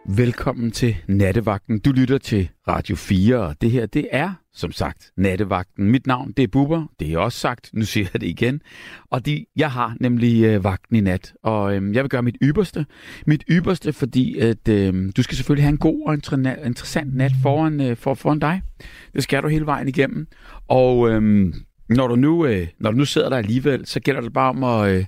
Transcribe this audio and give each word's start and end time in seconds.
Velkommen 0.08 0.72
til 0.72 0.96
Nattevagten. 1.08 1.80
Du 1.80 1.92
lytter 1.92 2.18
til 2.18 2.50
Radio 2.68 2.96
4, 2.96 3.38
og 3.38 3.62
det 3.62 3.72
her, 3.72 3.86
det 3.86 4.08
er 4.12 4.34
som 4.54 4.72
sagt 4.72 5.12
Nattevagten. 5.18 5.92
Mit 5.92 6.08
navn, 6.08 6.32
det 6.32 6.44
er 6.44 6.48
Bubber. 6.48 6.86
Det 7.00 7.14
er 7.14 7.18
også 7.18 7.40
sagt. 7.40 7.70
Nu 7.74 7.86
siger 7.86 8.08
jeg 8.14 8.22
det 8.22 8.28
igen. 8.28 8.62
Og 9.12 9.26
de, 9.26 9.46
jeg 9.56 9.72
har 9.72 9.96
nemlig 10.00 10.44
øh, 10.44 10.64
vagten 10.64 10.96
i 10.96 11.02
nat, 11.02 11.34
og 11.44 11.76
øh, 11.76 11.96
jeg 11.96 12.04
vil 12.04 12.10
gøre 12.10 12.22
mit 12.22 12.38
ypperste. 12.44 12.86
Mit 13.28 13.44
ypperste, 13.52 13.94
fordi 13.94 14.40
at, 14.40 14.68
øh, 14.70 15.12
du 15.18 15.24
skal 15.24 15.38
selvfølgelig 15.38 15.64
have 15.64 15.72
en 15.72 15.78
god 15.78 16.08
og 16.08 16.14
interessant 16.66 17.16
nat 17.16 17.32
foran, 17.42 17.82
øh, 17.82 17.98
for, 17.98 18.14
foran 18.14 18.40
dig. 18.40 18.62
Det 19.14 19.24
skal 19.24 19.44
du 19.44 19.48
hele 19.48 19.66
vejen 19.66 19.88
igennem. 19.88 20.28
Og 20.68 21.10
øh, 21.10 21.54
når, 21.90 22.08
du 22.08 22.16
nu, 22.16 22.46
øh, 22.46 22.68
når 22.80 22.92
du 22.92 22.98
nu 22.98 23.06
sidder 23.06 23.30
der 23.30 23.38
alligevel, 23.38 23.86
så 23.86 24.00
gælder 24.00 24.22
det 24.22 24.34
bare 24.34 24.50
om 24.50 24.64
at, 24.64 24.92
øh, 24.92 25.06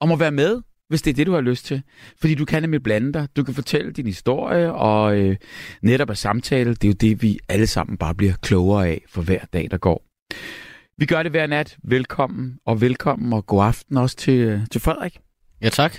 om 0.00 0.12
at 0.12 0.20
være 0.20 0.32
med 0.32 0.60
hvis 0.88 1.02
det 1.02 1.10
er 1.10 1.14
det, 1.14 1.26
du 1.26 1.32
har 1.32 1.40
lyst 1.40 1.64
til. 1.64 1.82
Fordi 2.20 2.34
du 2.34 2.44
kan 2.44 2.62
nemlig 2.62 2.82
blande 2.82 3.12
dig. 3.12 3.28
Du 3.36 3.44
kan 3.44 3.54
fortælle 3.54 3.92
din 3.92 4.06
historie, 4.06 4.72
og 4.72 5.16
øh, 5.16 5.36
netop 5.82 6.10
at 6.10 6.18
samtale, 6.18 6.70
det 6.74 6.84
er 6.84 6.88
jo 6.88 6.94
det, 7.00 7.22
vi 7.22 7.38
alle 7.48 7.66
sammen 7.66 7.96
bare 7.96 8.14
bliver 8.14 8.32
klogere 8.42 8.88
af 8.88 9.04
for 9.08 9.22
hver 9.22 9.44
dag, 9.52 9.68
der 9.70 9.78
går. 9.78 10.04
Vi 10.98 11.06
gør 11.06 11.22
det 11.22 11.32
hver 11.32 11.46
nat. 11.46 11.76
Velkommen, 11.84 12.58
og 12.66 12.80
velkommen, 12.80 13.32
og 13.32 13.46
god 13.46 13.64
aften 13.64 13.96
også 13.96 14.16
til, 14.16 14.40
øh, 14.40 14.60
til 14.70 14.80
Frederik. 14.80 15.18
Ja, 15.62 15.68
tak. 15.68 15.96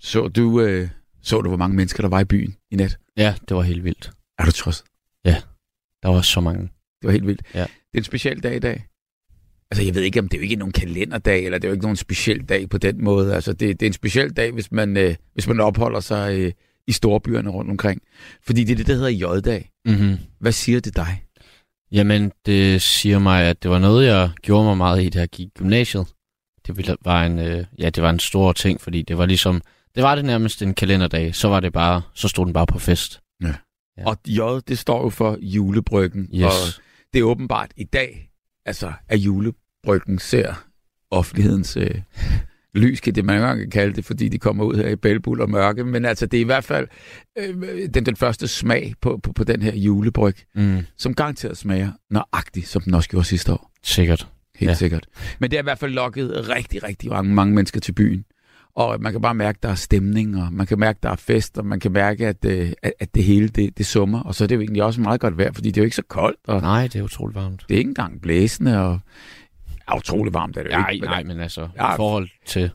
Så 0.00 0.28
du, 0.28 0.60
øh, 0.60 0.88
så 1.22 1.40
du, 1.40 1.48
hvor 1.48 1.56
mange 1.56 1.76
mennesker 1.76 2.02
der 2.02 2.08
var 2.08 2.20
i 2.20 2.24
byen 2.24 2.56
i 2.70 2.76
nat? 2.76 2.98
Ja, 3.16 3.34
det 3.48 3.56
var 3.56 3.62
helt 3.62 3.84
vildt. 3.84 4.10
Er 4.38 4.44
du 4.44 4.50
trods? 4.50 4.84
Ja, 5.24 5.36
der 6.02 6.08
var 6.08 6.20
så 6.20 6.40
mange. 6.40 6.62
Det 6.62 7.04
var 7.04 7.10
helt 7.10 7.26
vildt. 7.26 7.42
Ja. 7.54 7.60
Det 7.60 7.94
er 7.94 7.98
en 7.98 8.04
speciel 8.04 8.42
dag 8.42 8.56
i 8.56 8.58
dag. 8.58 8.86
Altså, 9.76 9.86
jeg 9.86 9.94
ved 9.94 10.02
ikke, 10.02 10.20
om 10.20 10.28
det 10.28 10.36
er 10.36 10.40
jo 10.40 10.42
ikke 10.42 10.56
nogen 10.56 10.72
kalenderdag, 10.72 11.44
eller 11.44 11.58
det 11.58 11.64
er 11.64 11.68
jo 11.68 11.72
ikke 11.72 11.84
nogen 11.84 11.96
speciel 11.96 12.44
dag 12.48 12.68
på 12.68 12.78
den 12.78 13.04
måde. 13.04 13.34
Altså, 13.34 13.52
det, 13.52 13.80
det 13.80 13.82
er 13.82 13.86
en 13.86 13.92
speciel 13.92 14.30
dag, 14.30 14.52
hvis 14.52 14.72
man, 14.72 14.96
øh, 14.96 15.14
hvis 15.34 15.48
man 15.48 15.60
opholder 15.60 16.00
sig 16.00 16.38
øh, 16.38 16.52
i 16.86 16.92
storbyerne 16.92 17.50
rundt 17.50 17.70
omkring. 17.70 18.02
Fordi 18.46 18.64
det 18.64 18.72
er 18.72 18.76
det, 18.76 18.86
der 18.86 18.94
hedder 18.94 19.36
J-dag. 19.36 19.70
Mm-hmm. 19.84 20.16
Hvad 20.40 20.52
siger 20.52 20.80
det 20.80 20.96
dig? 20.96 21.22
Jamen, 21.92 22.32
det 22.46 22.82
siger 22.82 23.18
mig, 23.18 23.44
at 23.44 23.62
det 23.62 23.70
var 23.70 23.78
noget, 23.78 24.06
jeg 24.06 24.30
gjorde 24.42 24.64
mig 24.64 24.76
meget 24.76 25.02
i, 25.02 25.08
da 25.08 25.18
jeg 25.18 25.28
gik 25.28 25.48
gymnasiet. 25.58 26.06
Det 26.66 26.96
var 27.04 27.24
en, 27.24 27.38
øh, 27.38 27.64
ja, 27.78 27.90
det 27.90 28.02
var 28.02 28.10
en 28.10 28.18
stor 28.18 28.52
ting, 28.52 28.80
fordi 28.80 29.02
det 29.02 29.18
var 29.18 29.26
ligesom, 29.26 29.62
det 29.94 30.02
var 30.02 30.14
det 30.14 30.24
nærmest 30.24 30.62
en 30.62 30.74
kalenderdag. 30.74 31.34
Så 31.34 31.48
var 31.48 31.60
det 31.60 31.72
bare, 31.72 32.02
så 32.14 32.28
stod 32.28 32.44
den 32.44 32.52
bare 32.52 32.66
på 32.66 32.78
fest. 32.78 33.20
Ja. 33.42 33.54
ja. 33.98 34.06
Og 34.06 34.16
J, 34.26 34.40
det 34.68 34.78
står 34.78 35.02
jo 35.02 35.10
for 35.10 35.38
julebryggen. 35.40 36.28
Yes. 36.34 36.44
Og 36.44 36.82
det 37.12 37.18
er 37.18 37.24
åbenbart 37.24 37.70
i 37.76 37.84
dag, 37.84 38.30
altså 38.66 38.92
at 39.08 39.18
julebryggen 39.86 40.18
ser 40.18 40.54
offentlighedens 41.10 41.76
øh, 41.76 42.00
lys, 42.74 43.00
kan 43.00 43.14
det 43.14 43.24
man 43.24 43.58
kan 43.58 43.70
kalde 43.70 43.94
det, 43.94 44.04
fordi 44.04 44.28
de 44.28 44.38
kommer 44.38 44.64
ud 44.64 44.74
her 44.74 44.88
i 44.88 44.96
bælbul 44.96 45.40
og 45.40 45.50
mørke. 45.50 45.84
Men 45.84 46.04
altså, 46.04 46.26
det 46.26 46.36
er 46.36 46.40
i 46.40 46.44
hvert 46.44 46.64
fald 46.64 46.88
øh, 47.38 47.88
den, 47.94 48.06
den 48.06 48.16
første 48.16 48.48
smag 48.48 48.94
på, 49.00 49.20
på, 49.22 49.32
på 49.32 49.44
den 49.44 49.62
her 49.62 49.76
julebryg, 49.76 50.36
mm. 50.54 50.78
som 50.96 51.14
garanteret 51.14 51.56
smager 51.56 51.92
nøjagtigt, 52.10 52.68
som 52.68 52.82
den 52.82 52.94
også 52.94 53.08
gjorde 53.08 53.26
sidste 53.26 53.52
år. 53.52 53.70
Sikkert. 53.82 54.28
Helt 54.56 54.70
ja. 54.70 54.74
sikkert. 54.74 55.06
Men 55.38 55.50
det 55.50 55.56
har 55.56 55.62
i 55.62 55.64
hvert 55.64 55.78
fald 55.78 55.92
lokket 55.92 56.48
rigtig, 56.48 56.82
rigtig 56.82 57.10
mange, 57.10 57.34
mange 57.34 57.54
mennesker 57.54 57.80
til 57.80 57.92
byen. 57.92 58.24
Og 58.76 58.96
man 59.00 59.12
kan 59.12 59.20
bare 59.20 59.34
mærke, 59.34 59.56
at 59.56 59.62
der 59.62 59.68
er 59.68 59.74
stemning, 59.74 60.42
og 60.42 60.52
man 60.52 60.66
kan 60.66 60.78
mærke, 60.78 60.96
at 60.96 61.02
der 61.02 61.10
er 61.10 61.16
fest, 61.16 61.58
og 61.58 61.66
man 61.66 61.80
kan 61.80 61.92
mærke, 61.92 62.26
at, 62.26 62.44
øh, 62.44 62.72
at, 62.82 62.92
at 63.00 63.14
det 63.14 63.24
hele 63.24 63.48
det, 63.48 63.78
det 63.78 63.86
summer. 63.86 64.20
Og 64.20 64.34
så 64.34 64.44
er 64.44 64.48
det 64.48 64.54
jo 64.54 64.60
egentlig 64.60 64.82
også 64.82 65.00
meget 65.00 65.20
godt 65.20 65.38
vejr, 65.38 65.52
fordi 65.52 65.70
det 65.70 65.76
er 65.76 65.82
jo 65.82 65.84
ikke 65.84 65.96
så 65.96 66.02
koldt. 66.08 66.38
Og 66.46 66.60
Nej, 66.60 66.82
det 66.82 66.96
er 66.96 67.02
utroligt 67.02 67.34
varmt. 67.34 67.64
Det 67.68 67.74
er 67.74 67.78
ikke 67.78 67.88
engang 67.88 68.20
blæsende, 68.20 68.80
og 68.80 69.00
er 69.88 69.96
utroligt 69.96 70.34
varmt. 70.34 70.56
Er 70.56 70.62
det 70.62 70.72
nej, 70.72 70.90
ikke, 70.90 71.06
nej, 71.06 71.22
men 71.22 71.40
altså, 71.40 71.68
ja, 71.76 71.92
i 71.92 71.96
forhold 71.96 72.28
til... 72.46 72.70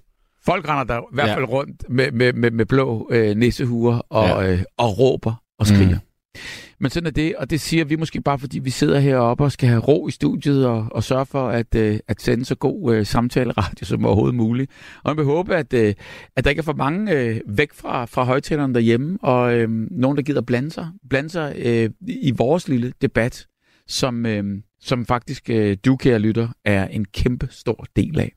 Folk 0.45 0.69
render 0.69 0.83
der 0.83 0.99
i 1.01 1.03
hvert 1.13 1.29
fald 1.29 1.45
ja. 1.45 1.51
rundt 1.51 1.89
med, 1.89 2.11
med, 2.11 2.33
med, 2.33 2.51
med 2.51 2.65
blå 2.65 3.09
øh, 3.11 3.35
nissehuer 3.35 4.01
og, 4.09 4.43
ja. 4.43 4.51
øh, 4.51 4.61
og 4.77 4.99
råber 4.99 5.33
og 5.59 5.67
skriger. 5.67 5.95
Mm. 5.95 6.41
Men 6.79 6.89
sådan 6.89 7.07
er 7.07 7.11
det, 7.11 7.35
og 7.35 7.49
det 7.49 7.61
siger 7.61 7.85
vi 7.85 7.95
måske 7.95 8.21
bare, 8.21 8.39
fordi 8.39 8.59
vi 8.59 8.69
sidder 8.69 8.99
heroppe 8.99 9.43
og 9.43 9.51
skal 9.51 9.69
have 9.69 9.81
ro 9.81 10.07
i 10.07 10.11
studiet 10.11 10.67
og, 10.67 10.87
og 10.91 11.03
sørge 11.03 11.25
for 11.25 11.49
at, 11.49 11.75
øh, 11.75 11.99
at 12.07 12.21
sende 12.21 12.45
så 12.45 12.55
god 12.55 12.95
øh, 12.95 13.05
samtaleradio 13.05 13.85
som 13.85 14.05
overhovedet 14.05 14.35
muligt. 14.35 14.71
Og 15.03 15.09
jeg 15.09 15.17
vil 15.17 15.25
håbe, 15.25 15.55
at, 15.55 15.73
øh, 15.73 15.93
at 16.35 16.43
der 16.43 16.49
ikke 16.49 16.59
er 16.59 16.63
for 16.63 16.73
mange 16.73 17.11
øh, 17.11 17.41
væk 17.47 17.73
fra, 17.73 18.05
fra 18.05 18.23
højtalerne 18.23 18.73
derhjemme, 18.73 19.17
og 19.21 19.53
øh, 19.53 19.69
nogen, 19.91 20.17
der 20.17 20.23
gider 20.23 20.41
blande 20.41 20.71
sig, 20.71 20.87
blande 21.09 21.29
sig 21.29 21.53
øh, 21.57 21.89
i 22.07 22.31
vores 22.37 22.67
lille 22.67 22.93
debat, 23.01 23.47
som, 23.87 24.25
øh, 24.25 24.43
som 24.81 25.05
faktisk 25.05 25.49
øh, 25.49 25.77
du, 25.85 25.95
kære 25.95 26.19
lytter, 26.19 26.49
er 26.65 26.87
en 26.87 27.05
kæmpe 27.05 27.47
stor 27.51 27.85
del 27.95 28.19
af. 28.19 28.33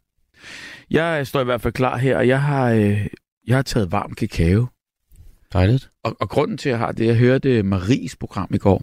Jeg 0.91 1.27
står 1.27 1.41
i 1.41 1.45
hvert 1.45 1.61
fald 1.61 1.73
klar 1.73 1.97
her, 1.97 2.17
og 2.17 2.29
jeg 2.29 2.43
har, 2.43 2.71
øh, 2.71 3.07
jeg 3.47 3.57
har 3.57 3.63
taget 3.63 3.93
varm 3.93 4.15
kakao. 4.15 4.67
Dejligt. 5.53 5.91
Og, 6.03 6.17
og 6.21 6.29
grunden 6.29 6.59
til, 6.59 6.69
at 6.69 6.71
jeg 6.71 6.79
har 6.79 6.93
det, 6.93 7.07
jeg 7.07 7.17
hørte 7.17 7.63
Maries 7.63 8.17
program 8.17 8.49
i 8.55 8.59
går. 8.59 8.83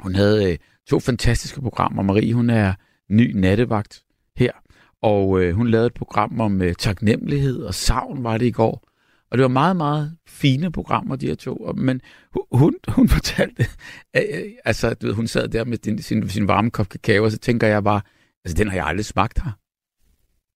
Hun 0.00 0.14
havde 0.14 0.52
øh, 0.52 0.58
to 0.88 1.00
fantastiske 1.00 1.60
programmer. 1.60 2.02
Marie, 2.02 2.34
hun 2.34 2.50
er 2.50 2.74
ny 3.10 3.32
nattevagt 3.34 4.02
her, 4.36 4.52
og 5.02 5.42
øh, 5.42 5.54
hun 5.54 5.68
lavede 5.68 5.86
et 5.86 5.94
program 5.94 6.40
om 6.40 6.62
øh, 6.62 6.74
taknemmelighed 6.74 7.62
og 7.62 7.74
savn, 7.74 8.24
var 8.24 8.38
det 8.38 8.46
i 8.46 8.50
går. 8.50 8.88
Og 9.32 9.38
det 9.38 9.42
var 9.42 9.48
meget, 9.48 9.76
meget 9.76 10.16
fine 10.26 10.72
programmer, 10.72 11.16
de 11.16 11.26
her 11.26 11.34
to. 11.34 11.72
Men 11.76 12.00
hun, 12.52 12.74
hun 12.88 13.08
fortalte, 13.16 13.66
øh, 14.16 14.52
altså, 14.64 14.94
du 14.94 15.06
ved, 15.06 15.14
hun 15.14 15.26
sad 15.26 15.48
der 15.48 15.64
med 15.64 15.78
din, 15.78 16.02
sin, 16.02 16.28
sin 16.28 16.48
varme 16.48 16.70
kop 16.70 16.88
kakao, 16.88 17.24
og 17.24 17.30
så 17.30 17.38
tænker 17.38 17.66
jeg 17.66 17.84
bare, 17.84 18.00
altså, 18.44 18.56
den 18.56 18.68
har 18.68 18.76
jeg 18.76 18.86
aldrig 18.86 19.04
smagt 19.04 19.42
her. 19.42 19.50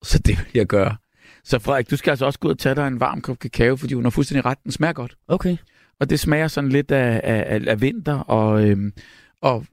Så 0.04 0.18
det 0.18 0.38
vil 0.38 0.46
jeg 0.54 0.66
gøre. 0.66 0.96
Så 1.44 1.58
Frederik, 1.58 1.90
du 1.90 1.96
skal 1.96 2.10
altså 2.10 2.26
også 2.26 2.38
gå 2.38 2.48
ud 2.48 2.52
og 2.52 2.58
tage 2.58 2.74
dig 2.74 2.86
en 2.86 3.00
varm 3.00 3.20
kop 3.20 3.38
kakao, 3.38 3.76
fordi 3.76 3.94
hun 3.94 4.04
har 4.04 4.10
fuldstændig 4.10 4.44
ret. 4.44 4.64
Den 4.64 4.72
smager 4.72 4.92
godt. 4.92 5.16
Okay. 5.28 5.56
Og 6.00 6.10
det 6.10 6.20
smager 6.20 6.48
sådan 6.48 6.70
lidt 6.70 6.92
af, 6.92 7.20
af, 7.24 7.62
af 7.66 7.80
vinter, 7.80 8.18
og, 8.18 8.68
øhm, 8.68 8.92
og 9.40 9.66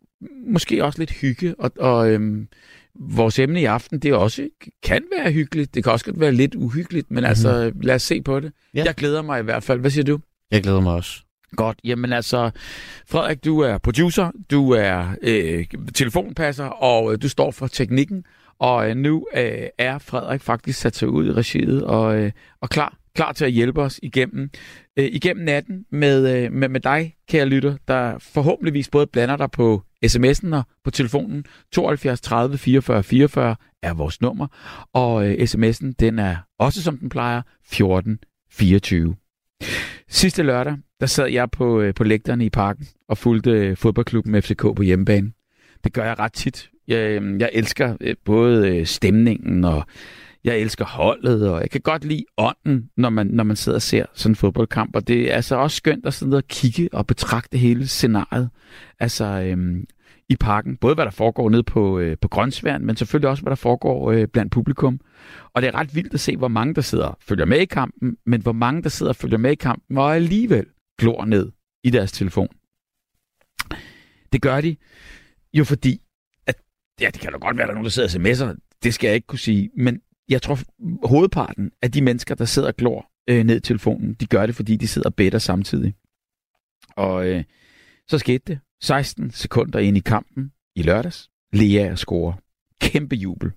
måske 0.48 0.86
også 0.86 1.00
lidt 1.00 1.12
hygge. 1.12 1.56
Og, 1.60 1.72
og 1.80 2.12
øhm, 2.12 2.48
vores 3.00 3.40
emne 3.40 3.62
i 3.62 3.66
aften, 3.66 4.00
det 4.00 4.14
også 4.14 4.50
kan 4.84 5.04
være 5.18 5.32
hyggeligt. 5.32 5.76
Det 5.76 5.84
kan 5.84 5.92
også 5.94 6.06
godt 6.06 6.20
være 6.20 6.32
lidt 6.32 6.56
uhyggeligt, 6.56 7.12
men 7.12 7.16
mm-hmm. 7.16 7.26
altså, 7.26 7.72
lad 7.82 7.96
os 7.96 8.02
se 8.02 8.22
på 8.22 8.40
det. 8.40 8.52
Ja. 8.74 8.84
Jeg 8.84 8.96
glæder 8.96 9.22
mig 9.22 9.40
i 9.40 9.44
hvert 9.44 9.64
fald. 9.64 9.80
Hvad 9.80 9.92
siger 9.92 10.04
du? 10.04 10.20
Jeg 10.52 10.64
glæder 10.64 10.82
mig 10.82 10.94
også. 10.94 11.22
Godt. 11.56 11.80
Jamen 11.84 12.14
altså, 12.14 12.52
Frederik, 13.08 13.46
du 13.46 13.60
er 13.60 13.78
producer, 13.78 14.32
du 14.52 14.72
er 14.72 15.16
øh, 15.22 15.66
telefonpasser, 15.94 16.66
og 16.66 17.14
øh, 17.14 17.22
du 17.22 17.30
står 17.30 17.52
for 17.52 17.68
teknikken. 17.68 18.26
Og 18.60 18.90
øh, 18.90 18.96
nu 18.96 19.28
øh, 19.36 19.68
er 19.78 19.98
Frederik 19.98 20.42
faktisk 20.42 20.80
sat 20.80 20.96
sig 20.96 21.10
ud 21.10 21.28
i 21.28 21.32
regiet 21.32 21.84
og, 21.84 22.18
øh, 22.18 22.32
og 22.62 22.70
klar, 22.70 22.98
klar 23.16 23.32
til 23.32 23.46
at 23.46 23.52
hjælpe 23.52 23.82
os 23.82 24.00
igennem, 24.04 24.50
øh, 25.00 25.06
igennem 25.06 25.46
natten 25.46 25.86
med, 25.92 26.38
øh, 26.38 26.52
med, 26.52 26.70
med 26.70 26.80
dig, 26.80 27.16
kære 27.30 27.46
lytter, 27.46 27.78
der 27.88 28.18
forhåbentligvis 28.20 28.90
både 28.90 29.08
blander 29.08 29.38
dig 29.38 29.52
på 29.52 29.84
sms'en 30.06 30.56
og 30.56 30.64
på 30.84 30.92
telefonen. 30.92 31.46
72 31.72 32.22
30 32.22 32.58
44 32.58 33.04
44 33.04 33.56
er 33.82 33.94
vores 33.94 34.22
nummer, 34.22 34.48
og 34.94 35.28
øh, 35.28 35.34
sms'en 35.34 35.94
den 36.00 36.20
er 36.20 36.36
også 36.60 36.84
som 36.84 36.98
den 36.98 37.10
plejer 37.10 37.42
14 37.66 38.20
24. 38.52 39.16
Sidste 40.10 40.44
lørdag, 40.44 40.78
der 41.00 41.06
sad 41.06 41.28
jeg 41.28 41.52
på, 41.52 41.82
øh, 41.82 41.94
på 41.94 42.04
lægterne 42.04 42.46
i 42.46 42.50
parken 42.50 42.88
og 43.08 43.18
fulgte 43.18 43.52
øh, 43.52 43.78
fodboldklubben 43.78 44.42
FCK 44.42 44.62
på 44.62 44.82
hjemmebane. 44.82 45.32
Det 45.84 45.94
gør 45.94 46.06
jeg 46.06 46.20
ret 46.20 46.34
tit. 46.34 46.70
Jeg, 46.88 46.98
øh, 46.98 47.40
jeg 47.40 47.50
elsker 47.54 47.98
øh, 48.02 48.16
både 48.26 48.78
øh, 48.78 48.86
stemningen, 48.86 49.64
og 49.64 49.86
jeg 50.44 50.58
elsker 50.58 50.86
holdet, 50.86 51.50
og 51.50 51.62
jeg 51.62 51.70
kan 51.70 51.82
godt 51.82 52.06
lide 52.06 52.26
ånden, 52.38 52.90
når 52.98 53.10
man, 53.10 53.28
når 53.28 53.44
man 53.44 53.56
sidder 53.56 53.76
og 53.76 53.82
ser 53.82 54.06
sådan 54.14 54.32
en 54.32 54.36
fodboldkamp. 54.36 54.96
Og 54.96 55.08
det 55.08 55.32
er 55.32 55.36
altså 55.36 55.56
også 55.56 55.78
skønt 55.78 56.06
at 56.06 56.14
sidde 56.14 56.38
og 56.38 56.48
kigge 56.48 56.90
og 56.94 57.08
betragte 57.08 57.58
hele 57.58 57.88
scenariet. 57.88 58.50
Altså 59.00 59.26
øhm, 59.26 59.86
i 60.30 60.36
parken. 60.36 60.78
Både 60.78 60.96
hvad 60.96 61.06
der 61.06 61.12
foregår 61.12 61.50
nede 61.50 61.64
på, 61.64 62.00
øh, 62.00 62.18
på 62.22 62.28
Grønsværen, 62.28 62.86
men 62.86 62.96
selvfølgelig 62.96 63.30
også, 63.30 63.44
hvad 63.44 63.52
der 63.52 63.56
foregår 63.56 64.12
øh, 64.12 64.28
blandt 64.28 64.52
publikum. 64.52 65.00
Og 65.54 65.62
det 65.62 65.68
er 65.68 65.76
ret 65.76 65.96
vildt 65.96 66.14
at 66.14 66.20
se, 66.20 66.38
hvor 66.38 66.48
mange 66.48 66.74
der 66.74 66.82
sidder 66.82 67.06
og 67.06 67.18
følger 67.22 67.46
med 67.46 67.60
i 67.60 67.66
kampen, 67.66 68.18
men 68.26 68.42
hvor 68.42 68.52
mange 68.52 68.84
der 68.84 68.90
sidder 68.90 69.10
og 69.10 69.16
følger 69.16 69.38
med 69.38 69.52
i 69.52 69.56
kampen, 69.56 69.98
og 69.98 70.16
alligevel 70.16 70.66
glor 71.00 71.26
ned 71.26 71.52
i 71.84 71.90
deres 71.90 72.12
telefon. 72.12 72.48
Det 74.34 74.42
gør 74.42 74.62
de 74.62 74.76
jo 75.54 75.64
fordi, 75.64 76.02
at 76.48 76.56
Ja, 77.02 77.10
det 77.10 77.22
kan 77.22 77.32
da 77.32 77.38
godt 77.38 77.58
være, 77.58 77.64
at 77.64 77.68
der 77.68 77.72
er 77.72 77.76
nogen, 77.76 77.84
der 77.84 77.90
sidder 77.90 78.42
og 78.44 78.52
sms'er. 78.52 78.78
Det 78.84 78.94
skal 78.94 79.08
jeg 79.08 79.16
ikke 79.16 79.28
kunne 79.28 79.40
sige. 79.40 79.70
Men 79.78 80.02
jeg 80.30 80.42
tror, 80.42 80.60
hovedparten 81.08 81.72
af 81.82 81.92
de 81.92 82.02
mennesker, 82.02 82.36
der 82.36 82.46
sidder 82.46 82.68
og 82.68 82.76
glor 82.76 83.12
øh, 83.30 83.44
ned 83.44 83.58
i 83.58 83.60
telefonen, 83.60 84.14
de 84.14 84.26
gør 84.26 84.46
det, 84.46 84.56
fordi 84.56 84.76
de 84.76 84.88
sidder 84.88 85.10
og 85.10 85.16
bedre 85.16 85.40
samtidig. 85.40 85.94
Og 86.96 87.28
øh, 87.28 87.44
så 88.08 88.18
skete 88.18 88.44
det. 88.48 88.60
16 88.82 89.32
sekunder 89.32 89.80
ind 89.80 89.98
i 89.98 90.00
kampen 90.00 90.52
i 90.76 90.82
lørdags. 90.82 91.30
Lea 91.54 91.96
scorer. 91.96 92.34
Kæmpe 92.82 93.16
jubel. 93.16 93.52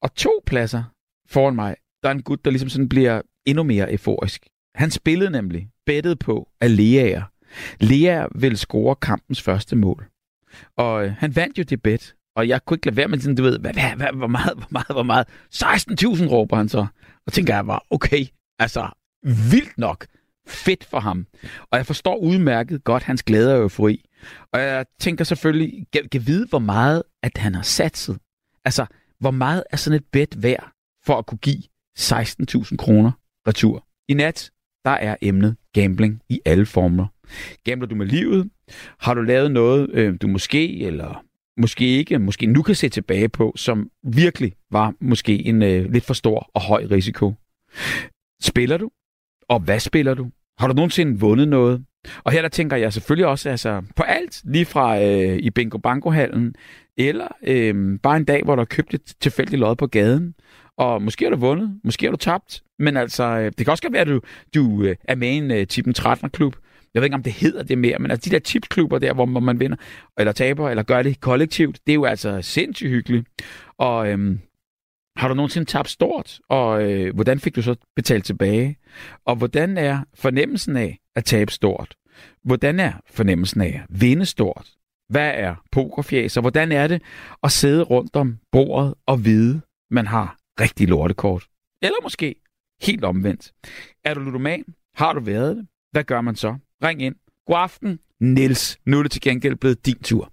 Og 0.00 0.14
to 0.14 0.42
pladser 0.46 0.84
foran 1.28 1.54
mig, 1.54 1.76
der 2.02 2.08
er 2.08 2.12
en 2.12 2.22
gut, 2.22 2.44
der 2.44 2.50
ligesom 2.50 2.68
sådan 2.68 2.88
bliver 2.88 3.22
endnu 3.46 3.62
mere 3.62 3.92
euforisk. 3.92 4.46
Han 4.74 4.90
spillede 4.90 5.30
nemlig 5.30 5.70
bettet 5.86 6.18
på, 6.18 6.48
at 6.60 6.70
Lea 6.70 7.22
Lea 7.80 8.26
vil 8.34 8.58
score 8.58 8.96
kampens 8.96 9.42
første 9.42 9.76
mål. 9.76 10.06
Og 10.76 11.04
øh, 11.04 11.12
han 11.12 11.36
vandt 11.36 11.58
jo 11.58 11.62
det 11.62 11.82
bet. 11.82 12.14
Og 12.36 12.48
jeg 12.48 12.64
kunne 12.64 12.74
ikke 12.74 12.86
lade 12.86 12.96
være 12.96 13.08
med 13.08 13.18
sådan, 13.20 13.36
du 13.36 13.42
ved, 13.42 13.58
hvad, 13.58 13.72
hvad, 13.72 13.96
hvad, 13.96 14.08
hvor 14.12 14.26
meget, 14.26 14.54
hvor 14.56 14.68
meget, 14.70 14.86
hvor 14.88 15.02
meget? 15.02 15.26
16.000 15.54 16.28
råber 16.28 16.56
han 16.56 16.68
så. 16.68 16.86
Og 17.26 17.32
tænker 17.32 17.54
jeg 17.54 17.66
bare, 17.66 17.80
okay, 17.90 18.26
altså 18.58 18.88
vildt 19.22 19.78
nok 19.78 20.06
fedt 20.46 20.84
for 20.84 21.00
ham. 21.00 21.26
Og 21.70 21.78
jeg 21.78 21.86
forstår 21.86 22.16
udmærket 22.16 22.84
godt 22.84 23.02
hans 23.02 23.22
glæde 23.22 23.54
og 23.54 23.60
eufori. 23.60 24.04
Og 24.52 24.60
jeg 24.60 24.86
tænker 25.00 25.24
selvfølgelig, 25.24 25.86
kan, 25.92 26.08
kan 26.12 26.26
vide, 26.26 26.46
hvor 26.46 26.58
meget 26.58 27.02
at 27.22 27.38
han 27.38 27.54
har 27.54 27.62
satset. 27.62 28.18
Altså, 28.64 28.86
hvor 29.20 29.30
meget 29.30 29.64
er 29.70 29.76
sådan 29.76 29.96
et 29.96 30.04
bet 30.12 30.42
værd 30.42 30.72
for 31.06 31.18
at 31.18 31.26
kunne 31.26 31.38
give 31.38 31.62
16.000 31.98 32.76
kroner 32.76 33.12
retur? 33.48 33.86
I 34.08 34.14
nat, 34.14 34.50
der 34.84 34.90
er 34.90 35.16
emnet 35.22 35.56
gambling 35.72 36.22
i 36.28 36.40
alle 36.44 36.66
former. 36.66 37.06
Gambler 37.64 37.88
du 37.88 37.94
med 37.94 38.06
livet? 38.06 38.50
Har 39.00 39.14
du 39.14 39.22
lavet 39.22 39.50
noget, 39.50 39.90
øh, 39.92 40.14
du 40.22 40.26
måske 40.26 40.82
eller 40.82 41.24
måske 41.56 41.86
ikke, 41.86 42.18
måske 42.18 42.46
nu 42.46 42.62
kan 42.62 42.74
se 42.74 42.88
tilbage 42.88 43.28
på, 43.28 43.52
som 43.56 43.90
virkelig 44.02 44.52
var 44.70 44.94
måske 45.00 45.46
en 45.46 45.62
øh, 45.62 45.92
lidt 45.92 46.04
for 46.04 46.14
stor 46.14 46.50
og 46.54 46.60
høj 46.62 46.86
risiko? 46.90 47.34
Spiller 48.42 48.76
du? 48.76 48.90
Og 49.48 49.60
hvad 49.60 49.80
spiller 49.80 50.14
du? 50.14 50.30
Har 50.58 50.68
du 50.68 50.74
nogensinde 50.74 51.20
vundet 51.20 51.48
noget? 51.48 51.84
Og 52.24 52.32
her 52.32 52.42
der 52.42 52.48
tænker 52.48 52.76
jeg 52.76 52.92
selvfølgelig 52.92 53.26
også 53.26 53.50
altså, 53.50 53.82
på 53.96 54.02
alt, 54.02 54.42
lige 54.44 54.64
fra 54.64 55.02
øh, 55.02 55.38
i 55.38 55.50
Bingo 55.50 55.78
Banko-hallen, 55.78 56.54
eller 56.96 57.28
øh, 57.42 57.98
bare 58.02 58.16
en 58.16 58.24
dag, 58.24 58.42
hvor 58.44 58.54
du 58.54 58.60
har 58.60 58.64
købt 58.66 58.94
et 58.94 59.14
tilfældigt 59.20 59.60
lod 59.60 59.76
på 59.76 59.86
gaden, 59.86 60.34
og 60.76 61.02
måske 61.02 61.24
har 61.24 61.30
du 61.30 61.36
vundet, 61.36 61.80
måske 61.84 62.06
har 62.06 62.10
du 62.10 62.16
tabt, 62.16 62.62
men 62.78 62.96
altså, 62.96 63.24
øh, 63.24 63.44
det 63.44 63.66
kan 63.66 63.70
også 63.70 63.88
være, 63.90 64.00
at 64.00 64.06
du, 64.06 64.20
du 64.54 64.82
øh, 64.82 64.96
er 65.04 65.14
med 65.14 65.28
i 65.28 65.36
en 65.36 65.50
øh, 65.50 65.66
Tippen 65.66 65.94
13-klub. 65.98 66.56
Jeg 66.94 67.00
ved 67.00 67.06
ikke, 67.06 67.14
om 67.14 67.22
det 67.22 67.32
hedder 67.32 67.62
det 67.62 67.78
mere, 67.78 67.98
men 67.98 68.10
altså 68.10 68.30
de 68.30 68.34
der 68.34 68.40
tipsklubber 68.40 68.98
der, 68.98 69.14
hvor 69.14 69.24
man 69.24 69.60
vinder, 69.60 69.76
eller 70.18 70.32
taber, 70.32 70.70
eller 70.70 70.82
gør 70.82 71.02
det 71.02 71.20
kollektivt, 71.20 71.80
det 71.86 71.92
er 71.92 71.94
jo 71.94 72.04
altså 72.04 72.42
sindssygt 72.42 72.90
hyggeligt. 72.90 73.28
Og 73.78 74.08
øhm, 74.08 74.40
har 75.16 75.28
du 75.28 75.34
nogensinde 75.34 75.70
tabt 75.70 75.90
stort, 75.90 76.40
og 76.48 76.90
øh, 76.90 77.14
hvordan 77.14 77.40
fik 77.40 77.56
du 77.56 77.62
så 77.62 77.74
betalt 77.96 78.24
tilbage? 78.24 78.78
Og 79.24 79.36
hvordan 79.36 79.78
er 79.78 80.04
fornemmelsen 80.14 80.76
af 80.76 80.98
at 81.16 81.24
tabe 81.24 81.52
stort? 81.52 81.96
Hvordan 82.44 82.80
er 82.80 82.92
fornemmelsen 83.10 83.60
af 83.60 83.80
at 83.82 84.00
vinde 84.00 84.26
stort? 84.26 84.70
Hvad 85.08 85.32
er 85.34 85.54
pokerfjæs, 85.72 86.36
og 86.36 86.40
hvordan 86.40 86.72
er 86.72 86.86
det 86.86 87.02
at 87.42 87.52
sidde 87.52 87.82
rundt 87.82 88.16
om 88.16 88.38
bordet 88.52 88.94
og 89.06 89.24
vide, 89.24 89.60
man 89.90 90.06
har 90.06 90.36
rigtig 90.60 90.88
lortekort? 90.88 91.46
Eller 91.82 91.96
måske 92.02 92.34
helt 92.82 93.04
omvendt. 93.04 93.52
Er 94.04 94.14
du 94.14 94.20
ludoman? 94.20 94.64
Har 94.94 95.12
du 95.12 95.20
været 95.20 95.56
det? 95.56 95.66
Hvad 95.92 96.04
gør 96.04 96.20
man 96.20 96.36
så? 96.36 96.56
Ring 96.82 97.02
ind. 97.02 97.16
God 97.46 97.56
aften, 97.58 97.98
Niels. 98.20 98.78
Nu 98.86 98.98
er 98.98 99.02
det 99.02 99.12
til 99.12 99.20
gengæld 99.22 99.56
blevet 99.56 99.86
din 99.86 100.02
tur. 100.02 100.32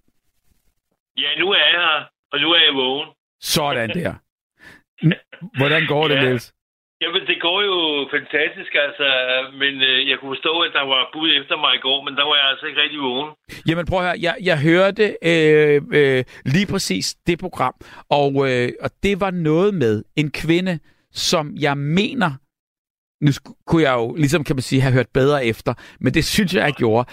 Ja, 1.18 1.30
nu 1.40 1.52
er 1.52 1.58
jeg 1.58 1.72
her, 1.82 2.06
og 2.32 2.40
nu 2.40 2.52
er 2.52 2.60
jeg 2.68 2.74
vågen. 2.76 3.10
Sådan 3.42 3.90
der. 4.00 4.14
Hvordan 5.58 5.88
går 5.88 6.08
det, 6.08 6.16
Ja. 6.16 6.24
Niels? 6.24 6.54
Jamen, 7.02 7.22
det 7.28 7.42
går 7.42 7.62
jo 7.62 8.08
fantastisk, 8.12 8.72
altså. 8.86 9.08
Men 9.62 9.74
øh, 9.82 10.10
jeg 10.10 10.18
kunne 10.20 10.32
forstå, 10.36 10.60
at 10.60 10.72
der 10.74 10.82
var 10.94 11.10
bud 11.14 11.30
efter 11.42 11.58
mig 11.58 11.76
i 11.76 11.80
går, 11.80 12.04
men 12.04 12.14
der 12.16 12.24
var 12.24 12.36
jeg 12.36 12.48
altså 12.50 12.66
ikke 12.66 12.82
rigtig 12.82 13.00
vågen. 13.00 13.32
Jamen 13.68 13.86
prøv 13.86 14.00
at 14.00 14.06
høre, 14.06 14.18
jeg, 14.22 14.36
jeg 14.50 14.62
hørte 14.62 15.18
øh, 15.32 15.82
øh, 15.94 16.24
lige 16.46 16.68
præcis 16.68 17.16
det 17.28 17.40
program, 17.40 17.74
og, 18.10 18.32
øh, 18.50 18.70
og 18.82 18.90
det 19.04 19.20
var 19.20 19.32
noget 19.32 19.74
med 19.74 20.04
en 20.16 20.32
kvinde, 20.32 20.80
som 21.12 21.56
jeg 21.56 21.78
mener, 21.78 22.32
nu 23.22 23.32
kunne 23.68 23.82
jeg 23.84 23.94
jo 23.94 24.16
ligesom 24.16 24.44
kan 24.44 24.56
man 24.56 24.62
sige, 24.64 24.82
have 24.82 24.94
hørt 24.94 25.10
bedre 25.14 25.46
efter, 25.46 25.74
men 26.00 26.14
det 26.14 26.26
synes 26.26 26.54
jeg, 26.54 26.64
jeg 26.64 26.74
gjorde. 26.74 27.10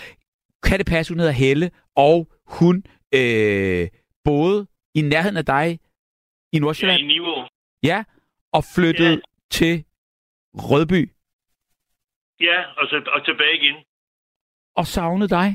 Kan 0.62 0.78
det 0.78 0.86
passe, 0.86 1.12
hun 1.12 1.18
hedder 1.18 1.32
Helle, 1.32 1.70
og 1.96 2.32
hun 2.46 2.84
øh, 3.14 3.88
boede 4.24 4.66
i 4.94 5.00
nærheden 5.02 5.36
af 5.36 5.44
dig 5.46 5.78
i 6.52 6.58
Nordsjælland, 6.58 7.00
i 7.00 7.06
niveau. 7.06 7.48
ja, 7.82 8.04
og 8.52 8.62
flyttede 8.74 9.10
Ja. 9.10 9.18
til 9.50 9.84
Rødby 10.54 11.10
Ja, 12.40 12.58
og, 12.78 12.86
så, 12.90 12.96
og 13.14 13.24
tilbage 13.24 13.54
igen. 13.56 13.76
og 14.76 14.86
savnede 14.86 15.28
dig. 15.28 15.48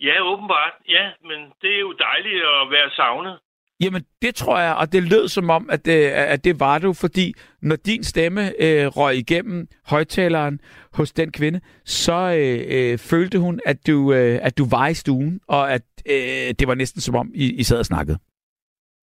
Ja, 0.00 0.16
åbenbart. 0.32 0.72
Ja, 0.88 1.04
men 1.28 1.38
det 1.62 1.70
er 1.76 1.80
jo 1.80 1.92
dejligt 1.92 2.42
at 2.42 2.70
være 2.70 2.90
savnet. 2.90 3.40
Jamen, 3.80 4.02
det 4.22 4.34
tror 4.34 4.58
jeg, 4.60 4.74
og 4.74 4.92
det 4.92 5.02
lød 5.02 5.28
som 5.28 5.50
om, 5.50 5.70
at 5.70 5.84
det, 5.86 6.04
at 6.10 6.44
det 6.44 6.60
var 6.60 6.78
du, 6.78 6.92
fordi 6.92 7.34
når 7.62 7.76
din 7.76 8.04
stemme 8.04 8.62
øh, 8.62 8.86
røg 8.86 9.16
igennem 9.16 9.68
højtaleren 9.86 10.60
hos 10.92 11.12
den 11.12 11.32
kvinde, 11.32 11.60
så 11.84 12.12
øh, 12.38 12.64
øh, 12.92 12.98
følte 12.98 13.38
hun, 13.38 13.60
at 13.66 13.86
du, 13.86 14.12
øh, 14.12 14.38
at 14.42 14.58
du 14.58 14.68
var 14.68 14.88
i 14.88 14.94
stuen, 14.94 15.40
og 15.48 15.72
at 15.72 15.82
øh, 16.10 16.54
det 16.58 16.68
var 16.68 16.74
næsten 16.74 17.00
som 17.00 17.14
om, 17.14 17.30
I, 17.34 17.52
I 17.52 17.62
sad 17.62 17.78
og 17.78 17.86
snakkede. 17.86 18.18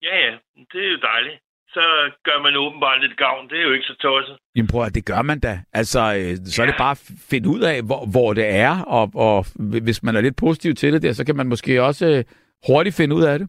Ja, 0.02 0.16
ja, 0.26 0.32
det 0.72 0.80
er 0.86 0.90
jo 0.90 0.98
dejligt. 1.12 1.38
Så 1.68 1.80
gør 2.24 2.42
man 2.42 2.56
åbenbart 2.56 3.00
lidt 3.00 3.16
gavn. 3.18 3.48
Det 3.48 3.58
er 3.58 3.62
jo 3.62 3.72
ikke 3.72 3.84
så 3.86 3.96
tosset. 4.00 4.36
Jamen 4.56 4.68
prøv 4.68 4.82
at 4.84 4.94
det 4.94 5.04
gør 5.04 5.22
man 5.22 5.40
da. 5.40 5.60
Altså, 5.72 6.00
øh, 6.00 6.36
så 6.46 6.62
er 6.62 6.66
det 6.66 6.72
Ja. 6.72 6.78
bare 6.78 6.90
at 6.90 7.02
finde 7.30 7.48
ud 7.48 7.60
af, 7.60 7.82
hvor, 7.82 8.06
hvor 8.06 8.32
det 8.32 8.46
er, 8.48 8.80
og, 8.82 9.10
og 9.14 9.46
hvis 9.82 10.02
man 10.02 10.16
er 10.16 10.20
lidt 10.20 10.36
positiv 10.36 10.74
til 10.74 10.92
det 10.92 11.02
der, 11.02 11.12
så 11.12 11.24
kan 11.26 11.36
man 11.36 11.46
måske 11.46 11.82
også 11.82 12.06
øh, 12.06 12.24
hurtigt 12.66 12.96
finde 12.96 13.14
ud 13.16 13.22
af 13.22 13.38
det. 13.38 13.48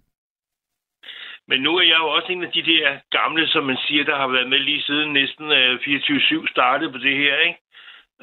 Men 1.48 1.62
nu 1.62 1.78
er 1.78 1.82
jeg 1.84 2.00
jo 2.00 2.08
også 2.08 2.32
en 2.32 2.44
af 2.44 2.52
de 2.52 2.64
der 2.64 3.00
gamle, 3.10 3.48
som 3.48 3.64
man 3.64 3.78
siger, 3.88 4.04
der 4.04 4.16
har 4.16 4.28
været 4.28 4.50
med 4.50 4.60
lige 4.60 4.82
siden 4.82 5.14
næsten 5.14 5.52
øh, 5.52 5.76
24-7 5.76 6.52
startede 6.52 6.92
på 6.92 6.98
det 6.98 7.18
her, 7.18 7.38
ikke? 7.38 7.60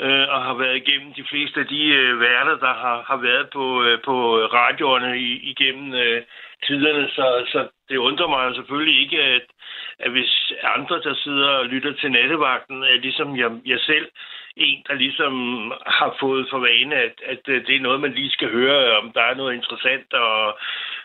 Øh, 0.00 0.28
og 0.34 0.44
har 0.44 0.54
været 0.54 0.76
igennem 0.76 1.14
de 1.14 1.24
fleste 1.30 1.60
af 1.60 1.66
de 1.66 1.84
øh, 1.84 2.20
værter, 2.20 2.56
der 2.66 2.74
har, 2.74 3.04
har 3.10 3.16
været 3.16 3.50
på, 3.50 3.82
øh, 3.84 3.98
på 4.04 4.36
radioerne 4.36 5.18
i, 5.18 5.30
igennem 5.52 5.94
øh, 5.94 6.22
tiderne. 6.66 7.08
Så, 7.08 7.44
så 7.52 7.68
det 7.88 7.96
undrer 7.96 8.28
mig 8.28 8.54
selvfølgelig 8.54 9.00
ikke, 9.02 9.22
at, 9.22 9.46
at 9.98 10.10
hvis 10.10 10.52
andre, 10.76 11.00
der 11.00 11.14
sidder 11.14 11.48
og 11.48 11.66
lytter 11.66 11.92
til 11.92 12.12
nattevagten, 12.12 12.82
er 12.82 12.96
ligesom 12.96 13.36
jeg, 13.36 13.50
jeg 13.66 13.80
selv, 13.80 14.08
en, 14.58 14.82
der 14.88 14.94
ligesom 14.94 15.34
har 15.86 16.16
fået 16.20 16.46
for 16.50 16.58
vane, 16.58 16.94
at, 16.94 17.16
at 17.32 17.42
øh, 17.48 17.66
det 17.66 17.76
er 17.76 17.80
noget, 17.80 18.00
man 18.00 18.12
lige 18.12 18.30
skal 18.30 18.50
høre, 18.50 18.78
øh, 18.88 18.98
om 18.98 19.12
der 19.12 19.22
er 19.22 19.34
noget 19.34 19.54
interessant, 19.54 20.12
og, 20.14 20.58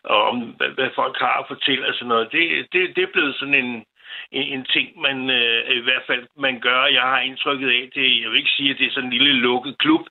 og 0.03 0.23
om 0.29 0.38
hvad, 0.39 0.69
hvad 0.69 0.89
folk 0.95 1.17
har 1.19 1.38
at 1.39 1.47
fortælle 1.47 1.88
og 1.88 1.94
sådan 1.94 2.07
noget. 2.07 2.31
Det, 2.31 2.67
det, 2.73 2.95
det 2.95 3.03
er 3.03 3.13
blevet 3.13 3.35
sådan 3.35 3.53
en, 3.53 3.85
en, 4.31 4.45
en 4.59 4.65
ting, 4.65 5.01
man 5.01 5.29
øh, 5.29 5.77
i 5.77 5.79
hvert 5.79 6.05
fald 6.07 6.27
man 6.38 6.59
gør. 6.59 6.85
Jeg 6.85 7.01
har 7.01 7.19
indtrykket 7.19 7.69
af 7.69 7.89
det. 7.95 8.21
Jeg 8.21 8.29
vil 8.29 8.38
ikke 8.38 8.57
sige, 8.57 8.71
at 8.71 8.77
det 8.79 8.88
er 8.88 8.91
sådan 8.91 9.13
en 9.13 9.17
lille 9.17 9.33
lukket 9.33 9.77
klub, 9.77 10.05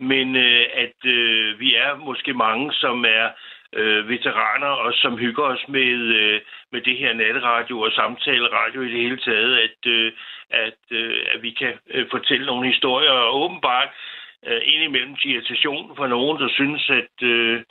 men 0.00 0.36
øh, 0.36 0.64
at 0.74 0.98
øh, 1.04 1.60
vi 1.60 1.74
er 1.74 1.96
måske 1.96 2.34
mange, 2.34 2.72
som 2.72 3.04
er 3.04 3.28
øh, 3.76 4.08
veteraner 4.08 4.72
og 4.84 4.92
som 4.94 5.16
hygger 5.16 5.44
os 5.44 5.64
med, 5.68 5.92
øh, 6.20 6.40
med 6.72 6.80
det 6.80 6.96
her 6.96 7.12
natteradio 7.12 7.80
og 7.80 7.92
samtaleradio 7.92 8.80
i 8.82 8.92
det 8.92 9.00
hele 9.00 9.16
taget, 9.16 9.58
at, 9.66 9.90
øh, 9.90 10.12
at, 10.50 10.80
øh, 10.90 11.26
at 11.34 11.42
vi 11.42 11.50
kan 11.50 11.72
øh, 11.90 12.06
fortælle 12.10 12.46
nogle 12.46 12.68
historier. 12.72 13.10
Og 13.10 13.42
åbenbart 13.42 13.88
øh, 14.46 14.60
indimellem 14.64 15.16
til 15.16 15.30
irritation 15.30 15.96
for 15.96 16.06
nogen, 16.06 16.40
der 16.40 16.48
synes, 16.48 16.90
at, 16.90 17.16
øh, 17.22 17.62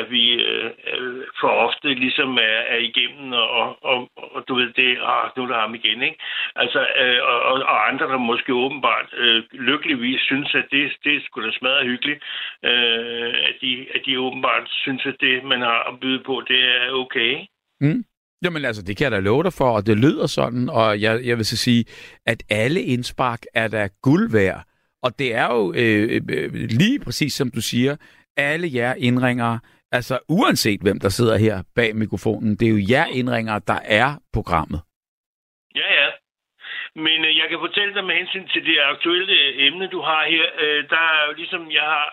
at 0.00 0.06
vi 0.10 0.24
øh, 0.50 0.70
øh, 0.92 1.22
for 1.40 1.48
ofte 1.66 1.88
ligesom 1.94 2.30
er, 2.50 2.60
er 2.74 2.80
igennem, 2.90 3.32
og, 3.32 3.84
og, 3.90 3.98
og 4.34 4.40
du 4.48 4.54
ved, 4.54 4.72
det 4.80 4.90
ah, 5.12 5.24
nu 5.36 5.42
er 5.42 5.46
der 5.46 5.60
ham 5.60 5.74
igen, 5.74 6.02
ikke? 6.02 6.18
Altså, 6.56 6.80
øh, 7.02 7.20
og, 7.30 7.38
og, 7.72 7.88
andre, 7.88 8.06
der 8.06 8.18
måske 8.18 8.54
åbenbart 8.54 9.08
øh, 9.16 9.42
lykkeligvis 9.52 10.20
synes, 10.20 10.54
at 10.54 10.66
det, 10.70 10.92
det 11.04 11.22
skulle 11.24 11.48
da 11.48 11.52
smadre 11.58 11.84
hyggeligt, 11.84 12.20
øh, 12.64 13.34
at, 13.48 13.54
de, 13.62 13.86
at 13.94 14.00
de 14.06 14.20
åbenbart 14.20 14.66
synes, 14.84 15.02
at 15.06 15.16
det, 15.20 15.44
man 15.44 15.60
har 15.60 15.80
at 15.90 16.00
byde 16.00 16.22
på, 16.26 16.42
det 16.48 16.60
er 16.76 16.90
okay. 16.92 17.32
Mm. 17.80 18.04
Jamen 18.44 18.64
altså, 18.64 18.82
det 18.82 18.96
kan 18.96 19.04
jeg 19.04 19.12
da 19.12 19.18
love 19.18 19.42
dig 19.42 19.52
for, 19.52 19.70
og 19.70 19.86
det 19.86 19.96
lyder 19.96 20.26
sådan, 20.26 20.68
og 20.68 21.00
jeg, 21.00 21.20
jeg 21.24 21.36
vil 21.36 21.46
så 21.46 21.56
sige, 21.56 21.84
at 22.26 22.42
alle 22.50 22.82
indspark 22.82 23.40
er 23.54 23.68
da 23.68 23.88
guld 24.02 24.32
værd. 24.32 24.64
Og 25.02 25.18
det 25.18 25.34
er 25.34 25.46
jo 25.54 25.72
øh, 25.76 26.02
øh, 26.14 26.22
øh 26.28 26.54
lige 26.54 27.00
præcis 27.00 27.32
som 27.32 27.50
du 27.50 27.60
siger, 27.60 27.96
alle 28.36 28.70
jer 28.74 28.94
indringere, 28.94 29.58
altså 29.98 30.18
uanset 30.28 30.80
hvem 30.82 30.98
der 31.00 31.08
sidder 31.08 31.36
her 31.46 31.56
bag 31.76 31.96
mikrofonen, 31.96 32.50
det 32.58 32.66
er 32.66 32.74
jo 32.76 32.80
jer 32.90 33.06
indringer, 33.18 33.58
der 33.58 33.80
er 34.00 34.08
programmet. 34.32 34.80
Ja, 35.80 35.88
ja. 36.00 36.08
Men 37.06 37.18
øh, 37.28 37.32
jeg 37.40 37.46
kan 37.50 37.58
fortælle 37.66 37.94
dig 37.94 38.04
med 38.04 38.14
hensyn 38.20 38.48
til 38.48 38.62
det 38.66 38.76
aktuelle 38.92 39.32
øh, 39.32 39.66
emne, 39.66 39.86
du 39.86 40.00
har 40.00 40.22
her, 40.34 40.46
øh, 40.64 40.80
der 40.90 41.04
er 41.16 41.22
jo 41.28 41.32
ligesom, 41.40 41.72
jeg 41.72 41.86
har 41.94 42.08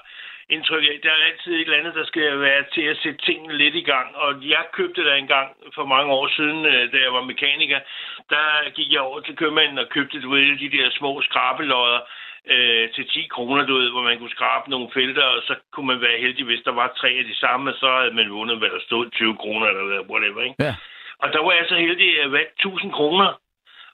indtryk 0.56 0.84
af, 0.92 1.00
der 1.04 1.12
er 1.12 1.28
altid 1.30 1.52
et 1.54 1.62
eller 1.62 1.78
andet, 1.80 1.96
der 1.96 2.06
skal 2.06 2.40
være 2.40 2.64
til 2.76 2.86
at 2.92 2.98
sætte 3.04 3.26
tingene 3.26 3.58
lidt 3.58 3.76
i 3.76 3.86
gang. 3.94 4.16
Og 4.16 4.32
jeg 4.54 4.64
købte 4.74 5.06
der 5.08 5.14
engang 5.14 5.48
for 5.76 5.86
mange 5.86 6.12
år 6.20 6.28
siden, 6.38 6.66
øh, 6.66 6.92
da 6.94 6.98
jeg 7.06 7.14
var 7.14 7.24
mekaniker, 7.32 7.80
der 8.30 8.70
gik 8.78 8.90
jeg 8.94 9.02
over 9.02 9.20
til 9.20 9.36
købmanden 9.36 9.78
og 9.84 9.90
købte, 9.90 10.22
du 10.22 10.30
ved, 10.30 10.60
de 10.60 10.78
der 10.78 10.90
små 11.00 11.22
skrabelodder 11.22 12.02
øh, 12.48 12.90
til 12.96 13.06
10 13.10 13.28
kroner, 13.28 13.66
du 13.66 13.74
ved, 13.78 13.90
hvor 13.92 14.02
man 14.02 14.18
kunne 14.18 14.38
skrabe 14.38 14.70
nogle 14.70 14.90
felter, 14.94 15.24
og 15.24 15.42
så 15.48 15.56
kunne 15.74 15.88
man 15.88 16.02
være 16.02 16.22
heldig, 16.22 16.46
hvis 16.46 16.64
der 16.66 16.72
var 16.72 16.94
tre 16.98 17.10
af 17.10 17.26
de 17.26 17.36
samme, 17.36 17.74
så 17.74 17.88
havde 18.00 18.14
man 18.14 18.32
vundet, 18.32 18.58
hvad 18.58 18.70
der 18.70 18.80
stod, 18.80 19.10
20 19.10 19.38
kroner 19.38 19.68
eller 19.68 20.02
whatever, 20.12 20.42
ikke? 20.42 20.56
Ja. 20.60 20.76
Og 21.20 21.34
der 21.34 21.42
var 21.44 21.52
jeg 21.52 21.66
så 21.70 21.76
heldig 21.76 22.22
at 22.24 22.32
vandt 22.32 22.54
1000 22.60 22.92
kroner. 22.92 23.40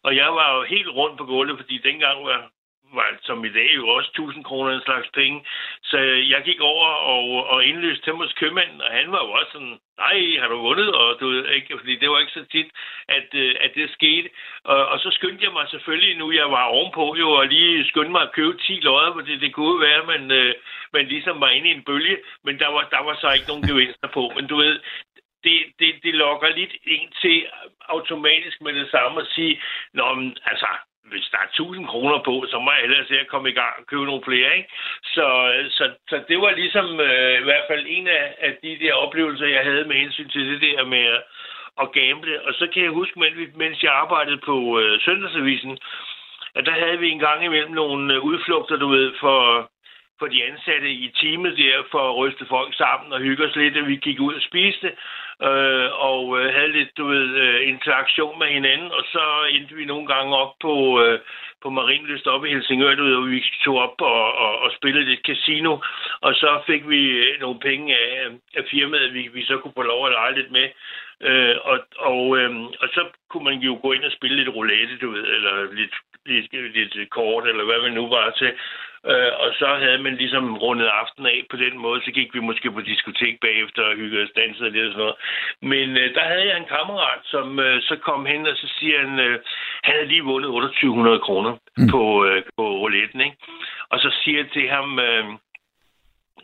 Og 0.04 0.16
jeg 0.16 0.30
var 0.40 0.56
jo 0.56 0.64
helt 0.64 0.88
rundt 0.88 1.18
på 1.18 1.26
gulvet, 1.26 1.60
fordi 1.60 1.78
dengang 1.78 2.26
var, 2.26 2.50
var 2.94 3.18
som 3.22 3.46
i 3.46 3.52
dag 3.54 3.70
jo 3.76 3.88
også 3.88 4.10
1000 4.10 4.44
kroner 4.44 4.72
en 4.72 4.88
slags 4.88 5.10
penge. 5.14 5.46
Så 5.84 5.98
jeg 6.34 6.42
gik 6.46 6.60
over 6.62 6.88
og, 6.88 7.48
og 7.54 7.66
indløste 7.66 8.04
til 8.04 8.14
hos 8.14 8.34
købmanden, 8.34 8.82
og 8.82 8.92
han 8.92 9.12
var 9.12 9.22
jo 9.26 9.32
også 9.32 9.52
sådan, 9.52 9.78
nej, 9.98 10.20
har 10.42 10.48
du 10.48 10.58
vundet? 10.62 10.90
Og 10.96 11.20
du, 11.20 11.44
ikke, 11.44 11.78
fordi 11.80 11.96
det 11.96 12.10
var 12.10 12.20
ikke 12.20 12.38
så 12.40 12.46
tit, 12.52 12.70
at, 13.08 13.28
øh, 13.34 13.56
at 13.62 13.72
det 13.76 13.92
skete. 13.92 14.30
Og, 14.64 14.88
og 14.88 15.00
så 15.00 15.10
skyndte 15.12 15.46
jeg 15.46 15.54
mig 15.54 15.66
selvfølgelig, 15.70 16.18
nu 16.18 16.32
jeg 16.32 16.52
var 16.52 16.64
ovenpå 16.64 17.16
jo, 17.16 17.30
og 17.32 17.48
lige 17.48 17.88
skyndte 17.90 18.12
mig 18.12 18.22
at 18.22 18.36
købe 18.38 18.58
10 18.58 18.74
lodder, 18.74 19.14
fordi 19.14 19.38
det 19.38 19.54
kunne 19.54 19.82
være, 19.82 20.02
at 20.02 20.08
man, 20.08 20.32
øh, 20.32 20.56
man 20.94 21.06
ligesom 21.06 21.42
var 21.42 21.50
inde 21.50 21.70
i 21.70 21.74
en 21.74 21.84
bølge, 21.84 22.18
men 22.44 22.60
der 22.60 22.68
var, 22.68 22.84
der 22.92 23.04
var 23.04 23.16
så 23.22 23.32
ikke 23.32 23.48
nogen 23.48 23.68
gevinster 23.70 24.08
på. 24.08 24.32
Men 24.36 24.48
du 24.48 24.56
ved, 24.56 24.80
det, 25.44 25.58
det, 25.80 25.90
det 26.04 26.14
lokker 26.14 26.50
lidt 26.50 26.74
en 26.86 27.12
til 27.22 27.48
automatisk 27.90 28.62
med 28.62 28.74
det 28.74 28.92
samme 28.92 29.22
at 29.22 29.28
sige, 29.36 29.62
Nå, 29.94 30.14
men, 30.14 30.38
altså, 30.46 30.68
hvis 31.12 31.28
der 31.32 31.38
er 31.38 31.48
1000 31.48 31.88
kroner 31.88 32.20
på, 32.28 32.46
så 32.52 32.60
må 32.60 32.72
jeg 32.72 32.84
ellers 32.84 33.08
se 33.08 33.20
at 33.20 33.28
komme 33.28 33.50
i 33.50 33.58
gang 33.62 33.74
og 33.80 33.86
købe 33.86 34.06
nogle 34.06 34.28
flere. 34.28 34.58
Ikke? 34.58 34.70
Så, 35.04 35.26
så, 35.70 35.86
så 36.10 36.16
det 36.30 36.38
var 36.42 36.52
ligesom 36.52 37.00
øh, 37.00 37.42
i 37.42 37.44
hvert 37.44 37.68
fald 37.70 37.86
en 37.88 38.08
af, 38.08 38.36
af 38.40 38.52
de 38.64 38.78
der 38.82 38.94
oplevelser, 38.94 39.48
jeg 39.48 39.64
havde 39.64 39.86
med 39.86 39.96
hensyn 39.96 40.30
til 40.30 40.52
det 40.52 40.62
der 40.62 40.86
med 40.86 41.06
at, 41.16 41.22
at 41.82 41.92
gamble. 41.92 42.42
Og 42.48 42.54
så 42.54 42.68
kan 42.74 42.84
jeg 42.84 42.92
huske, 42.92 43.20
mens 43.56 43.84
jeg 43.84 43.94
arbejdede 43.94 44.42
på 44.50 44.80
øh, 44.80 45.02
Søndagsavisen, 45.02 45.78
at 46.56 46.66
der 46.66 46.72
havde 46.84 47.00
vi 47.00 47.10
en 47.10 47.20
gang 47.20 47.46
imellem 47.46 47.72
nogle 47.72 48.14
øh, 48.14 48.24
udflugter, 48.24 48.76
du 48.76 48.88
ved, 48.88 49.14
for, 49.20 49.70
for 50.20 50.28
de 50.28 50.44
ansatte 50.44 50.90
i 50.92 51.12
teamet 51.22 51.58
der, 51.58 51.84
for 51.92 52.10
at 52.10 52.18
ryste 52.18 52.46
folk 52.46 52.76
sammen 52.76 53.14
og 53.14 53.20
hygge 53.20 53.46
os 53.46 53.56
lidt, 53.56 53.78
at 53.78 53.88
vi 53.88 53.96
gik 53.96 54.20
ud 54.20 54.34
og 54.34 54.42
spiste 54.42 54.92
øh, 55.44 55.90
og 56.10 56.40
øh, 56.40 56.54
havde 56.54 56.72
lidt, 56.72 56.98
du 56.98 57.08
ved, 57.08 57.36
øh, 57.44 57.70
interaktion 57.70 58.40
med 58.40 58.48
hinanden, 58.48 58.92
og 58.92 59.04
så 59.14 59.24
endte 59.50 59.76
vi 59.76 59.86
nogle 59.86 60.08
gange 60.08 60.36
op 60.36 60.54
på, 60.62 61.04
øh, 61.04 61.20
på 61.64 61.70
Marienlyst 61.70 62.28
op 62.28 62.46
i 62.46 62.50
Helsingør, 62.50 62.96
du 62.96 63.04
ved, 63.04 63.16
og 63.16 63.28
vi 63.28 63.44
tog 63.64 63.78
op 63.78 64.02
og, 64.02 64.38
og, 64.38 64.60
og 64.60 64.72
spillede 64.78 65.06
lidt 65.06 65.26
casino, 65.26 65.78
og 66.22 66.34
så 66.36 66.62
fik 66.68 66.90
vi 66.90 67.02
øh, 67.10 67.40
nogle 67.40 67.60
penge 67.60 67.98
af, 67.98 68.28
af 68.56 68.64
firmaet, 68.72 69.14
vi, 69.14 69.30
vi 69.34 69.44
så 69.44 69.58
kunne 69.58 69.78
få 69.78 69.82
lov 69.82 70.06
at 70.06 70.12
lege 70.12 70.36
lidt 70.36 70.52
med. 70.52 70.68
Øh, 71.22 71.56
og, 71.64 71.80
og, 71.98 72.38
øh, 72.38 72.56
og 72.82 72.88
så 72.94 73.02
kunne 73.30 73.44
man 73.44 73.60
jo 73.60 73.80
gå 73.82 73.92
ind 73.92 74.04
og 74.04 74.12
spille 74.12 74.38
lidt 74.38 74.56
roulette, 74.56 74.98
du 74.98 75.12
ved, 75.12 75.26
eller 75.36 75.74
lidt, 75.74 75.96
lidt, 76.26 76.76
lidt 76.94 77.10
kort, 77.10 77.48
eller 77.48 77.64
hvad 77.66 77.82
man 77.82 77.94
nu 77.94 78.10
var 78.10 78.30
til. 78.30 78.52
Øh, 79.06 79.32
og 79.40 79.50
så 79.60 79.68
havde 79.84 79.98
man 79.98 80.16
ligesom 80.16 80.58
rundet 80.58 80.88
aften 80.88 81.26
af 81.26 81.46
på 81.52 81.58
den 81.58 81.78
måde. 81.78 82.02
Så 82.06 82.12
gik 82.12 82.34
vi 82.34 82.40
måske 82.40 82.72
på 82.72 82.82
diskotek 82.82 83.40
bagefter 83.40 83.82
og 83.84 83.96
hyggede 83.96 84.24
os 84.24 84.36
dansede 84.36 84.70
lidt 84.70 84.86
og 84.86 84.92
sådan 84.92 85.04
noget. 85.04 85.16
Men 85.62 85.98
øh, 85.98 86.14
der 86.16 86.24
havde 86.32 86.48
jeg 86.48 86.58
en 86.58 86.74
kammerat, 86.78 87.22
som 87.24 87.60
øh, 87.60 87.82
så 87.82 87.96
kom 87.96 88.26
hen, 88.26 88.48
og 88.48 88.58
så 88.58 88.68
siger 88.80 89.00
han, 89.00 89.20
øh, 89.20 89.40
han 89.84 89.94
havde 89.96 90.08
lige 90.08 90.24
vundet 90.24 90.50
2800 90.50 91.20
kroner 91.20 91.54
mm. 91.78 91.88
på, 91.92 92.26
øh, 92.26 92.44
på 92.58 92.64
rouletten, 92.82 93.22
ikke? 93.22 93.38
Og 93.90 94.00
så 94.00 94.10
siger 94.24 94.38
jeg 94.38 94.52
til 94.52 94.70
ham, 94.70 95.00
øh, 95.00 95.26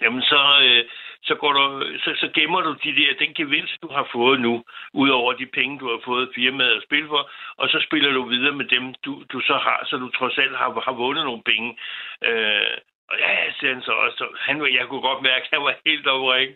jamen 0.01 0.21
så... 0.21 0.41
Øh, 0.63 0.85
så, 1.23 1.35
går 1.35 1.51
du, 1.53 1.63
så, 2.03 2.09
så 2.21 2.27
gemmer 2.33 2.61
du 2.61 2.71
de 2.83 2.95
der, 2.95 3.19
den 3.19 3.33
gevinst, 3.33 3.81
du 3.81 3.87
har 3.87 4.07
fået 4.11 4.41
nu, 4.41 4.63
ud 4.93 5.09
over 5.09 5.33
de 5.33 5.45
penge, 5.45 5.79
du 5.79 5.89
har 5.89 6.01
fået 6.05 6.31
firmaet 6.35 6.75
at 6.77 6.83
spille 6.83 7.07
for, 7.07 7.31
og 7.57 7.69
så 7.69 7.79
spiller 7.87 8.11
du 8.11 8.23
videre 8.23 8.55
med 8.55 8.65
dem, 8.65 8.93
du, 9.05 9.23
du 9.31 9.39
så 9.39 9.53
har, 9.53 9.79
så 9.85 9.97
du 9.97 10.09
trods 10.09 10.37
alt 10.37 10.57
har, 10.57 10.81
har 10.85 10.93
vundet 10.93 11.25
nogle 11.25 11.43
penge. 11.43 11.77
Øh, 12.21 12.77
og 13.09 13.15
ja, 13.19 13.51
siger 13.59 13.73
han 13.73 13.83
så 13.83 13.91
også. 13.91 14.23
Han, 14.39 14.55
jeg 14.79 14.85
kunne 14.87 15.07
godt 15.09 15.21
mærke, 15.21 15.45
at 15.45 15.53
han 15.53 15.63
var 15.63 15.75
helt 15.85 16.07
overring. 16.07 16.51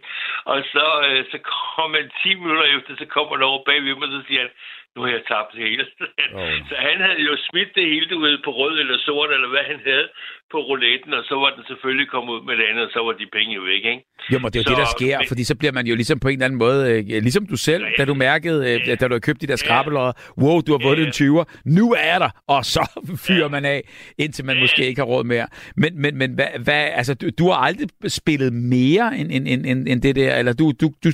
Og 0.46 0.64
så, 0.74 0.88
øh, 1.08 1.26
så 1.32 1.38
kommer 1.48 1.98
han 1.98 2.12
10 2.24 2.36
minutter 2.36 2.64
efter, 2.64 2.96
så 2.98 3.06
kommer 3.06 3.36
han 3.36 3.44
over 3.50 3.64
bagved 3.66 3.96
mig, 3.96 4.08
og 4.08 4.14
så 4.14 4.24
siger 4.28 4.42
han, 4.42 4.52
nu 4.98 5.02
har 5.06 5.12
jeg 5.18 5.24
tabt 5.34 5.50
det 5.54 5.62
hele. 5.68 5.86
Oh. 6.34 6.58
så 6.70 6.76
han 6.88 6.98
havde 7.06 7.22
jo 7.30 7.34
smidt 7.50 7.72
det 7.76 7.86
hele, 7.92 8.06
du 8.14 8.20
ved, 8.26 8.38
på 8.46 8.52
rød 8.60 8.80
eller 8.80 8.98
sort, 9.08 9.30
eller 9.36 9.50
hvad 9.54 9.66
han 9.72 9.80
havde 9.90 10.08
på 10.52 10.58
rouletten, 10.68 11.14
og 11.14 11.24
så 11.30 11.36
var 11.44 11.50
den 11.56 11.64
selvfølgelig 11.68 12.08
kommet 12.14 12.32
ud 12.36 12.42
med 12.48 12.56
det 12.60 12.66
andet, 12.70 12.84
og 12.88 12.92
så 12.96 13.02
var 13.06 13.14
de 13.22 13.26
penge 13.38 13.56
jo 13.56 13.62
væk, 13.62 13.84
ikke? 13.94 14.04
Jo, 14.34 14.40
men 14.40 14.48
det 14.52 14.56
er 14.56 14.60
jo 14.60 14.64
så, 14.64 14.70
det, 14.70 14.78
der 14.84 14.92
sker, 14.98 15.18
men, 15.20 15.28
fordi 15.28 15.44
så 15.44 15.56
bliver 15.60 15.74
man 15.78 15.86
jo 15.88 15.96
ligesom 15.96 16.20
på 16.20 16.28
en 16.28 16.34
eller 16.34 16.46
anden 16.46 16.60
måde, 16.66 16.82
øh, 16.92 17.04
ligesom 17.28 17.46
du 17.54 17.58
selv, 17.70 17.84
ja, 17.84 17.90
da 17.98 18.06
du 18.06 18.14
mærkede, 18.14 18.60
øh, 18.70 18.88
ja. 18.88 18.96
da 18.96 19.08
du 19.08 19.14
har 19.14 19.20
købt 19.20 19.42
de 19.42 19.48
der 19.48 19.56
skrabelodder, 19.56 20.14
wow, 20.44 20.62
du 20.62 20.72
har 20.76 20.82
vundet 20.88 21.06
ja, 21.06 21.26
ja. 21.26 21.30
en 21.30 21.38
20'er, 21.38 21.46
nu 21.66 21.86
er 22.14 22.20
der, 22.24 22.30
og 22.48 22.66
så 22.66 22.84
fyrer 23.28 23.50
ja. 23.50 23.56
man 23.56 23.66
af, 23.66 23.82
indtil 24.18 24.46
man 24.46 24.56
ja. 24.56 24.62
måske 24.64 24.82
ikke 24.90 25.02
har 25.02 25.10
råd 25.14 25.24
mere. 25.24 25.48
Men, 25.78 26.02
men, 26.02 26.18
men 26.18 26.30
hvad, 26.38 26.52
hvad, 26.64 26.84
altså, 27.00 27.14
du, 27.14 27.26
du 27.40 27.46
har 27.50 27.58
aldrig 27.68 27.88
spillet 28.08 28.54
mere 28.54 29.18
end, 29.18 29.32
end, 29.32 29.66
end, 29.66 29.88
end 29.88 30.02
det 30.02 30.16
der, 30.16 30.36
eller 30.36 30.54
du, 30.54 30.74
du, 30.82 30.88
du, 31.04 31.10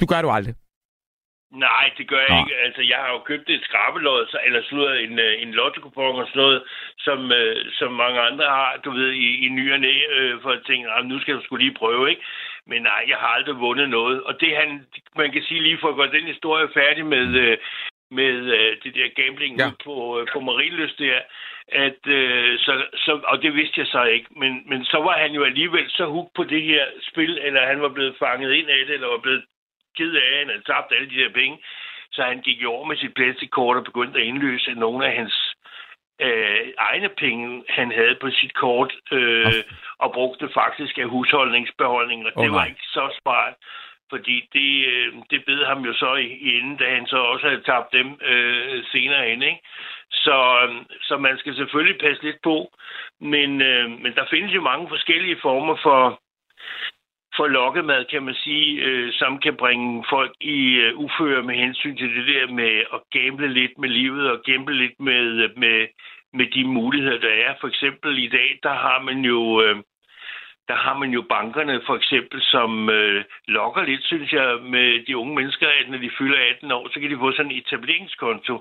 du 0.00 0.06
gør 0.06 0.22
du 0.22 0.30
aldrig? 0.30 0.54
Nej, 1.52 1.90
det 1.98 2.08
gør 2.08 2.18
jeg 2.18 2.36
Nå. 2.36 2.38
ikke. 2.40 2.56
Altså, 2.56 2.82
jeg 2.82 2.96
har 2.96 3.10
jo 3.12 3.18
købt 3.18 3.50
et 3.50 3.64
skrabelod, 3.64 4.38
eller 4.46 4.62
slået 4.62 5.04
en, 5.04 5.18
øh, 5.18 5.42
en 5.42 5.52
lotto 5.52 5.80
og 5.96 6.26
sådan 6.26 6.42
noget, 6.42 6.62
som, 6.98 7.32
øh, 7.32 7.56
som 7.72 7.92
mange 7.92 8.20
andre 8.20 8.44
har, 8.44 8.80
du 8.84 8.90
ved, 8.90 9.10
i, 9.10 9.46
i 9.46 9.48
ny 9.48 9.72
og 9.72 9.80
næ, 9.80 9.94
øh, 10.10 10.42
for 10.42 10.50
at 10.50 10.62
tænke, 10.66 10.90
ah, 10.90 11.04
nu 11.04 11.20
skal 11.20 11.34
du 11.34 11.42
skulle 11.44 11.64
lige 11.64 11.78
prøve, 11.78 12.10
ikke? 12.10 12.22
Men 12.66 12.82
nej, 12.82 13.04
jeg 13.08 13.16
har 13.16 13.26
aldrig 13.26 13.56
vundet 13.58 13.88
noget. 13.88 14.22
Og 14.22 14.40
det 14.40 14.56
han, 14.56 14.86
man 15.16 15.32
kan 15.32 15.42
sige 15.42 15.62
lige 15.62 15.78
for 15.80 15.88
at 15.88 15.96
gøre 15.96 16.12
den 16.12 16.26
historie 16.26 16.68
færdig 16.74 17.06
med, 17.06 17.26
øh, 17.44 17.58
med 18.10 18.34
øh, 18.56 18.76
det 18.84 18.94
der 18.94 19.22
gambling 19.22 19.58
ja. 19.58 19.70
på, 19.84 20.20
øh, 20.20 20.26
på 20.32 20.40
Marienlyst 20.40 20.98
der, 20.98 21.20
at 21.68 22.06
øh, 22.06 22.58
så, 22.58 22.84
så, 22.94 23.20
og 23.24 23.42
det 23.42 23.54
vidste 23.54 23.80
jeg 23.80 23.86
så 23.86 24.02
ikke, 24.04 24.26
men, 24.36 24.62
men 24.66 24.84
så 24.84 24.98
var 24.98 25.18
han 25.18 25.32
jo 25.32 25.42
alligevel 25.44 25.90
så 25.90 26.06
hug 26.06 26.32
på 26.36 26.44
det 26.44 26.62
her 26.62 26.84
spil, 27.00 27.38
eller 27.42 27.66
han 27.66 27.82
var 27.82 27.88
blevet 27.88 28.16
fanget 28.18 28.52
ind 28.52 28.68
af 28.70 28.86
det, 28.86 28.94
eller 28.94 29.08
var 29.08 29.18
blevet 29.18 29.44
ked 29.96 30.14
af, 30.14 30.32
at 30.32 30.38
han 30.38 30.48
havde 30.48 30.68
tabt 30.72 30.92
alle 30.92 31.10
de 31.10 31.20
der 31.22 31.32
penge. 31.40 31.58
Så 32.12 32.22
han 32.22 32.40
gik 32.40 32.62
jo 32.62 32.72
over 32.72 32.86
med 32.86 32.96
sit 32.96 33.14
plastikkort 33.14 33.76
og 33.76 33.84
begyndte 33.84 34.20
at 34.20 34.26
indløse 34.26 34.74
nogle 34.74 35.06
af 35.06 35.16
hans 35.16 35.54
øh, 36.20 36.72
egne 36.78 37.08
penge, 37.08 37.64
han 37.68 37.92
havde 37.92 38.16
på 38.20 38.30
sit 38.30 38.54
kort, 38.54 38.92
øh, 39.12 39.62
og 39.98 40.12
brugte 40.12 40.48
faktisk 40.54 40.98
af 40.98 41.08
husholdningsbeholdningen, 41.08 42.26
og 42.26 42.32
oh, 42.36 42.44
det 42.44 42.52
var 42.52 42.64
ikke 42.64 42.86
så 42.86 43.18
smart, 43.22 43.54
fordi 44.10 44.48
det, 44.52 44.86
øh, 44.92 45.12
det 45.30 45.44
bed 45.46 45.64
ham 45.64 45.80
jo 45.84 45.92
så 45.92 46.14
i, 46.14 46.26
i 46.26 46.58
enden, 46.58 46.76
da 46.76 46.94
han 46.94 47.06
så 47.06 47.16
også 47.16 47.48
havde 47.48 47.62
tabt 47.62 47.92
dem 47.92 48.20
øh, 48.22 48.84
senere 48.92 49.28
hen, 49.28 49.42
ikke? 49.42 49.60
Så, 50.10 50.36
øh, 50.62 50.74
så 51.02 51.16
man 51.16 51.38
skal 51.38 51.56
selvfølgelig 51.56 52.00
passe 52.00 52.22
lidt 52.22 52.40
på, 52.42 52.72
men, 53.20 53.62
øh, 53.62 53.90
men 53.90 54.14
der 54.14 54.26
findes 54.30 54.54
jo 54.54 54.60
mange 54.60 54.88
forskellige 54.88 55.38
former 55.42 55.76
for 55.82 56.20
for 57.36 57.46
lokkemad, 57.46 58.04
kan 58.04 58.22
man 58.22 58.34
sige, 58.34 58.82
øh, 58.82 59.12
som 59.12 59.38
kan 59.38 59.56
bringe 59.56 60.04
folk 60.10 60.32
i 60.40 60.74
øh, 60.74 60.98
uføre 60.98 61.42
med 61.42 61.54
hensyn 61.54 61.96
til 61.96 62.16
det 62.16 62.26
der 62.26 62.46
med 62.46 62.72
at 62.94 63.00
gamble 63.10 63.48
lidt 63.48 63.78
med 63.78 63.88
livet 63.88 64.30
og 64.30 64.42
gamble 64.44 64.76
lidt 64.76 65.00
med, 65.00 65.48
med, 65.56 65.88
med 66.32 66.46
de 66.46 66.64
muligheder, 66.64 67.20
der 67.20 67.34
er. 67.46 67.54
For 67.60 67.68
eksempel 67.68 68.18
i 68.18 68.28
dag, 68.28 68.58
der 68.62 68.74
har 68.74 69.02
man 69.02 69.18
jo... 69.24 69.62
Øh, 69.62 69.76
der 70.72 70.78
har 70.86 70.96
man 71.02 71.10
jo 71.18 71.22
bankerne 71.36 71.76
for 71.86 71.94
eksempel, 72.00 72.38
som 72.54 72.70
øh, 72.90 73.24
lokker 73.56 73.82
lidt, 73.82 74.04
synes 74.04 74.32
jeg, 74.32 74.48
med 74.74 75.06
de 75.06 75.16
unge 75.16 75.34
mennesker, 75.34 75.68
at 75.80 75.90
når 75.90 75.98
de 75.98 76.10
fylder 76.18 76.38
18 76.50 76.72
år, 76.72 76.84
så 76.92 77.00
kan 77.00 77.10
de 77.10 77.22
få 77.24 77.32
sådan 77.32 77.50
en 77.52 77.58
etableringskonto, 77.58 78.54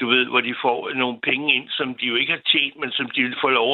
du 0.00 0.04
ved, 0.12 0.24
hvor 0.26 0.40
de 0.40 0.54
får 0.64 0.78
nogle 1.02 1.18
penge 1.28 1.54
ind, 1.54 1.68
som 1.68 1.94
de 1.94 2.06
jo 2.06 2.14
ikke 2.14 2.32
har 2.32 2.44
tjent, 2.52 2.76
men 2.80 2.90
som 2.92 3.06
de 3.14 3.22
vil 3.22 3.36
få 3.40 3.48
lov 3.48 3.70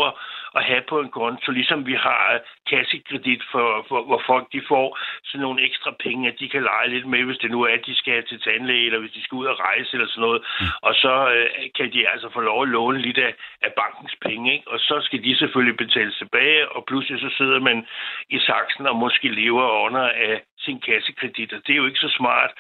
at 0.58 0.64
have 0.64 0.82
på 0.88 1.00
en 1.00 1.10
konto, 1.10 1.52
ligesom 1.52 1.86
vi 1.86 1.94
har 1.94 2.40
kassekredit, 2.70 3.42
for, 3.52 3.86
for, 3.88 4.02
hvor 4.08 4.22
folk 4.26 4.46
de 4.52 4.62
får 4.68 4.98
sådan 5.24 5.44
nogle 5.46 5.64
ekstra 5.68 5.90
penge, 6.04 6.28
at 6.28 6.40
de 6.40 6.48
kan 6.48 6.62
lege 6.62 6.88
lidt 6.88 7.06
med, 7.06 7.24
hvis 7.24 7.38
det 7.38 7.50
nu 7.50 7.62
er, 7.62 7.72
at 7.74 7.86
de 7.86 7.94
skal 7.94 8.26
til 8.26 8.40
tandlæge, 8.40 8.86
eller 8.86 9.00
hvis 9.00 9.16
de 9.16 9.22
skal 9.24 9.36
ud 9.36 9.46
og 9.46 9.60
rejse 9.60 9.90
eller 9.92 10.08
sådan 10.08 10.20
noget. 10.20 10.42
Mm. 10.60 10.66
Og 10.82 10.94
så 10.94 11.14
øh, 11.34 11.46
kan 11.76 11.92
de 11.92 12.08
altså 12.08 12.28
få 12.32 12.40
lov 12.40 12.62
at 12.62 12.68
låne 12.68 12.98
lidt 12.98 13.18
af, 13.18 13.34
af 13.62 13.72
bankens 13.82 14.16
penge, 14.26 14.52
ikke? 14.52 14.70
og 14.70 14.78
så 14.78 15.00
skal 15.06 15.24
de 15.24 15.36
selvfølgelig 15.36 15.76
betale 15.76 16.12
tilbage, 16.12 16.68
og 16.68 16.84
pludselig 16.84 17.20
så 17.20 17.30
sidder 17.38 17.60
man 17.60 17.81
i 18.30 18.38
saksen 18.38 18.86
og 18.86 18.96
måske 18.96 19.28
lever 19.28 19.84
under 19.84 20.08
af 20.08 20.42
sin 20.58 20.80
kassekredit, 20.80 21.52
og 21.52 21.60
det 21.66 21.72
er 21.72 21.76
jo 21.76 21.86
ikke 21.86 22.04
så 22.06 22.14
smart, 22.18 22.50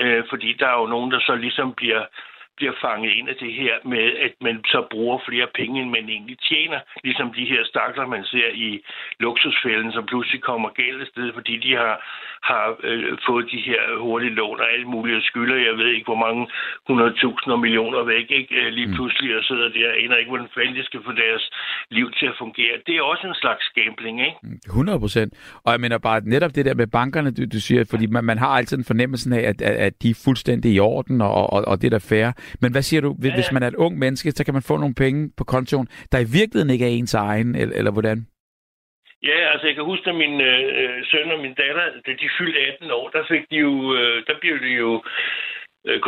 øh, 0.00 0.24
fordi 0.28 0.52
der 0.52 0.68
er 0.68 0.80
jo 0.80 0.86
nogen, 0.86 1.10
der 1.10 1.20
så 1.20 1.34
ligesom 1.34 1.74
bliver 1.74 2.04
bliver 2.58 2.74
fanget 2.84 3.12
ind 3.18 3.28
af 3.28 3.36
det 3.44 3.52
her 3.62 3.74
med, 3.92 4.06
at 4.26 4.34
man 4.46 4.56
så 4.74 4.80
bruger 4.90 5.18
flere 5.28 5.48
penge, 5.58 5.82
end 5.82 5.90
man 5.90 6.08
egentlig 6.14 6.38
tjener. 6.50 6.80
Ligesom 7.04 7.28
de 7.38 7.44
her 7.52 7.62
stakler, 7.70 8.06
man 8.06 8.24
ser 8.24 8.48
i 8.66 8.68
luksusfælden, 9.24 9.92
som 9.92 10.06
pludselig 10.06 10.40
kommer 10.50 10.68
galt 10.80 11.00
af 11.04 11.08
sted, 11.12 11.26
fordi 11.38 11.54
de 11.66 11.72
har, 11.82 11.94
har 12.50 12.64
øh, 12.88 13.18
fået 13.26 13.46
de 13.54 13.60
her 13.68 13.80
hurtige 14.04 14.34
lån 14.40 14.60
og 14.64 14.68
alt 14.74 14.88
muligt 14.94 15.24
skylder. 15.30 15.56
Jeg 15.68 15.74
ved 15.80 15.88
ikke, 15.94 16.08
hvor 16.10 16.22
mange 16.26 16.42
100.000 16.90 17.52
og 17.54 17.60
millioner 17.66 18.02
væk, 18.14 18.26
ikke? 18.40 18.54
Øh, 18.60 18.68
lige 18.78 18.86
mm. 18.86 18.94
pludselig 18.94 19.36
og 19.38 19.44
sidder 19.44 19.68
der 19.76 19.88
og 19.90 19.96
aner 20.02 20.16
ikke, 20.16 20.32
hvordan 20.32 20.48
fanden 20.54 20.76
de 20.76 20.84
skal 20.84 21.00
få 21.08 21.12
deres 21.12 21.44
liv 21.90 22.06
til 22.18 22.26
at 22.26 22.36
fungere. 22.38 22.74
Det 22.86 22.94
er 22.96 23.02
også 23.02 23.26
en 23.26 23.38
slags 23.42 23.64
gambling, 23.78 24.16
ikke? 24.28 24.38
100 24.66 24.98
procent. 24.98 25.30
Og 25.64 25.72
jeg 25.72 25.80
mener 25.80 25.98
bare, 25.98 26.20
netop 26.20 26.54
det 26.54 26.64
der 26.64 26.74
med 26.74 26.86
bankerne, 26.86 27.30
du, 27.36 27.42
du 27.54 27.60
siger, 27.60 27.84
fordi 27.90 28.06
man, 28.06 28.24
man 28.24 28.38
har 28.38 28.48
altid 28.48 28.78
en 28.78 28.84
fornemmelse 28.84 29.36
af, 29.36 29.48
at, 29.48 29.62
at, 29.62 29.76
at 29.86 30.02
de 30.02 30.10
er 30.10 30.22
fuldstændig 30.24 30.74
i 30.74 30.78
orden, 30.78 31.20
og, 31.20 31.52
og, 31.52 31.60
og 31.70 31.80
det 31.80 31.86
er 31.86 31.98
der 31.98 32.06
færre. 32.10 32.32
Men 32.62 32.72
hvad 32.72 32.82
siger 32.82 33.00
du, 33.00 33.10
hvis 33.18 33.32
ja, 33.32 33.36
ja. 33.36 33.52
man 33.52 33.62
er 33.62 33.68
et 33.68 33.74
ung 33.74 33.98
menneske, 33.98 34.30
så 34.30 34.44
kan 34.44 34.54
man 34.54 34.62
få 34.70 34.76
nogle 34.76 34.94
penge 34.94 35.30
på 35.38 35.44
kontoen, 35.44 35.88
der 36.12 36.18
i 36.18 36.30
virkeligheden 36.38 36.72
ikke 36.74 36.84
er 36.84 36.94
ens 36.98 37.14
egen, 37.14 37.54
eller, 37.54 37.74
eller 37.78 37.92
hvordan? 37.92 38.18
Ja, 39.22 39.38
altså 39.52 39.66
jeg 39.66 39.74
kan 39.76 39.84
huske, 39.84 40.10
at 40.10 40.16
min 40.16 40.40
øh, 40.40 41.04
søn 41.10 41.30
og 41.36 41.40
min 41.40 41.54
datter, 41.54 41.86
da 42.06 42.10
de 42.22 42.28
fyldte 42.38 42.60
18 42.60 42.90
år, 42.90 43.08
der 43.08 43.22
fik 43.32 43.44
de 43.50 43.56
jo, 43.56 43.94
øh, 43.98 44.16
der 44.26 44.34
blev 44.40 44.56
de 44.60 44.72
jo 44.82 44.90
øh, 44.96 45.55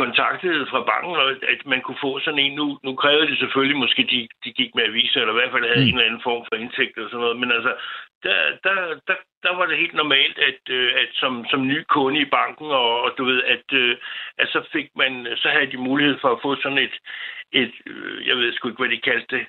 kontaktede 0.01 0.67
fra 0.71 0.81
banken, 0.91 1.15
og 1.15 1.29
at 1.53 1.61
man 1.65 1.81
kunne 1.81 2.01
få 2.01 2.19
sådan 2.19 2.39
en. 2.39 2.53
Nu, 2.55 2.79
nu 2.83 2.95
krævede 2.95 3.27
det 3.27 3.37
selvfølgelig, 3.39 3.77
måske 3.77 4.03
de, 4.13 4.27
de 4.43 4.51
gik 4.59 4.75
med 4.75 4.83
aviser, 4.83 5.19
eller 5.19 5.33
i 5.33 5.39
hvert 5.39 5.51
fald 5.51 5.67
havde 5.67 5.85
mm. 5.85 5.89
en 5.89 5.95
eller 5.95 6.09
anden 6.09 6.27
form 6.29 6.45
for 6.47 6.55
indtægt 6.55 6.97
og 6.97 7.09
sådan 7.09 7.23
noget. 7.23 7.39
Men 7.39 7.51
altså, 7.51 7.73
der, 8.23 8.37
der, 8.63 8.75
der, 9.07 9.17
der 9.43 9.53
var 9.57 9.65
det 9.65 9.77
helt 9.77 9.93
normalt, 9.93 10.37
at, 10.49 10.61
øh, 10.69 10.91
at 11.01 11.09
som, 11.13 11.45
som 11.51 11.67
ny 11.67 11.79
kunde 11.89 12.19
i 12.21 12.25
banken, 12.25 12.67
og, 12.81 13.01
og 13.03 13.11
du 13.17 13.23
ved, 13.25 13.43
at, 13.43 13.67
øh, 13.73 13.97
at 14.37 14.47
så 14.47 14.61
fik 14.71 14.89
man, 14.95 15.27
så 15.35 15.49
havde 15.49 15.71
de 15.71 15.87
mulighed 15.89 16.17
for 16.21 16.29
at 16.31 16.41
få 16.41 16.55
sådan 16.55 16.77
et, 16.77 16.95
et 17.51 17.73
jeg 18.27 18.35
ved 18.37 18.53
sgu 18.53 18.67
ikke, 18.67 18.81
hvad 18.83 18.95
de 18.95 19.07
kaldte 19.09 19.35
det, 19.35 19.45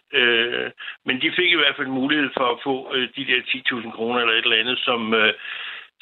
men 1.07 1.21
de 1.23 1.33
fik 1.39 1.51
i 1.53 1.61
hvert 1.61 1.77
fald 1.77 1.99
mulighed 2.01 2.31
for 2.37 2.47
at 2.53 2.59
få 2.65 2.95
de 3.17 3.27
der 3.31 3.41
10.000 3.83 3.91
kroner 3.97 4.21
eller 4.21 4.35
et 4.35 4.45
eller 4.45 4.63
andet, 4.63 4.79
som, 4.79 5.15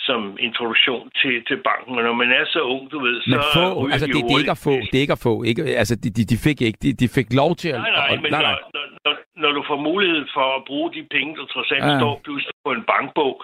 som 0.09 0.21
introduktion 0.47 1.05
til, 1.21 1.35
til 1.49 1.59
banken. 1.69 1.93
Og 1.99 2.03
når 2.09 2.17
man 2.23 2.31
er 2.39 2.45
så 2.55 2.61
ung, 2.75 2.83
du 2.93 2.99
ved, 3.07 3.17
så... 3.23 3.31
Men 3.31 3.41
få, 3.59 3.65
altså 3.95 4.07
de 4.07 4.13
det, 4.13 4.23
det 4.29 4.35
er 4.37 4.43
ikke 4.45 4.57
at 4.59 4.65
få, 4.69 4.75
det 4.91 4.97
er 5.01 5.05
ikke 5.07 5.19
at 5.19 5.25
få, 5.29 5.35
ikke, 5.51 5.63
altså 5.83 5.95
de, 6.03 6.09
de, 6.17 6.23
de 6.33 6.37
fik 6.47 6.59
ikke, 6.69 6.79
de, 6.85 6.91
de 7.03 7.09
fik 7.19 7.29
lov 7.41 7.51
til 7.63 7.71
at... 7.77 7.81
Nej, 7.81 7.93
nej, 8.01 8.11
men 8.23 8.31
nej, 8.37 8.43
nej. 8.49 8.59
Når, 8.77 8.85
når, 9.05 9.15
når 9.43 9.51
du 9.57 9.63
får 9.71 9.79
mulighed 9.91 10.25
for 10.37 10.47
at 10.59 10.63
bruge 10.71 10.89
de 10.97 11.03
penge, 11.17 11.31
der 11.39 11.47
trods 11.55 11.71
alt 11.75 11.85
ja. 11.85 11.99
står 12.01 12.15
pludselig 12.25 12.55
på 12.67 12.71
en 12.79 12.85
bankbog, 12.93 13.35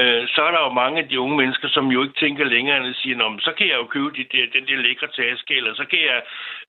øh, 0.00 0.22
så 0.34 0.40
er 0.48 0.52
der 0.54 0.62
jo 0.66 0.72
mange 0.82 0.96
af 1.02 1.06
de 1.08 1.20
unge 1.24 1.36
mennesker, 1.42 1.68
som 1.76 1.84
jo 1.94 1.98
ikke 2.04 2.20
tænker 2.24 2.44
længere 2.54 2.76
end 2.78 2.92
at 2.92 3.00
sige, 3.02 3.14
Nå, 3.20 3.26
så 3.46 3.52
kan 3.58 3.66
jeg 3.70 3.78
jo 3.82 3.86
købe 3.94 4.10
de 4.18 4.24
der, 4.32 4.44
den 4.56 4.64
der 4.68 4.76
lækre 4.86 5.08
taske, 5.20 5.52
eller 5.58 5.72
så 5.80 5.84
kan 5.92 6.00
jeg, 6.10 6.18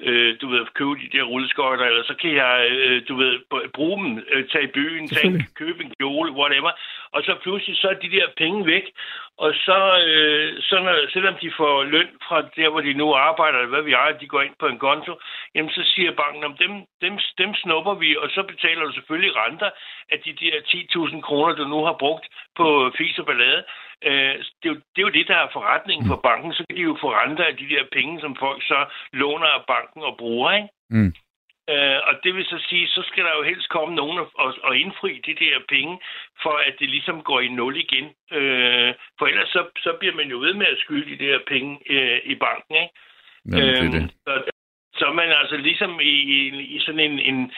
øh, 0.07 0.29
du 0.41 0.47
ved, 0.53 0.61
købe 0.79 0.95
de 1.03 1.09
der 1.15 1.23
rulleskøjter, 1.31 1.85
eller 1.91 2.03
så 2.11 2.15
kan 2.21 2.31
jeg, 2.43 2.53
øh, 2.71 2.97
du 3.09 3.13
ved, 3.21 3.33
bruge 3.77 3.97
dem, 4.01 4.09
øh, 4.33 4.43
tage 4.51 4.67
i 4.69 4.73
byen, 4.77 5.07
tage, 5.07 5.45
købe 5.61 5.79
en 5.83 5.91
kjole, 5.99 6.31
whatever, 6.39 6.71
og 7.13 7.23
så 7.23 7.33
pludselig 7.43 7.77
så 7.77 7.87
er 7.89 7.93
de 7.93 8.11
der 8.11 8.27
penge 8.37 8.65
væk, 8.65 8.85
og 9.37 9.51
så, 9.65 9.79
øh, 10.07 10.61
så 10.61 10.75
når, 10.85 10.95
selvom 11.13 11.35
de 11.41 11.51
får 11.57 11.83
løn 11.83 12.09
fra 12.27 12.41
der, 12.57 12.69
hvor 12.69 12.81
de 12.81 12.93
nu 12.93 13.13
arbejder, 13.13 13.57
eller 13.57 13.75
hvad 13.75 13.81
vi 13.81 13.93
er, 13.93 14.17
de 14.21 14.27
går 14.27 14.41
ind 14.41 14.55
på 14.59 14.67
en 14.67 14.79
konto, 14.79 15.13
jamen 15.55 15.71
så 15.71 15.83
siger 15.93 16.11
banken, 16.11 16.43
om 16.43 16.55
dem, 16.63 16.71
dem, 17.01 17.13
dem 17.37 17.51
snupper 17.55 17.93
vi, 17.93 18.17
og 18.17 18.29
så 18.29 18.43
betaler 18.43 18.85
du 18.85 18.91
selvfølgelig 18.93 19.35
renter 19.35 19.69
af 20.11 20.19
de 20.25 20.33
der 20.41 20.55
10.000 20.67 21.21
kroner, 21.21 21.55
du 21.55 21.67
nu 21.67 21.79
har 21.85 21.95
brugt 22.03 22.25
på 22.57 22.91
fis 22.97 23.19
og 23.19 23.25
ballade. 23.25 23.63
Øh, 24.03 24.35
det, 24.59 24.67
er 24.69 24.73
jo, 24.73 24.75
det 24.93 24.99
er 25.01 25.07
jo 25.07 25.17
det, 25.17 25.27
der 25.27 25.37
er 25.37 25.53
forretningen 25.53 26.07
for 26.07 26.19
banken. 26.29 26.53
Så 26.53 26.63
kan 26.69 26.77
de 26.77 26.81
jo 26.81 26.97
få 27.01 27.09
renter 27.13 27.45
af 27.45 27.57
de 27.57 27.69
der 27.69 27.83
penge, 27.91 28.21
som 28.21 28.35
folk 28.35 28.63
så 28.63 28.79
låner 29.13 29.47
af 29.47 29.63
banken 29.67 30.01
og 30.03 30.17
bruger, 30.17 30.51
ikke? 30.51 30.69
Mm. 30.89 31.13
Øh, 31.71 31.99
og 32.07 32.13
det 32.23 32.35
vil 32.35 32.45
så 32.45 32.59
sige, 32.69 32.87
så 32.87 33.01
skal 33.09 33.23
der 33.23 33.33
jo 33.37 33.43
helst 33.43 33.69
komme 33.69 33.95
nogen 33.95 34.17
og, 34.19 34.53
og 34.63 34.77
indfri 34.77 35.21
de 35.27 35.35
der 35.45 35.55
penge, 35.69 35.99
for 36.43 36.55
at 36.67 36.73
det 36.79 36.89
ligesom 36.89 37.23
går 37.23 37.39
i 37.39 37.47
nul 37.47 37.77
igen. 37.77 38.05
Øh, 38.37 38.93
for 39.19 39.25
ellers 39.25 39.49
så, 39.49 39.61
så 39.77 39.91
bliver 39.99 40.15
man 40.15 40.27
jo 40.33 40.37
ved 40.39 40.53
med 40.53 40.65
at 40.65 40.79
skylde 40.83 41.09
de 41.11 41.23
der 41.25 41.39
penge 41.47 41.79
øh, 41.89 42.19
i 42.25 42.35
banken, 42.35 42.75
ikke? 42.83 42.93
Jamen, 43.45 43.67
det 43.67 43.85
er 43.85 43.91
det. 43.91 44.01
Øhm, 44.01 44.09
så, 44.25 44.51
så 44.93 45.05
er 45.05 45.13
man 45.13 45.31
altså 45.31 45.57
ligesom 45.57 45.99
i, 45.99 46.15
i, 46.35 46.39
i 46.75 46.79
sådan 46.79 46.99
en, 46.99 47.19
en, 47.19 47.51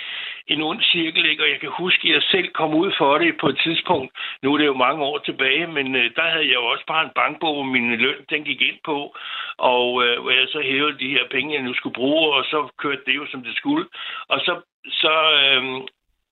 en 0.47 0.61
ond 0.61 0.81
cirkel, 0.81 1.25
ikke? 1.25 1.43
og 1.43 1.49
jeg 1.49 1.59
kan 1.59 1.69
huske, 1.69 2.07
at 2.07 2.13
jeg 2.13 2.21
selv 2.21 2.47
kom 2.47 2.73
ud 2.73 2.91
for 2.97 3.17
det 3.17 3.37
på 3.41 3.47
et 3.47 3.59
tidspunkt. 3.63 4.11
Nu 4.43 4.53
er 4.53 4.57
det 4.57 4.65
jo 4.65 4.73
mange 4.73 5.03
år 5.03 5.17
tilbage, 5.17 5.67
men 5.67 5.95
øh, 5.95 6.11
der 6.15 6.21
havde 6.21 6.47
jeg 6.47 6.55
jo 6.55 6.65
også 6.65 6.85
bare 6.87 7.05
en 7.05 7.15
bankbog, 7.15 7.53
hvor 7.53 7.63
min 7.63 7.95
løn 7.95 8.25
den 8.29 8.43
gik 8.43 8.61
ind 8.61 8.79
på, 8.85 9.15
og 9.57 10.03
øh, 10.03 10.21
hvor 10.21 10.31
jeg 10.31 10.47
så 10.47 10.61
hævede 10.61 10.99
de 10.99 11.09
her 11.15 11.25
penge, 11.31 11.55
jeg 11.55 11.63
nu 11.63 11.73
skulle 11.73 11.93
bruge, 11.93 12.35
og 12.35 12.43
så 12.45 12.67
kørte 12.77 13.01
det 13.05 13.15
jo, 13.15 13.25
som 13.31 13.43
det 13.43 13.55
skulle. 13.55 13.85
Og 14.27 14.39
så, 14.39 14.61
så 14.85 15.13
øh, 15.41 15.63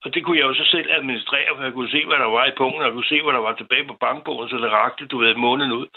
og 0.04 0.14
det 0.14 0.24
kunne 0.24 0.40
jeg 0.40 0.48
jo 0.48 0.54
så 0.54 0.66
selv 0.66 0.88
administrere, 0.92 1.56
for 1.56 1.64
jeg 1.64 1.74
kunne 1.74 1.90
se, 1.96 2.06
hvad 2.06 2.20
der 2.24 2.30
var 2.38 2.46
i 2.46 2.58
punkten, 2.58 2.82
og 2.82 2.88
jeg 2.88 2.94
kunne 2.94 3.14
se, 3.14 3.22
hvad 3.22 3.34
der 3.34 3.48
var 3.48 3.56
tilbage 3.56 3.86
på 3.88 3.94
bankbogen, 4.06 4.50
så 4.50 4.58
det 4.58 4.72
rakte, 4.72 5.06
du 5.06 5.18
ved, 5.18 5.36
måneden 5.36 5.72
ud. 5.72 5.88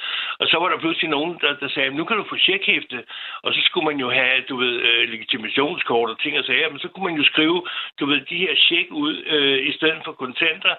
Og 0.40 0.46
så 0.46 0.56
var 0.58 0.68
der 0.68 0.78
pludselig 0.78 1.10
nogen, 1.10 1.38
der, 1.42 1.52
der 1.62 1.68
sagde, 1.68 1.90
nu 1.90 2.04
kan 2.04 2.16
du 2.16 2.24
få 2.28 2.36
tjekhæfte, 2.36 3.04
og 3.42 3.54
så 3.54 3.60
skulle 3.64 3.86
man 3.90 3.98
jo 4.04 4.10
have, 4.10 4.40
du 4.48 4.56
ved, 4.56 4.74
øh, 4.88 5.08
legitimationskort 5.08 6.10
og 6.10 6.20
ting 6.20 6.38
og 6.38 6.44
sager, 6.44 6.70
men 6.70 6.78
så 6.78 6.88
kunne 6.88 7.04
man 7.04 7.20
jo 7.20 7.24
skrive, 7.24 7.62
du 8.00 8.06
ved, 8.06 8.20
de 8.20 8.36
her 8.44 8.54
tjek 8.54 8.86
ud, 8.90 9.14
øh, 9.26 9.58
i 9.68 9.72
stedet 9.72 10.00
for 10.04 10.12
kontanter, 10.12 10.74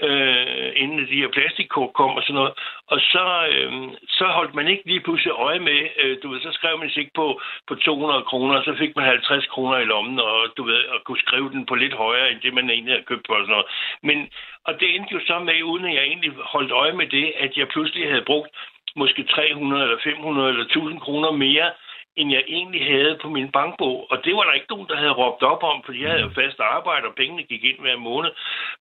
øh, 0.00 0.72
inden 0.82 0.98
de 0.98 1.20
her 1.22 1.28
plastikkort 1.28 1.92
kom 1.92 2.10
og 2.16 2.22
sådan 2.22 2.34
noget. 2.34 2.52
Og 2.86 3.00
så, 3.00 3.24
øh, 3.52 3.72
så 4.08 4.24
holdt 4.24 4.54
man 4.54 4.68
ikke 4.68 4.86
lige 4.86 5.00
pludselig 5.00 5.32
øje 5.32 5.58
med, 5.58 5.80
øh, 6.02 6.16
du 6.22 6.30
ved, 6.30 6.40
så 6.40 6.52
skrev 6.52 6.78
man 6.78 6.90
sig 6.90 7.00
ikke 7.00 7.14
på, 7.14 7.40
på 7.68 7.74
200 7.74 8.22
kroner, 8.22 8.62
så 8.62 8.74
fik 8.78 8.96
man 8.96 9.04
50 9.04 9.46
kroner 9.46 9.78
i 9.78 9.84
lommen, 9.84 10.20
og 10.20 10.38
du 10.56 10.62
ved, 10.64 10.84
og 10.84 11.04
kunne 11.04 11.18
skrive 11.26 11.50
den 11.50 11.66
på 11.66 11.74
lidt 11.74 11.94
højere, 11.94 12.30
end 12.30 12.40
det 12.40 12.54
man 12.54 12.70
egentlig 12.70 12.94
havde 12.94 13.08
købt 13.10 13.26
på 13.26 13.32
og 13.32 13.40
sådan 13.40 13.50
noget. 13.50 13.66
Men, 14.02 14.28
og 14.64 14.80
det 14.80 14.94
endte 14.94 15.14
jo 15.14 15.20
så 15.26 15.38
med, 15.38 15.62
uden 15.62 15.84
at 15.84 15.94
jeg 15.94 16.04
egentlig 16.04 16.32
holdt 16.54 16.72
øje 16.72 16.92
med 16.92 17.06
det, 17.06 17.32
at 17.36 17.56
jeg 17.56 17.68
pludselig 17.68 18.08
havde 18.08 18.28
brugt 18.30 18.50
måske 18.96 19.22
300 19.24 19.82
eller 19.82 19.98
500 20.04 20.48
eller 20.48 20.64
1000 20.64 21.00
kroner 21.00 21.30
mere, 21.30 21.70
end 22.16 22.32
jeg 22.32 22.44
egentlig 22.46 22.86
havde 22.86 23.18
på 23.22 23.28
min 23.28 23.50
bankbog. 23.52 24.06
Og 24.10 24.24
det 24.24 24.36
var 24.36 24.44
der 24.44 24.52
ikke 24.52 24.70
nogen, 24.70 24.88
der 24.88 24.96
havde 24.96 25.18
råbt 25.22 25.42
op 25.42 25.62
om, 25.62 25.82
fordi 25.84 26.02
jeg 26.02 26.10
havde 26.10 26.22
jo 26.22 26.30
fast 26.34 26.60
arbejde, 26.60 27.06
og 27.06 27.14
pengene 27.14 27.42
gik 27.42 27.64
ind 27.64 27.78
hver 27.80 27.96
måned. 27.96 28.30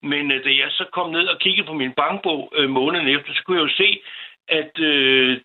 Men 0.02 0.32
øh, 0.32 0.44
da 0.46 0.50
jeg 0.50 0.70
så 0.70 0.86
kom 0.94 1.10
ned 1.12 1.28
og 1.28 1.40
kiggede 1.40 1.68
på 1.68 1.74
min 1.74 1.92
bankbog 1.92 2.54
øh, 2.56 2.70
måneden 2.70 3.08
efter, 3.08 3.34
så 3.34 3.44
kunne 3.44 3.58
jeg 3.58 3.70
jo 3.70 3.78
se, 3.78 4.02
at 4.48 4.80
øh, 4.80 5.42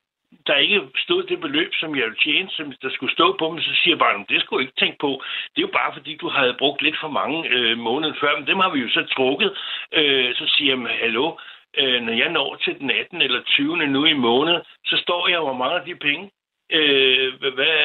der 0.46 0.54
ikke 0.54 0.80
stod 0.96 1.22
det 1.22 1.40
beløb, 1.40 1.74
som 1.74 1.96
jeg 1.96 2.04
ville 2.04 2.22
tjene, 2.24 2.50
som 2.50 2.72
der 2.82 2.90
skulle 2.90 3.12
stå 3.12 3.36
på, 3.38 3.50
men 3.50 3.62
så 3.62 3.74
siger 3.74 3.94
jeg 3.94 3.98
bare, 3.98 4.24
det 4.28 4.40
skulle 4.40 4.60
jeg 4.60 4.68
ikke 4.68 4.80
tænke 4.80 4.98
på. 4.98 5.22
Det 5.52 5.58
er 5.58 5.68
jo 5.68 5.78
bare, 5.80 5.92
fordi 5.92 6.16
du 6.16 6.28
havde 6.28 6.56
brugt 6.58 6.82
lidt 6.82 6.98
for 7.00 7.08
mange 7.08 7.48
øh, 7.48 7.78
måneder 7.78 8.14
før, 8.20 8.38
men 8.38 8.46
dem 8.46 8.58
har 8.58 8.70
vi 8.70 8.80
jo 8.80 8.88
så 8.88 9.02
trukket. 9.16 9.50
Øh, 9.92 10.34
så 10.34 10.44
siger 10.46 10.76
jeg, 10.76 10.98
hallo, 11.00 11.36
øh, 11.78 12.02
når 12.02 12.12
jeg 12.12 12.30
når 12.30 12.56
til 12.64 12.78
den 12.78 12.90
18. 12.90 13.22
eller 13.22 13.42
20. 13.42 13.76
nu 13.86 14.04
i 14.04 14.12
måned, 14.12 14.60
så 14.84 14.96
står 14.96 15.28
jeg 15.28 15.40
hvor 15.40 15.52
mange 15.52 15.76
af 15.80 15.84
de 15.84 15.94
penge 15.94 16.30
øh, 16.70 17.32
hvad, 17.56 17.78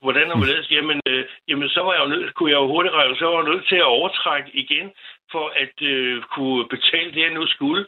hvordan 0.00 0.30
er 0.30 0.34
det? 0.34 0.70
Jamen, 0.70 1.00
øh, 1.06 1.24
jamen, 1.48 1.68
så 1.68 1.80
var 1.80 1.92
jeg 1.92 2.02
jo 2.04 2.08
nødt, 2.08 2.34
kunne 2.34 2.50
jeg 2.50 2.56
jo 2.56 2.66
hurtigt 2.66 2.94
regne, 2.94 3.16
så 3.16 3.24
var 3.24 3.42
jeg 3.42 3.52
nødt 3.52 3.68
til 3.68 3.76
at 3.76 3.92
overtrække 3.96 4.50
igen, 4.54 4.92
for 5.32 5.46
at 5.62 5.76
øh, 5.92 6.22
kunne 6.34 6.68
betale 6.74 7.10
det, 7.14 7.20
jeg 7.20 7.34
nu 7.38 7.46
skulle. 7.46 7.82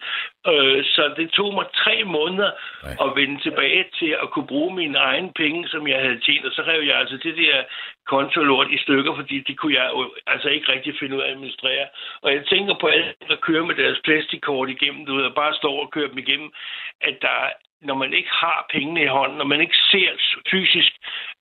Øh, 0.50 0.84
så 0.84 1.02
det 1.16 1.30
tog 1.30 1.54
mig 1.54 1.66
tre 1.82 2.04
måneder 2.04 2.50
Nej. 2.82 2.96
at 3.04 3.16
vende 3.18 3.38
tilbage 3.42 3.84
til 3.98 4.10
at 4.22 4.30
kunne 4.30 4.46
bruge 4.46 4.74
mine 4.76 4.98
egne 4.98 5.32
penge, 5.36 5.68
som 5.68 5.88
jeg 5.88 6.00
havde 6.00 6.20
tjent. 6.20 6.46
Og 6.46 6.52
så 6.52 6.62
rev 6.62 6.82
jeg 6.82 6.96
altså 6.98 7.16
det 7.16 7.36
der 7.36 7.62
kontolort 8.06 8.68
i 8.70 8.78
stykker, 8.78 9.14
fordi 9.14 9.36
det 9.48 9.58
kunne 9.58 9.74
jeg 9.74 9.90
jo 9.94 10.14
altså 10.26 10.48
ikke 10.48 10.72
rigtig 10.72 10.94
finde 11.00 11.16
ud 11.16 11.20
af 11.20 11.26
at 11.26 11.32
administrere. 11.32 11.86
Og 12.22 12.32
jeg 12.32 12.42
tænker 12.46 12.74
på 12.80 12.86
alle, 12.86 13.14
der 13.28 13.36
kører 13.36 13.64
med 13.64 13.74
deres 13.74 14.00
plastikkort 14.04 14.68
igennem, 14.70 15.06
du 15.06 15.14
ved, 15.14 15.24
og 15.24 15.34
bare 15.34 15.54
står 15.54 15.80
og 15.82 15.90
kører 15.90 16.08
dem 16.08 16.18
igennem, 16.18 16.52
at 17.00 17.16
der 17.22 17.38
når 17.84 17.94
man 17.94 18.12
ikke 18.12 18.30
har 18.30 18.66
pengene 18.72 19.02
i 19.02 19.14
hånden, 19.16 19.38
når 19.38 19.44
man 19.44 19.60
ikke 19.60 19.76
ser 19.90 20.10
fysisk 20.50 20.92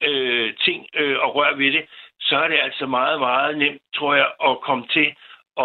øh, 0.03 0.53
ting 0.65 0.85
øh, 0.95 1.17
og 1.19 1.35
røre 1.35 1.57
ved 1.57 1.71
det, 1.71 1.85
så 2.19 2.35
er 2.37 2.47
det 2.47 2.59
altså 2.63 2.85
meget, 2.85 3.19
meget 3.19 3.57
nemt, 3.57 3.81
tror 3.95 4.15
jeg, 4.15 4.29
at 4.47 4.61
komme 4.61 4.85
til 4.87 5.07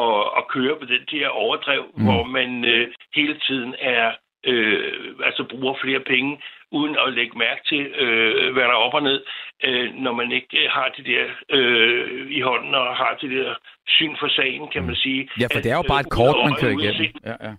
at, 0.03 0.21
at 0.39 0.49
køre 0.49 0.77
på 0.81 0.85
den 0.85 1.05
der 1.11 1.29
overdrev, 1.29 1.83
mm. 1.97 2.05
hvor 2.05 2.23
man 2.25 2.65
øh, 2.65 2.89
hele 3.15 3.39
tiden 3.47 3.75
er 3.79 4.13
øh, 4.45 5.15
altså 5.25 5.45
bruger 5.51 5.75
flere 5.83 6.01
penge, 6.01 6.43
uden 6.73 6.97
at 7.07 7.13
lægge 7.13 7.39
mærke 7.39 7.63
til, 7.71 7.83
øh, 8.03 8.53
hvad 8.53 8.63
der 8.63 8.75
er 8.79 8.85
op 8.87 8.95
og 8.95 9.03
ned, 9.03 9.25
øh, 9.65 9.95
når 9.95 10.13
man 10.13 10.33
ikke 10.33 10.69
har 10.71 10.89
det 10.97 11.07
der 11.07 11.25
øh, 11.51 12.31
i 12.31 12.41
hånden 12.41 12.75
og 12.75 12.97
har 12.97 13.19
det 13.21 13.31
der 13.31 13.55
syn 13.89 14.17
for 14.21 14.29
sagen, 14.29 14.69
kan 14.69 14.85
man 14.87 14.95
sige. 14.95 15.29
Ja, 15.41 15.47
for 15.55 15.61
det 15.61 15.71
er 15.73 15.77
jo 15.77 15.85
bare 15.89 16.01
et 16.01 16.11
kort, 16.11 16.37
man 16.45 16.55
kører 16.61 16.73
igennem. 16.79 17.13
Ja, 17.25 17.35
ja. 17.47 17.53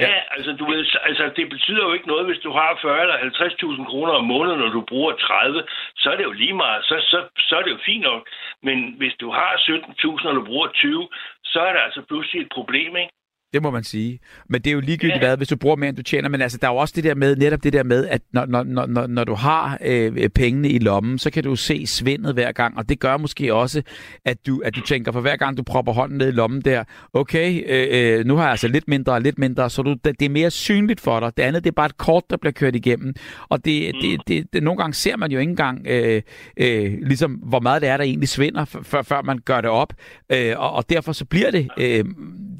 Ja, 0.00 0.08
ja, 0.08 0.20
altså, 0.36 0.52
du 0.52 0.64
ved, 0.70 0.86
altså, 1.08 1.24
det 1.36 1.48
betyder 1.54 1.82
jo 1.86 1.92
ikke 1.92 2.08
noget, 2.08 2.26
hvis 2.26 2.42
du 2.46 2.50
har 2.52 2.78
40 2.82 3.02
eller 3.02 3.16
50.000 3.16 3.84
kroner 3.90 4.12
om 4.12 4.24
måneden, 4.24 4.62
og 4.62 4.72
du 4.72 4.80
bruger 4.80 5.12
30, 5.12 5.62
så 5.96 6.10
er 6.10 6.16
det 6.16 6.24
jo 6.24 6.32
lige 6.32 6.56
meget, 6.64 6.84
så, 6.84 6.96
så, 7.10 7.18
så 7.38 7.56
er 7.58 7.62
det 7.62 7.70
jo 7.70 7.78
fint 7.84 8.02
nok. 8.02 8.22
Men 8.62 8.94
hvis 9.00 9.14
du 9.20 9.30
har 9.30 9.52
17.000, 9.56 10.28
og 10.28 10.34
du 10.34 10.44
bruger 10.44 10.68
20, 10.68 11.08
så 11.44 11.60
er 11.60 11.72
der 11.72 11.80
altså 11.80 12.02
pludselig 12.08 12.42
et 12.42 12.52
problem, 12.58 12.96
ikke? 12.96 13.12
Det 13.52 13.62
må 13.62 13.70
man 13.70 13.84
sige. 13.84 14.18
Men 14.48 14.62
det 14.62 14.70
er 14.70 14.74
jo 14.74 14.80
ligegyldigt 14.80 15.22
ja. 15.22 15.26
hvad, 15.26 15.36
hvis 15.36 15.48
du 15.48 15.56
bruger 15.56 15.76
mere, 15.76 15.88
end 15.88 15.96
du 15.96 16.02
tjener. 16.02 16.28
Men 16.28 16.42
altså, 16.42 16.58
der 16.58 16.68
er 16.68 16.72
jo 16.72 16.76
også 16.76 16.92
det 16.96 17.04
der 17.04 17.14
med, 17.14 17.36
netop 17.36 17.64
det 17.64 17.72
der 17.72 17.82
med, 17.82 18.06
at 18.06 18.22
når, 18.32 18.46
når, 18.46 18.86
når, 18.86 19.06
når 19.06 19.24
du 19.24 19.34
har 19.34 19.78
øh, 19.84 20.28
pengene 20.28 20.68
i 20.68 20.78
lommen, 20.78 21.18
så 21.18 21.30
kan 21.30 21.44
du 21.44 21.56
se 21.56 21.86
svindet 21.86 22.34
hver 22.34 22.52
gang. 22.52 22.78
Og 22.78 22.88
det 22.88 23.00
gør 23.00 23.16
måske 23.16 23.54
også, 23.54 23.82
at 24.24 24.46
du, 24.46 24.62
at 24.64 24.76
du 24.76 24.80
tænker, 24.80 25.12
for 25.12 25.20
hver 25.20 25.36
gang 25.36 25.56
du 25.56 25.62
propper 25.62 25.92
hånden 25.92 26.18
ned 26.18 26.28
i 26.28 26.30
lommen 26.30 26.60
der, 26.60 26.84
okay, 27.12 27.62
øh, 27.66 28.18
øh 28.18 28.26
nu 28.26 28.36
har 28.36 28.42
jeg 28.42 28.50
altså 28.50 28.68
lidt 28.68 28.88
mindre 28.88 29.12
og 29.12 29.20
lidt 29.20 29.38
mindre, 29.38 29.70
så 29.70 29.82
du, 29.82 29.96
det 30.04 30.22
er 30.22 30.28
mere 30.28 30.50
synligt 30.50 31.00
for 31.00 31.20
dig. 31.20 31.36
Det 31.36 31.42
andet, 31.42 31.64
det 31.64 31.70
er 31.70 31.74
bare 31.74 31.86
et 31.86 31.98
kort, 31.98 32.24
der 32.30 32.36
bliver 32.36 32.52
kørt 32.52 32.76
igennem. 32.76 33.14
Og 33.48 33.64
det, 33.64 33.94
mm. 33.94 34.00
det, 34.00 34.20
det, 34.28 34.52
det, 34.52 34.62
nogle 34.62 34.78
gange 34.78 34.94
ser 34.94 35.16
man 35.16 35.32
jo 35.32 35.38
ikke 35.38 35.50
engang, 35.50 35.86
øh, 35.86 36.22
øh, 36.56 36.98
ligesom, 37.02 37.32
hvor 37.32 37.60
meget 37.60 37.82
det 37.82 37.88
er, 37.88 37.96
der 37.96 38.04
egentlig 38.04 38.28
svinder, 38.28 38.64
før, 38.64 39.02
før 39.02 39.22
man 39.22 39.38
gør 39.38 39.60
det 39.60 39.70
op. 39.70 39.92
Øh, 40.32 40.54
og, 40.56 40.72
og 40.72 40.90
derfor 40.90 41.12
så 41.12 41.24
bliver 41.24 41.50
det... 41.50 41.68
Øh, 41.78 42.04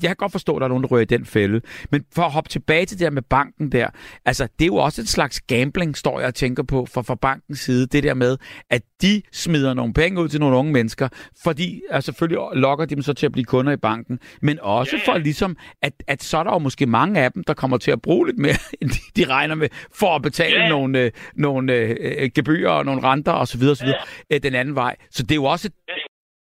jeg 0.02 0.08
kan 0.08 0.16
godt 0.16 0.32
forstå, 0.32 0.56
at 0.56 0.60
der 0.60 0.68
er 0.68 0.79
nogen, 0.80 0.90
der 0.90 0.96
rører 0.96 1.02
i 1.02 1.04
den 1.04 1.26
fælde. 1.26 1.60
Men 1.90 2.04
for 2.14 2.22
at 2.22 2.30
hoppe 2.30 2.50
tilbage 2.50 2.86
til 2.86 2.98
det 2.98 3.04
der 3.04 3.10
med 3.10 3.22
banken 3.22 3.72
der, 3.72 3.88
altså 4.24 4.48
det 4.58 4.64
er 4.64 4.66
jo 4.66 4.76
også 4.76 5.00
et 5.00 5.08
slags 5.08 5.40
gambling, 5.40 5.96
står 5.96 6.20
jeg 6.20 6.28
og 6.28 6.34
tænker 6.34 6.62
på 6.62 6.86
fra, 6.86 7.02
fra 7.02 7.14
bankens 7.14 7.60
side. 7.60 7.86
Det 7.86 8.02
der 8.02 8.14
med, 8.14 8.36
at 8.70 8.82
de 9.02 9.22
smider 9.32 9.74
nogle 9.74 9.92
penge 9.92 10.20
ud 10.20 10.28
til 10.28 10.40
nogle 10.40 10.56
unge 10.56 10.72
mennesker, 10.72 11.08
fordi 11.42 11.82
altså, 11.90 12.06
selvfølgelig 12.06 12.38
lokker 12.52 12.84
de 12.84 12.94
dem 12.94 13.02
så 13.02 13.12
til 13.12 13.26
at 13.26 13.32
blive 13.32 13.44
kunder 13.44 13.72
i 13.72 13.76
banken, 13.76 14.18
men 14.42 14.58
også 14.62 14.96
ja. 14.96 15.12
for 15.12 15.18
ligesom, 15.18 15.56
at, 15.82 15.92
at 16.06 16.22
så 16.22 16.38
er 16.38 16.44
der 16.44 16.52
jo 16.52 16.58
måske 16.58 16.86
mange 16.86 17.20
af 17.20 17.32
dem, 17.32 17.44
der 17.44 17.54
kommer 17.54 17.78
til 17.78 17.90
at 17.90 18.02
bruge 18.02 18.26
lidt 18.26 18.38
mere, 18.38 18.56
end 18.80 18.90
de, 18.90 18.98
de 19.16 19.24
regner 19.28 19.54
med, 19.54 19.68
for 19.94 20.16
at 20.16 20.22
betale 20.22 20.62
ja. 20.62 20.68
nogle, 20.68 21.00
øh, 21.00 21.10
nogle 21.34 21.72
øh, 21.72 22.30
gebyrer 22.34 22.70
og 22.70 22.84
nogle 22.84 23.02
renter 23.02 23.32
osv. 23.32 23.62
osv. 23.62 23.86
Ja. 23.86 23.92
Øh, 24.30 24.42
den 24.42 24.54
anden 24.54 24.74
vej. 24.74 24.96
Så 25.10 25.22
det 25.22 25.30
er 25.30 25.36
jo 25.36 25.44
også 25.44 25.70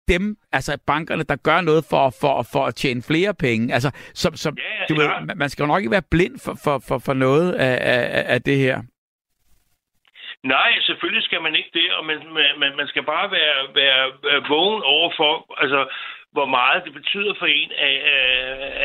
dem, 0.08 0.38
altså 0.52 0.78
bankerne, 0.88 1.24
der 1.24 1.36
gør 1.36 1.62
noget 1.62 1.86
for, 1.90 2.14
for, 2.22 2.46
for 2.52 2.66
at 2.66 2.76
tjene 2.76 3.02
flere 3.02 3.34
penge. 3.34 3.74
Altså, 3.74 3.90
som, 4.14 4.36
som, 4.36 4.58
ja, 4.58 4.86
du 4.90 5.02
ja. 5.02 5.20
ved, 5.20 5.36
man 5.36 5.50
skal 5.50 5.64
jo 5.64 5.68
nok 5.68 5.82
ikke 5.82 5.92
være 5.92 6.12
blind 6.12 6.40
for, 6.46 6.56
for, 6.64 6.82
for, 6.88 6.98
for 7.06 7.14
noget 7.14 7.54
af, 7.54 7.76
af, 7.94 8.24
af 8.34 8.42
det 8.42 8.58
her. 8.58 8.82
Nej, 10.44 10.72
selvfølgelig 10.80 11.24
skal 11.24 11.42
man 11.42 11.56
ikke 11.56 11.70
det, 11.74 11.94
og 11.94 12.06
man, 12.06 12.20
man, 12.60 12.76
man 12.78 12.88
skal 12.88 13.04
bare 13.04 13.32
være, 13.32 13.60
være, 13.76 14.06
vågen 14.50 14.84
over 14.84 15.12
for, 15.18 15.56
altså, 15.58 15.88
hvor 16.32 16.46
meget 16.46 16.86
det 16.86 16.94
betyder 16.94 17.34
for 17.40 17.46
en, 17.46 17.72
at, 17.78 17.98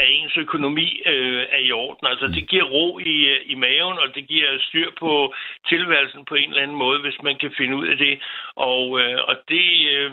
at 0.00 0.04
ens 0.08 0.36
økonomi 0.36 1.02
øh, 1.06 1.42
er 1.50 1.62
i 1.68 1.72
orden. 1.72 2.06
Altså, 2.06 2.26
det 2.26 2.48
giver 2.48 2.64
ro 2.64 2.98
i, 2.98 3.16
i 3.52 3.54
maven, 3.54 3.98
og 3.98 4.14
det 4.14 4.28
giver 4.28 4.58
styr 4.68 4.90
på 4.98 5.34
tilværelsen 5.68 6.24
på 6.24 6.34
en 6.34 6.50
eller 6.50 6.62
anden 6.62 6.76
måde, 6.76 7.00
hvis 7.00 7.22
man 7.22 7.36
kan 7.38 7.52
finde 7.56 7.76
ud 7.76 7.86
af 7.86 7.96
det. 7.96 8.22
Og, 8.56 9.00
øh, 9.00 9.18
og 9.28 9.36
det... 9.48 9.66
Øh, 9.96 10.12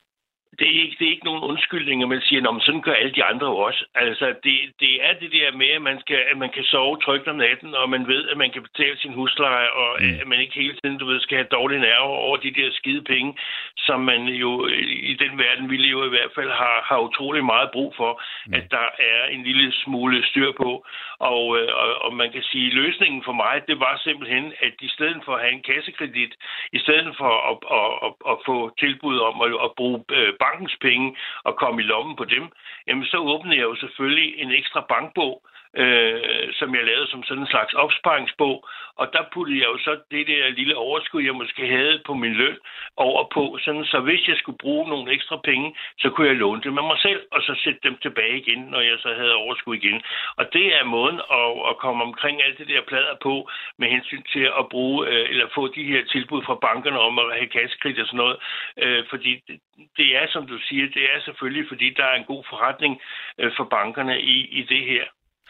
det 0.59 0.67
er, 0.67 0.81
ikke, 0.83 0.95
det 0.99 1.05
er 1.07 1.11
ikke 1.11 1.29
nogen 1.29 1.43
undskyldning, 1.43 2.03
at 2.03 2.09
man 2.09 2.21
siger, 2.21 2.49
at 2.49 2.63
sådan 2.63 2.81
gør 2.81 2.93
alle 2.93 3.15
de 3.17 3.23
andre 3.23 3.47
også. 3.47 3.85
Altså, 3.95 4.25
det, 4.43 4.55
det 4.79 4.93
er 5.07 5.13
det 5.21 5.31
der 5.31 5.57
med, 5.57 5.69
at 5.77 5.81
man, 5.81 5.99
skal, 5.99 6.19
at 6.31 6.37
man 6.37 6.49
kan 6.55 6.63
sove 6.63 6.97
trygt 7.05 7.27
om 7.27 7.35
natten, 7.35 7.75
og 7.75 7.89
man 7.89 8.07
ved, 8.07 8.29
at 8.29 8.37
man 8.37 8.51
kan 8.51 8.63
betale 8.63 8.97
sin 8.97 9.13
husleje, 9.13 9.69
og 9.69 9.89
mm. 9.99 10.17
at 10.21 10.27
man 10.27 10.39
ikke 10.39 10.53
hele 10.53 10.73
tiden, 10.73 10.97
du 10.97 11.05
ved, 11.05 11.19
skal 11.21 11.37
have 11.37 11.53
dårlige 11.57 11.81
nerver 11.81 12.15
over 12.25 12.37
de 12.37 12.51
der 12.51 12.69
skide 12.71 13.03
penge, 13.03 13.37
som 13.77 13.99
man 13.99 14.21
jo 14.25 14.67
i 15.11 15.13
den 15.23 15.37
verden, 15.37 15.69
vi 15.69 15.77
lever 15.77 16.05
i 16.05 16.09
hvert 16.15 16.31
fald, 16.35 16.51
har, 16.51 16.85
har 16.89 16.99
utrolig 16.99 17.45
meget 17.45 17.69
brug 17.71 17.93
for, 17.97 18.21
mm. 18.47 18.53
at 18.53 18.71
der 18.71 18.87
er 18.99 19.25
en 19.25 19.43
lille 19.43 19.71
smule 19.71 20.25
styr 20.25 20.51
på. 20.51 20.85
Og, 21.19 21.43
øh, 21.59 21.69
og, 21.81 21.89
og 22.05 22.13
man 22.13 22.31
kan 22.31 22.43
sige, 22.43 22.67
at 22.67 22.73
løsningen 22.73 23.23
for 23.23 23.31
mig, 23.43 23.61
det 23.67 23.79
var 23.79 24.01
simpelthen, 24.03 24.53
at 24.59 24.73
i 24.81 24.87
stedet 24.87 25.21
for 25.25 25.33
at 25.35 25.41
have 25.41 25.53
en 25.53 25.67
kassekredit, 25.71 26.33
i 26.73 26.79
stedet 26.79 27.13
for 27.17 27.31
at, 27.49 27.57
at, 27.79 27.91
at, 28.05 28.13
at 28.31 28.37
få 28.45 28.55
tilbud 28.79 29.17
om 29.19 29.41
at, 29.41 29.49
at 29.65 29.71
bruge 29.77 29.99
øh, 30.11 30.33
bankens 30.43 30.75
penge 30.81 31.17
og 31.43 31.55
komme 31.55 31.81
i 31.81 31.89
lommen 31.91 32.15
på 32.15 32.25
dem, 32.25 32.45
jamen 32.87 33.05
så 33.05 33.17
åbnede 33.17 33.57
jeg 33.57 33.63
jo 33.63 33.75
selvfølgelig 33.75 34.29
en 34.37 34.51
ekstra 34.51 34.81
bankbog, 34.89 35.33
øh, 35.77 36.53
som 36.53 36.75
jeg 36.75 36.83
lavede 36.83 37.07
som 37.07 37.23
sådan 37.23 37.43
en 37.43 37.53
slags 37.53 37.73
opsparingsbog. 37.73 38.67
Og 38.95 39.13
der 39.13 39.23
puttede 39.33 39.59
jeg 39.59 39.67
jo 39.73 39.77
så 39.77 39.99
det 40.11 40.27
der 40.27 40.49
lille 40.49 40.75
overskud, 40.77 41.23
jeg 41.23 41.35
måske 41.35 41.67
havde 41.67 42.01
på 42.05 42.13
min 42.13 42.33
løn, 42.33 42.57
over 42.97 43.23
på. 43.33 43.57
Sådan, 43.61 43.85
så 43.85 43.99
hvis 43.99 44.27
jeg 44.27 44.37
skulle 44.37 44.57
bruge 44.57 44.89
nogle 44.89 45.11
ekstra 45.11 45.37
penge, 45.43 45.75
så 45.97 46.09
kunne 46.09 46.27
jeg 46.27 46.35
låne 46.35 46.61
dem 46.63 46.73
med 46.73 46.83
mig 46.83 46.99
selv, 46.99 47.21
og 47.31 47.41
så 47.41 47.53
sætte 47.63 47.79
dem 47.83 47.97
tilbage 48.01 48.37
igen, 48.37 48.59
når 48.59 48.79
jeg 48.79 48.97
så 48.99 49.13
havde 49.13 49.35
overskud 49.35 49.75
igen. 49.75 50.01
Og 50.37 50.53
det 50.53 50.75
er 50.79 50.83
måden 50.83 51.19
at, 51.39 51.51
at 51.69 51.77
komme 51.77 52.03
omkring 52.03 52.43
alt 52.43 52.57
det 52.57 52.67
der 52.67 52.81
plader 52.81 53.15
på, 53.21 53.49
med 53.77 53.87
hensyn 53.89 54.23
til 54.33 54.45
at 54.59 54.69
bruge, 54.69 55.07
øh, 55.07 55.29
eller 55.29 55.47
få 55.55 55.67
de 55.67 55.83
her 55.83 56.01
tilbud 56.05 56.43
fra 56.43 56.55
bankerne 56.55 56.99
om 56.99 57.19
at 57.19 57.25
have 57.37 57.47
kassekredit 57.47 57.99
og 57.99 58.07
sådan 58.07 58.17
noget. 58.17 58.37
Øh, 58.77 59.03
fordi 59.09 59.41
det, 59.97 60.17
er, 60.17 60.27
som 60.27 60.47
du 60.47 60.57
siger, 60.67 60.85
det 60.97 61.03
er 61.13 61.19
selvfølgelig, 61.25 61.65
fordi 61.67 61.87
der 61.97 62.05
er 62.05 62.15
en 62.15 62.31
god 62.33 62.43
forretning 62.49 63.01
øh, 63.37 63.51
for 63.57 63.63
bankerne 63.63 64.21
i, 64.21 64.37
i 64.59 64.63
det 64.63 64.83
her. 64.85 65.05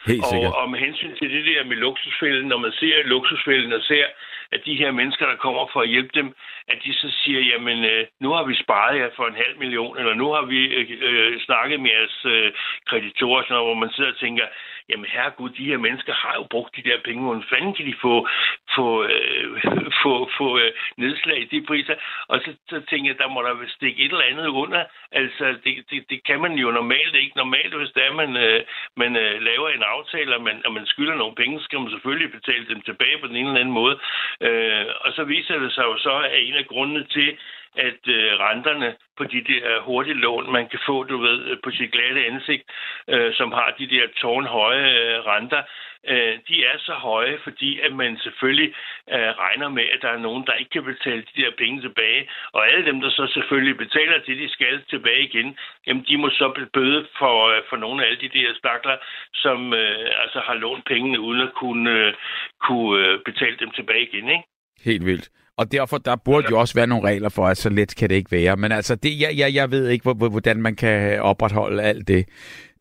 Helt 0.06 0.24
og, 0.24 0.56
og 0.60 0.70
med 0.70 0.78
hensyn 0.78 1.14
til 1.16 1.30
det 1.30 1.44
der 1.46 1.64
med 1.64 1.76
luksusfælden, 1.76 2.48
når 2.48 2.58
man 2.58 2.72
ser 2.72 3.02
luksusfælden 3.04 3.72
og 3.72 3.82
ser, 3.82 4.06
at 4.52 4.60
de 4.64 4.74
her 4.74 4.90
mennesker, 4.90 5.26
der 5.26 5.36
kommer 5.36 5.66
for 5.72 5.80
at 5.80 5.88
hjælpe 5.88 6.10
dem, 6.14 6.34
at 6.68 6.78
de 6.84 6.94
så 6.94 7.08
siger, 7.24 7.40
jamen 7.40 7.84
øh, 7.84 8.06
nu 8.20 8.28
har 8.32 8.44
vi 8.44 8.54
sparet 8.64 8.98
jer 8.98 9.10
for 9.16 9.26
en 9.26 9.40
halv 9.42 9.58
million, 9.58 9.98
eller 9.98 10.14
nu 10.14 10.26
har 10.32 10.42
vi 10.42 10.60
øh, 10.78 10.86
øh, 11.08 11.40
snakket 11.40 11.80
med 11.80 11.90
jeres 11.90 12.24
øh, 12.24 12.52
kreditorer, 12.86 13.42
sådan, 13.42 13.64
hvor 13.64 13.74
man 13.74 13.92
sidder 13.92 14.10
og 14.10 14.18
tænker, 14.18 14.46
jamen 14.88 15.06
herregud, 15.14 15.50
de 15.50 15.64
her 15.70 15.76
mennesker 15.76 16.14
har 16.14 16.34
jo 16.34 16.44
brugt 16.50 16.76
de 16.76 16.82
der 16.82 16.98
penge, 17.04 17.22
hvordan 17.22 17.50
fanden 17.52 17.74
kan 17.74 17.86
de 17.86 17.94
få, 18.06 18.28
få, 18.76 18.86
øh, 19.04 19.62
få, 20.02 20.30
få 20.38 20.58
øh, 20.58 20.72
nedslag 20.96 21.38
i 21.42 21.50
de 21.52 21.66
priser? 21.66 21.94
Og 22.28 22.40
så, 22.44 22.50
så 22.68 22.80
tænker 22.90 23.10
jeg, 23.10 23.18
der 23.18 23.28
må 23.28 23.42
der 23.42 23.54
stikke 23.68 24.04
et 24.04 24.12
eller 24.12 24.30
andet 24.30 24.46
under. 24.46 24.84
Altså, 25.12 25.44
det, 25.64 25.74
det, 25.90 26.10
det 26.10 26.24
kan 26.24 26.40
man 26.40 26.52
jo 26.52 26.70
normalt 26.70 27.14
ikke. 27.14 27.36
Normalt, 27.36 27.74
hvis 27.74 27.90
der 27.98 28.12
man, 28.12 28.36
øh, 28.36 28.60
man 28.96 29.16
øh, 29.16 29.42
laver 29.42 29.68
en 29.68 29.82
aftale, 29.82 30.36
og 30.36 30.42
man, 30.42 30.62
og 30.66 30.72
man 30.72 30.86
skylder 30.86 31.14
nogle 31.14 31.34
penge, 31.34 31.58
så 31.58 31.64
skal 31.64 31.80
man 31.80 31.90
selvfølgelig 31.90 32.30
betale 32.32 32.68
dem 32.68 32.80
tilbage 32.82 33.18
på 33.18 33.26
den 33.26 33.36
ene 33.36 33.48
eller 33.48 33.60
anden 33.60 33.74
måde. 33.80 33.98
Øh, 34.40 34.86
og 35.04 35.12
så 35.12 35.24
viser 35.24 35.58
det 35.58 35.72
sig 35.72 35.84
jo 35.90 35.96
så, 35.98 36.14
at 36.18 36.42
en 36.42 36.54
af 36.54 36.66
grundene 36.66 37.04
til, 37.04 37.38
at 37.76 38.02
øh, 38.08 38.32
renterne 38.44 38.94
på 39.16 39.24
de 39.24 39.44
der 39.50 39.76
øh, 39.76 39.82
hurtige 39.82 40.14
lån, 40.14 40.52
man 40.52 40.68
kan 40.68 40.80
få, 40.86 41.04
du 41.04 41.16
ved, 41.18 41.38
øh, 41.50 41.56
på 41.64 41.70
sit 41.70 41.92
glatte 41.92 42.26
ansigt, 42.26 42.64
øh, 43.08 43.34
som 43.34 43.52
har 43.52 43.74
de 43.78 43.86
der 43.94 44.06
tårnhøje 44.20 44.88
øh, 45.00 45.18
renter, 45.26 45.62
øh, 46.08 46.34
de 46.48 46.64
er 46.70 46.78
så 46.78 46.92
høje, 46.92 47.38
fordi 47.42 47.80
at 47.80 47.92
man 47.92 48.18
selvfølgelig 48.18 48.74
øh, 49.14 49.30
regner 49.44 49.68
med, 49.68 49.84
at 49.94 50.02
der 50.02 50.08
er 50.08 50.18
nogen, 50.18 50.46
der 50.46 50.52
ikke 50.52 50.70
kan 50.70 50.84
betale 50.84 51.22
de 51.22 51.42
der 51.42 51.50
penge 51.58 51.80
tilbage. 51.80 52.28
Og 52.52 52.68
alle 52.68 52.86
dem, 52.86 53.00
der 53.00 53.10
så 53.10 53.26
selvfølgelig 53.34 53.76
betaler 53.76 54.18
det, 54.26 54.38
de 54.38 54.48
skal 54.48 54.84
tilbage 54.90 55.22
igen, 55.22 55.58
jamen 55.86 56.04
de 56.08 56.16
må 56.16 56.28
så 56.30 56.68
bøde 56.72 57.06
for, 57.18 57.48
øh, 57.48 57.62
for 57.68 57.76
nogle 57.76 58.02
af 58.02 58.06
alle 58.08 58.20
de 58.20 58.38
der 58.38 58.54
stakler, 58.54 58.96
som 59.34 59.74
øh, 59.74 60.06
altså 60.22 60.40
har 60.40 60.54
lånt 60.54 60.84
pengene 60.84 61.20
uden 61.20 61.40
at 61.40 61.52
kunne, 61.54 61.90
øh, 61.90 62.14
kunne 62.60 63.06
øh, 63.06 63.20
betale 63.24 63.56
dem 63.56 63.70
tilbage 63.70 64.08
igen. 64.08 64.28
Ikke? 64.28 64.44
Helt 64.84 65.06
vildt. 65.06 65.28
Og 65.58 65.72
derfor, 65.72 65.98
der 65.98 66.16
burde 66.24 66.46
jo 66.50 66.58
også 66.58 66.74
være 66.78 66.86
nogle 66.86 67.08
regler 67.08 67.28
for, 67.36 67.44
at 67.46 67.56
så 67.56 67.70
let 67.70 67.96
kan 67.98 68.08
det 68.10 68.16
ikke 68.16 68.32
være. 68.32 68.56
Men 68.56 68.72
altså, 68.72 68.96
det, 68.96 69.12
jeg, 69.20 69.30
jeg, 69.38 69.54
jeg 69.54 69.70
ved 69.70 69.88
ikke, 69.88 70.12
hvordan 70.36 70.62
man 70.62 70.76
kan 70.76 71.22
opretholde 71.22 71.82
alt 71.82 72.08
det. 72.08 72.22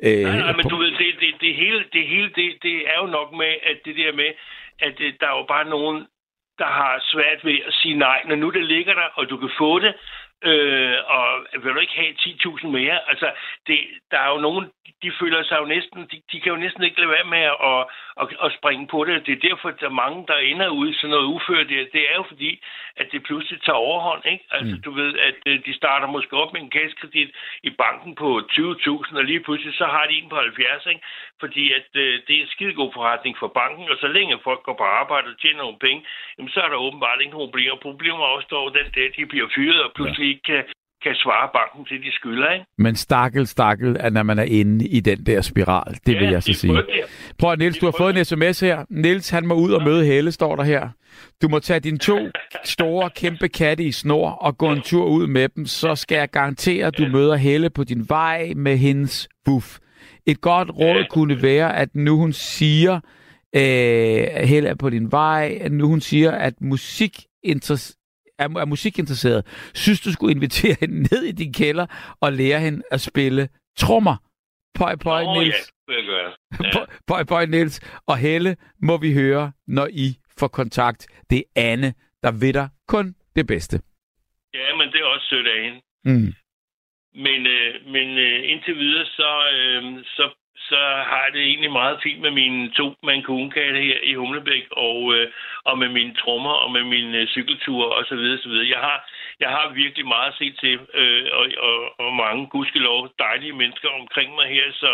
Øh, 0.04 0.24
nej, 0.24 0.38
nej, 0.38 0.54
men 0.56 0.66
du 0.70 0.76
ved, 0.78 0.92
det, 0.92 1.16
det, 1.20 1.32
det 1.42 1.56
hele, 1.56 1.84
det, 1.94 2.08
hele 2.08 2.30
det, 2.36 2.50
det 2.64 2.78
er 2.92 2.98
jo 3.02 3.08
nok 3.08 3.30
med, 3.42 3.54
at 3.70 3.78
det 3.86 3.96
der 3.96 4.14
med, 4.22 4.32
at 4.80 4.94
det, 4.98 5.16
der 5.20 5.28
er 5.28 5.38
jo 5.38 5.46
bare 5.48 5.70
nogen, 5.70 5.98
der 6.58 6.70
har 6.80 6.94
svært 7.12 7.40
ved 7.44 7.58
at 7.68 7.74
sige 7.74 7.98
nej. 7.98 8.20
Når 8.28 8.36
nu 8.36 8.50
det 8.50 8.66
ligger 8.66 8.94
der, 8.94 9.08
og 9.16 9.30
du 9.30 9.38
kan 9.38 9.52
få 9.58 9.80
det, 9.80 9.94
øh, 10.50 10.91
vil 11.54 11.74
du 11.74 11.80
ikke 11.80 12.00
have 12.02 12.14
10.000 12.20 12.68
mere? 12.68 13.10
Altså, 13.10 13.32
det, 13.68 13.78
der 14.12 14.20
er 14.20 14.30
jo 14.34 14.40
nogen, 14.48 14.66
de 15.04 15.12
føler 15.20 15.44
sig 15.44 15.58
jo 15.62 15.66
næsten, 15.66 16.00
de, 16.12 16.18
de 16.32 16.40
kan 16.42 16.52
jo 16.52 16.64
næsten 16.66 16.84
ikke 16.84 17.00
lade 17.00 17.16
være 17.18 17.32
med 17.36 17.44
at, 17.54 17.58
at, 17.72 17.82
at, 18.22 18.28
at 18.46 18.54
springe 18.58 18.88
på 18.88 19.00
det. 19.04 19.26
Det 19.26 19.34
er 19.34 19.48
derfor, 19.50 19.70
at 19.70 19.80
der 19.80 19.90
er 19.90 20.02
mange, 20.04 20.28
der 20.28 20.38
ender 20.52 20.70
ud 20.70 20.88
i 20.90 20.94
sådan 20.94 21.10
noget 21.10 21.32
ufør. 21.36 21.64
Det, 21.72 21.90
det 21.96 22.04
er 22.12 22.16
jo 22.16 22.26
fordi, 22.28 22.52
at 22.96 23.08
det 23.12 23.24
pludselig 23.24 23.62
tager 23.62 23.86
overhånd, 23.88 24.24
ikke? 24.26 24.46
Altså, 24.52 24.76
mm. 24.76 24.82
du 24.82 24.92
ved, 24.92 25.12
at 25.30 25.36
øh, 25.46 25.66
de 25.66 25.74
starter 25.74 26.08
måske 26.08 26.34
op 26.42 26.54
med 26.54 26.62
en 26.62 26.70
kassekredit 26.70 27.30
i 27.64 27.70
banken 27.70 28.16
på 28.16 28.30
20.000, 28.52 29.18
og 29.18 29.24
lige 29.24 29.44
pludselig 29.46 29.74
så 29.74 29.86
har 29.86 30.06
de 30.08 30.14
en 30.14 30.30
på 30.30 30.36
70, 30.36 30.86
ikke? 30.86 31.02
Fordi 31.40 31.74
at 31.74 31.88
øh, 31.94 32.14
det 32.28 32.34
er 32.36 32.42
en 32.42 32.54
skide 32.56 32.74
god 32.74 32.92
forretning 32.94 33.38
for 33.38 33.48
banken, 33.48 33.90
og 33.90 33.98
så 33.98 34.08
længe 34.08 34.40
folk 34.44 34.64
går 34.64 34.76
på 34.78 34.84
arbejde 34.84 35.28
og 35.28 35.40
tjener 35.42 35.62
nogle 35.64 35.80
penge, 35.80 36.06
jamen, 36.38 36.52
så 36.52 36.60
er 36.62 36.70
der 36.70 36.86
åbenbart 36.88 37.22
ikke 37.22 37.34
nogen 37.34 37.52
problemer. 37.52 37.76
Problemer 37.76 38.24
opstår 38.36 38.70
den 38.70 38.88
dag, 38.96 39.14
de 39.18 39.26
bliver 39.26 39.50
fyret, 39.56 39.84
og 39.84 39.92
pludselig 39.96 40.28
ikke 40.30 40.44
kan 40.44 40.64
kan 41.04 41.16
svare 41.16 41.50
banken 41.54 41.86
til, 41.86 41.98
de 42.06 42.12
skylder. 42.12 42.52
Ikke? 42.52 42.66
Men 42.78 42.96
stakkel, 42.96 43.48
stakkel, 43.48 43.98
at 44.00 44.14
når 44.14 44.24
man 44.24 44.40
er 44.40 44.44
inde 44.44 44.88
i 44.88 45.00
den 45.00 45.26
der 45.26 45.42
spiral, 45.42 45.98
det 46.06 46.14
ja, 46.14 46.20
vil 46.20 46.30
jeg 46.30 46.44
så 46.44 46.54
sige. 46.54 46.84
Prøv 47.38 47.52
at 47.52 47.60
Niels, 47.60 47.78
du 47.78 47.86
har 47.86 47.94
fået 47.98 48.18
en 48.18 48.26
sms 48.26 48.60
her. 48.60 48.86
Niels, 48.90 49.30
han 49.30 49.48
må 49.48 49.54
ud 49.54 49.72
og 49.72 49.84
møde 49.84 50.06
Helle, 50.06 50.32
står 50.32 50.56
der 50.56 50.64
her. 50.64 50.90
Du 51.42 51.48
må 51.48 51.60
tage 51.60 51.80
dine 51.80 51.98
to 51.98 52.18
store, 52.76 53.10
kæmpe 53.10 53.48
katte 53.48 53.84
i 53.84 53.92
snor 53.92 54.30
og 54.30 54.58
gå 54.58 54.72
en 54.72 54.82
tur 54.82 55.06
ud 55.06 55.28
med 55.28 55.50
dem, 55.50 55.66
så 55.66 55.96
skal 55.96 56.16
jeg 56.16 56.30
garantere, 56.30 56.88
at 56.88 56.98
du 56.98 57.08
møder 57.08 57.36
Helle 57.36 57.70
på 57.70 57.84
din 57.84 58.06
vej 58.10 58.54
med 58.56 58.78
hendes 58.78 59.30
buff. 59.46 59.78
Et 60.26 60.42
godt 60.42 60.70
råd 60.70 61.06
kunne 61.10 61.42
være, 61.42 61.78
at 61.78 61.96
nu 61.96 62.18
hun 62.18 62.34
siger, 62.34 63.00
øh, 63.56 64.24
Helle 64.48 64.70
er 64.70 64.76
på 64.76 64.90
din 64.90 65.12
vej, 65.12 65.58
at 65.62 65.72
nu 65.72 65.88
hun 65.88 66.02
siger, 66.02 66.32
at 66.32 66.54
musik 66.62 67.26
er, 68.42 68.60
er 68.60 68.66
musikinteresseret, 68.66 69.46
synes 69.74 70.02
du 70.02 70.12
skulle 70.12 70.36
invitere 70.36 70.76
hende 70.80 71.02
ned 71.12 71.24
i 71.24 71.32
din 71.32 71.54
kælder 71.54 71.86
og 72.22 72.34
lære 72.34 72.60
hende 72.60 72.82
at 72.92 73.02
spille 73.02 73.50
trommer. 73.78 74.16
Pøj, 74.76 74.96
pøj, 74.96 75.24
oh, 75.24 75.38
Niels. 75.38 75.56
Ja, 75.92 75.98
det 75.98 76.06
gør 76.06 76.38
ja. 76.64 76.86
Pøj, 77.08 77.24
pøj, 77.24 77.46
Niels. 77.46 77.80
Og 78.08 78.18
Helle 78.18 78.56
må 78.82 78.98
vi 78.98 79.14
høre, 79.14 79.52
når 79.68 79.88
I 79.92 80.08
får 80.40 80.48
kontakt. 80.48 81.08
Det 81.30 81.38
er 81.38 81.72
Anne, 81.72 81.94
der 82.24 82.32
ved 82.32 82.54
dig 82.54 82.70
kun 82.88 83.16
det 83.36 83.48
bedste. 83.48 83.82
Ja, 84.54 84.76
men 84.78 84.88
det 84.92 85.00
er 85.02 85.06
også 85.06 85.28
sødt 85.30 85.48
af 85.48 85.64
hende. 85.66 85.80
Mm. 86.06 86.34
Men, 87.26 87.40
øh, 87.48 87.72
men 87.86 88.08
øh, 88.18 88.52
indtil 88.52 88.76
videre, 88.76 89.06
så, 89.06 89.32
øh, 89.58 89.84
så, 90.06 90.26
så 90.72 90.82
har 91.10 91.22
jeg 91.26 91.34
det 91.34 91.44
egentlig 91.52 91.72
meget 91.72 91.98
fint 92.04 92.22
med 92.26 92.32
mine 92.42 92.72
to 92.80 92.88
mancoon-katte 93.10 93.80
her 93.90 94.00
i 94.10 94.14
Humlebæk, 94.14 94.66
og, 94.88 94.98
øh, 95.16 95.28
og 95.70 95.76
med 95.82 95.90
mine 95.98 96.14
trommer, 96.22 96.56
og 96.64 96.70
med 96.72 96.84
mine 96.84 97.18
øh, 97.18 97.28
cykelture 97.28 97.90
og 97.98 98.04
så 98.10 98.16
videre, 98.16 98.38
så 98.44 98.50
videre. 98.50 98.70
Jeg 98.76 98.82
har, 98.88 98.98
jeg 99.44 99.50
har 99.50 99.66
virkelig 99.84 100.06
meget 100.08 100.32
at 100.32 100.38
se 100.42 100.48
til, 100.62 100.76
øh, 101.02 101.28
og, 101.40 101.46
og, 101.68 101.76
og 102.04 102.10
mange 102.24 102.44
gudskelov 102.54 103.10
dejlige 103.20 103.56
mennesker 103.62 103.90
omkring 104.02 104.30
mig 104.36 104.48
her, 104.56 104.66
så, 104.84 104.92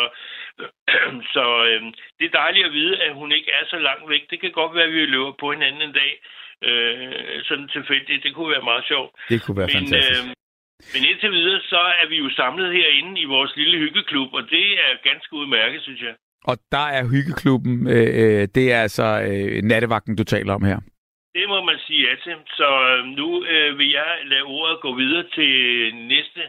øh, 0.62 1.13
så 1.36 1.46
øh, 1.70 1.82
det 2.18 2.26
er 2.26 2.40
dejligt 2.42 2.66
at 2.66 2.74
vide, 2.80 2.96
at 3.06 3.13
hun 3.13 3.32
ikke 3.32 3.52
er 3.60 3.66
så 3.74 3.78
langt 3.88 4.10
væk. 4.10 4.24
Det 4.30 4.40
kan 4.42 4.52
godt 4.52 4.76
være, 4.76 4.90
at 4.90 4.94
vi 4.94 5.06
løber 5.06 5.34
på 5.40 5.52
hinanden 5.52 5.82
en 5.82 5.94
dag, 6.02 6.12
øh, 6.68 7.44
sådan 7.48 7.68
tilfældigt. 7.76 8.24
Det 8.24 8.36
kunne 8.36 8.52
være 8.56 8.70
meget 8.72 8.86
sjovt. 8.92 9.12
Det 9.30 9.42
kunne 9.44 9.58
være 9.58 9.70
Men, 9.74 9.76
fantastisk. 9.76 10.24
øh, 10.28 10.46
men 10.94 11.02
indtil 11.10 11.32
videre, 11.32 11.62
så 11.74 11.82
er 12.02 12.08
vi 12.10 12.18
jo 12.18 12.30
samlet 12.30 12.74
herinde 12.74 13.22
i 13.22 13.26
vores 13.26 13.56
lille 13.56 13.78
hyggeklub, 13.78 14.34
og 14.34 14.44
det 14.50 14.68
er 14.86 15.10
ganske 15.10 15.34
udmærket, 15.34 15.82
synes 15.82 16.02
jeg. 16.02 16.16
Og 16.44 16.58
der 16.72 16.86
er 16.98 17.04
hyggeklubben, 17.13 17.76
øh, 17.96 18.10
øh, 18.22 18.48
det 18.56 18.66
er 18.74 18.82
altså 18.82 19.08
øh, 19.30 19.62
nattevagten, 19.72 20.16
du 20.16 20.24
taler 20.24 20.54
om 20.54 20.63
her. 20.63 20.80
Det 21.38 21.46
må 21.54 21.60
man 21.70 21.80
sige 21.86 22.02
ja 22.10 22.16
til. 22.24 22.36
Så 22.60 22.70
øh, 22.92 23.06
nu 23.20 23.46
øh, 23.54 23.78
vil 23.78 23.90
jeg 24.00 24.12
lade 24.32 24.42
ordet 24.58 24.82
gå 24.82 24.96
videre 24.96 25.26
til 25.38 25.52
næste 26.13 26.42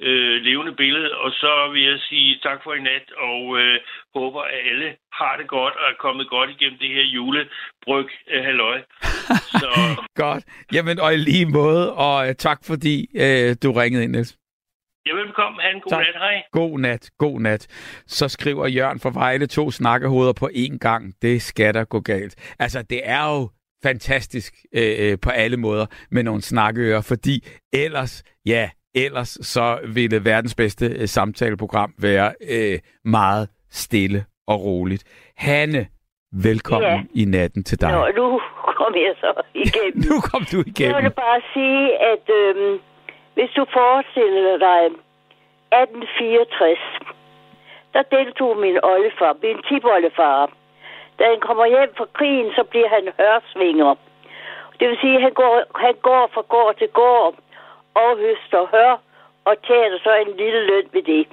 øh, 0.00 0.34
levende 0.42 0.74
billede, 0.74 1.16
og 1.16 1.30
så 1.30 1.70
vil 1.72 1.82
jeg 1.82 1.98
sige 2.08 2.38
tak 2.42 2.58
for 2.64 2.74
i 2.74 2.80
nat, 2.80 3.06
og 3.30 3.58
øh, 3.60 3.80
håber, 4.14 4.40
at 4.42 4.60
alle 4.70 4.88
har 5.12 5.36
det 5.36 5.46
godt 5.48 5.74
og 5.74 5.84
er 5.92 5.96
kommet 5.98 6.28
godt 6.30 6.50
igennem 6.50 6.78
det 6.78 6.88
her 6.88 7.02
julebryg 7.02 8.08
øh, 8.32 8.44
halløj. 8.44 8.78
Så 9.62 9.68
Godt. 10.14 10.44
Jamen, 10.72 11.00
og 11.00 11.14
i 11.14 11.16
lige 11.16 11.46
måde, 11.46 11.94
og 11.94 12.28
øh, 12.28 12.34
tak 12.34 12.58
fordi 12.66 12.96
øh, 13.14 13.56
du 13.62 13.72
ringede 13.72 14.04
ind, 14.04 14.12
Niels. 14.12 14.36
ja, 15.06 15.12
velkommen. 15.14 15.60
Ha' 15.60 15.70
en 15.70 15.80
god 15.80 15.90
Tak. 15.90 16.00
nat. 16.06 16.14
Hej. 16.14 16.42
God 16.52 16.78
nat, 16.78 17.10
god 17.18 17.40
nat. 17.40 17.62
Så 18.06 18.28
skriver 18.28 18.66
Jørgen 18.66 19.00
fra 19.00 19.10
Vejle 19.14 19.46
to 19.46 19.70
snakkehoveder 19.70 20.32
på 20.32 20.48
én 20.54 20.78
gang. 20.78 21.14
Det 21.22 21.42
skal 21.42 21.74
der 21.74 21.84
gå 21.84 22.00
galt. 22.00 22.54
Altså, 22.58 22.82
det 22.82 23.00
er 23.04 23.24
jo 23.34 23.50
fantastisk 23.82 24.54
øh, 24.74 24.94
øh, 24.98 25.18
på 25.22 25.30
alle 25.30 25.56
måder 25.56 25.86
med 26.10 26.22
nogle 26.22 26.42
snakkeører, 26.42 27.00
fordi 27.00 27.46
ellers, 27.72 28.22
ja, 28.46 28.70
ellers 28.94 29.28
så 29.28 29.78
ville 29.94 30.24
verdens 30.24 30.54
bedste 30.54 30.86
øh, 30.86 31.08
samtaleprogram 31.08 31.92
være 31.98 32.32
øh, 32.50 32.78
meget 33.04 33.48
stille 33.70 34.24
og 34.46 34.64
roligt. 34.64 35.04
Hanne, 35.36 35.86
velkommen 36.32 36.90
Ja. 36.90 37.02
i 37.22 37.24
natten 37.24 37.64
til 37.64 37.80
dig. 37.80 37.92
Nå, 37.92 38.06
nu 38.16 38.40
kom 38.78 38.94
jeg 38.94 39.14
så 39.20 39.42
igennem. 39.54 40.02
Nu 40.10 40.20
kom 40.30 40.42
du 40.52 40.56
Jeg 40.58 40.66
igennem. 40.66 41.02
vil 41.04 41.10
bare 41.10 41.40
sige, 41.54 41.84
at 42.12 42.24
øhm, 42.40 42.78
hvis 43.34 43.50
du 43.56 43.64
forestiller 43.78 44.56
dig 44.68 44.80
1864, 45.72 46.78
der 47.94 48.02
deltog 48.16 48.52
min 48.64 48.76
oldefar, 48.92 49.32
min 49.42 49.58
tipoldefar. 49.68 50.38
Da 51.18 51.22
han 51.32 51.40
kommer 51.46 51.66
hjem 51.74 51.92
fra 51.98 52.06
krigen, 52.18 52.48
så 52.56 52.62
bliver 52.70 52.88
han 52.96 53.04
hørsvinger. 53.20 53.90
Det 54.78 54.86
vil 54.88 54.98
sige, 55.02 55.16
at 55.18 55.22
han 55.26 55.32
går, 55.40 55.54
han 55.86 55.94
går 56.08 56.22
fra 56.34 56.42
gård 56.54 56.74
til 56.80 56.88
gård 57.00 57.34
og 57.94 58.16
høster 58.16 58.66
hør 58.72 58.98
og 59.44 59.54
tjener 59.66 59.98
så 59.98 60.14
en 60.14 60.36
lille 60.36 60.60
løn 60.66 60.88
ved 60.92 61.02
det. 61.02 61.26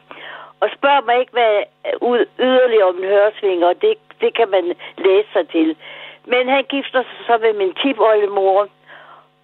Og 0.61 0.69
spørg 0.77 1.05
mig 1.05 1.19
ikke, 1.19 1.31
hvad 1.31 1.63
øh, 1.87 1.93
ud, 2.01 2.25
yderligere 2.39 2.89
om 2.89 2.97
en 2.97 3.09
hørsvinger, 3.09 3.73
det, 3.73 3.93
det 4.21 4.35
kan 4.35 4.49
man 4.49 4.65
læse 4.97 5.29
sig 5.33 5.49
til. 5.49 5.75
Men 6.25 6.49
han 6.49 6.63
gifter 6.63 7.03
sig 7.03 7.25
så 7.27 7.37
med 7.37 7.53
min 7.53 7.73
tipoldemor, 7.73 8.67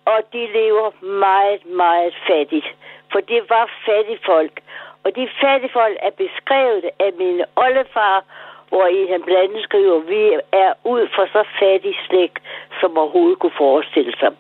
og 0.06 0.20
de 0.34 0.48
lever 0.60 0.90
meget, 1.02 1.66
meget 1.66 2.14
fattigt. 2.28 2.68
For 3.12 3.20
det 3.20 3.42
var 3.50 3.70
fattige 3.86 4.20
folk. 4.26 4.60
Og 5.04 5.16
de 5.16 5.30
fattige 5.42 5.74
folk 5.74 5.98
er 6.02 6.10
beskrevet 6.10 6.86
af 7.00 7.12
min 7.20 7.42
oldefar, 7.56 8.24
hvor 8.70 8.86
i 8.88 9.08
han 9.12 9.24
blandt 9.24 9.44
andet 9.44 9.64
skriver, 9.64 10.00
vi 10.00 10.40
er 10.52 10.74
ud 10.84 11.08
for 11.16 11.26
så 11.26 11.44
fattig 11.60 11.96
slægt, 12.08 12.40
som 12.80 12.98
overhovedet 12.98 13.40
kunne 13.40 13.58
forestille 13.58 14.14
sig. 14.20 14.32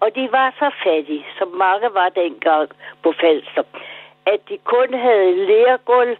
Og 0.00 0.14
de 0.14 0.32
var 0.32 0.54
så 0.58 0.70
fattige, 0.84 1.26
som 1.38 1.48
mange 1.48 1.88
var 1.94 2.08
dengang 2.08 2.68
på 3.02 3.12
Falster, 3.20 3.62
at 4.26 4.40
de 4.48 4.58
kun 4.58 4.94
havde 4.94 5.46
lærgulv 5.46 6.16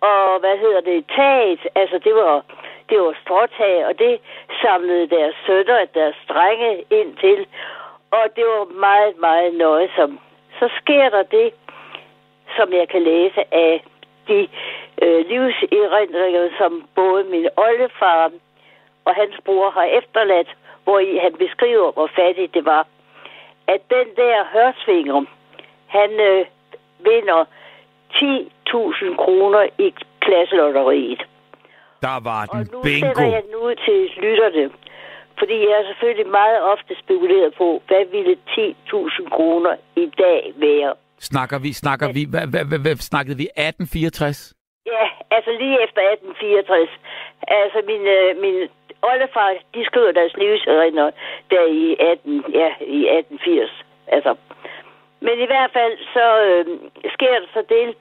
og 0.00 0.40
hvad 0.40 0.56
hedder 0.58 0.80
det, 0.80 1.04
taget, 1.16 1.60
altså 1.74 1.98
det 2.04 2.14
var, 2.14 2.44
det 2.88 2.98
var 3.00 3.14
stråtag, 3.22 3.86
og 3.86 3.98
det 3.98 4.20
samlede 4.62 5.06
deres 5.06 5.34
sønner, 5.46 5.84
deres 5.94 6.16
drenge 6.28 6.84
ind 6.90 7.16
til, 7.16 7.46
og 8.10 8.24
det 8.36 8.44
var 8.44 8.64
meget, 8.64 9.18
meget 9.20 9.54
nøjsomt. 9.54 10.20
Så 10.58 10.68
sker 10.80 11.08
der 11.08 11.22
det, 11.22 11.52
som 12.56 12.72
jeg 12.72 12.88
kan 12.88 13.02
læse 13.02 13.54
af 13.54 13.84
de 14.28 14.48
øh, 15.02 15.26
livserindringer, 15.28 16.48
som 16.58 16.88
både 16.94 17.24
min 17.24 17.48
oldefar 17.56 18.30
og 19.10 19.14
hans 19.22 19.36
bror 19.46 19.70
har 19.78 19.86
efterladt, 20.00 20.50
hvor 20.84 20.98
i 20.98 21.12
han 21.24 21.34
beskriver, 21.44 21.88
hvor 21.96 22.08
fattigt 22.20 22.54
det 22.54 22.64
var. 22.64 22.82
At 23.74 23.80
den 23.96 24.06
der 24.22 24.36
hørsvinger, 24.54 25.20
han 25.96 26.10
øh, 26.30 26.46
vinder 27.08 27.40
10.000 28.12 29.16
kroner 29.24 29.62
i 29.78 29.94
klasselotteriet. 30.24 31.22
Der 32.06 32.16
var 32.30 32.42
Og 32.52 32.58
den 32.58 32.68
nu 32.72 32.82
bingo. 32.82 33.06
sætter 33.06 33.26
jeg 33.34 33.42
den 33.46 33.54
ud 33.66 33.74
til 33.86 33.98
lytterne. 34.24 34.64
Fordi 35.38 35.56
jeg 35.68 35.74
har 35.78 35.84
selvfølgelig 35.90 36.28
meget 36.40 36.60
ofte 36.72 36.92
spekuleret 37.04 37.54
på, 37.54 37.82
hvad 37.88 38.04
ville 38.16 38.36
10.000 38.48 39.28
kroner 39.36 39.72
i 39.96 40.06
dag 40.18 40.52
være? 40.56 40.94
Snakker 41.20 41.58
vi, 41.58 41.72
snakker 41.72 42.12
vi, 42.12 42.22
hvad, 42.32 42.46
hvad, 42.52 42.64
hvad, 42.70 42.78
hvad 42.78 42.96
snakkede 42.96 43.36
vi? 43.36 43.42
1864? 43.42 44.54
Ja, 44.86 45.04
altså 45.36 45.50
lige 45.62 45.76
efter 45.86 46.00
1864. 46.00 46.90
Altså 47.60 47.78
min, 47.90 48.02
øh, 48.18 48.28
min 48.44 48.56
oldefar, 49.02 49.54
de 49.74 49.84
skriver 49.84 50.12
deres 50.12 50.36
livsredner 50.36 51.10
der 51.50 51.64
i 51.66 51.96
18, 52.00 52.44
ja, 52.52 52.70
i 52.80 53.00
1880. 53.08 53.84
Altså. 54.06 54.34
Men 55.20 55.40
i 55.40 55.46
hvert 55.46 55.72
fald 55.72 55.98
så 56.14 56.26
øh, 56.42 56.66
sker 57.14 57.40
det 57.40 57.48
så 57.54 57.62
det, 57.68 57.96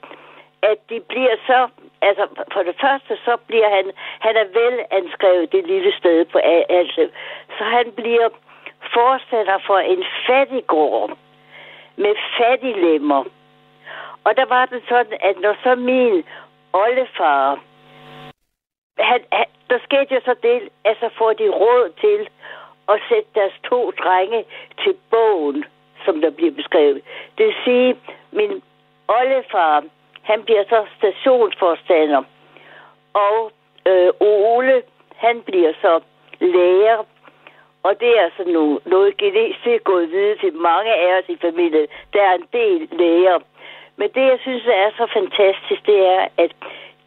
at 0.62 0.78
de 0.90 1.00
bliver 1.00 1.36
så, 1.48 1.68
altså 2.02 2.28
for 2.54 2.64
det 2.64 2.76
første 2.82 3.18
så 3.26 3.38
bliver 3.48 3.70
han, 3.76 3.92
han 4.20 4.36
er 4.36 4.46
vel 4.60 4.76
anskrevet 4.92 5.52
det 5.52 5.68
lille 5.68 5.94
sted 5.98 6.26
på 6.26 6.38
altså, 6.70 7.10
så 7.58 7.64
han 7.64 7.92
bliver 7.92 8.30
forstander 8.94 9.58
for 9.68 9.78
en 9.78 10.04
fattiggård 10.28 11.18
med 11.96 12.16
fattiglemmer. 12.38 13.24
Og 14.24 14.38
der 14.38 14.46
var 14.46 14.66
det 14.66 14.82
sådan, 14.90 15.18
at 15.22 15.40
når 15.42 15.56
så 15.64 15.76
min 15.76 16.24
oldefar, 16.74 17.60
han, 19.00 19.22
han, 19.32 19.46
der 19.70 19.80
skete 19.84 20.16
jo 20.16 20.22
så 20.26 20.36
det, 20.44 20.70
at 20.86 20.98
så 21.00 21.10
får 21.18 21.34
de 21.34 21.50
råd 21.50 21.90
til 22.02 22.30
at 22.90 23.00
sætte 23.10 23.30
deres 23.36 23.54
to 23.70 23.92
drenge 23.92 24.46
til 24.84 24.96
bogen, 25.12 25.66
som 26.06 26.22
der 26.22 26.30
bliver 26.30 26.52
beskrevet. 26.52 27.02
Det 27.38 27.46
vil 27.46 27.56
sige, 27.64 27.96
min 28.32 28.62
oldefar, 29.08 29.84
han 30.24 30.44
bliver 30.44 30.64
så 30.70 30.86
stationsforstander, 30.98 32.24
og 33.14 33.52
øh, 33.86 34.10
Ole, 34.20 34.82
han 35.16 35.42
bliver 35.42 35.74
så 35.82 36.00
lærer, 36.40 37.06
og 37.84 38.00
det 38.00 38.18
er 38.18 38.24
altså 38.24 38.44
nu, 38.48 38.80
noget 38.86 39.18
genetisk 39.18 39.84
gået 39.84 40.12
videre 40.12 40.38
til 40.38 40.54
mange 40.54 40.94
af 40.94 41.20
os 41.20 41.30
i 41.30 41.38
familien. 41.42 41.88
Der 42.14 42.22
er 42.22 42.34
en 42.34 42.48
del 42.54 42.88
læger. 42.92 43.40
Men 43.96 44.10
det, 44.16 44.22
jeg 44.22 44.40
synes 44.42 44.64
er 44.66 44.92
så 44.98 45.08
fantastisk, 45.14 45.86
det 45.86 46.00
er, 46.08 46.28
at 46.38 46.52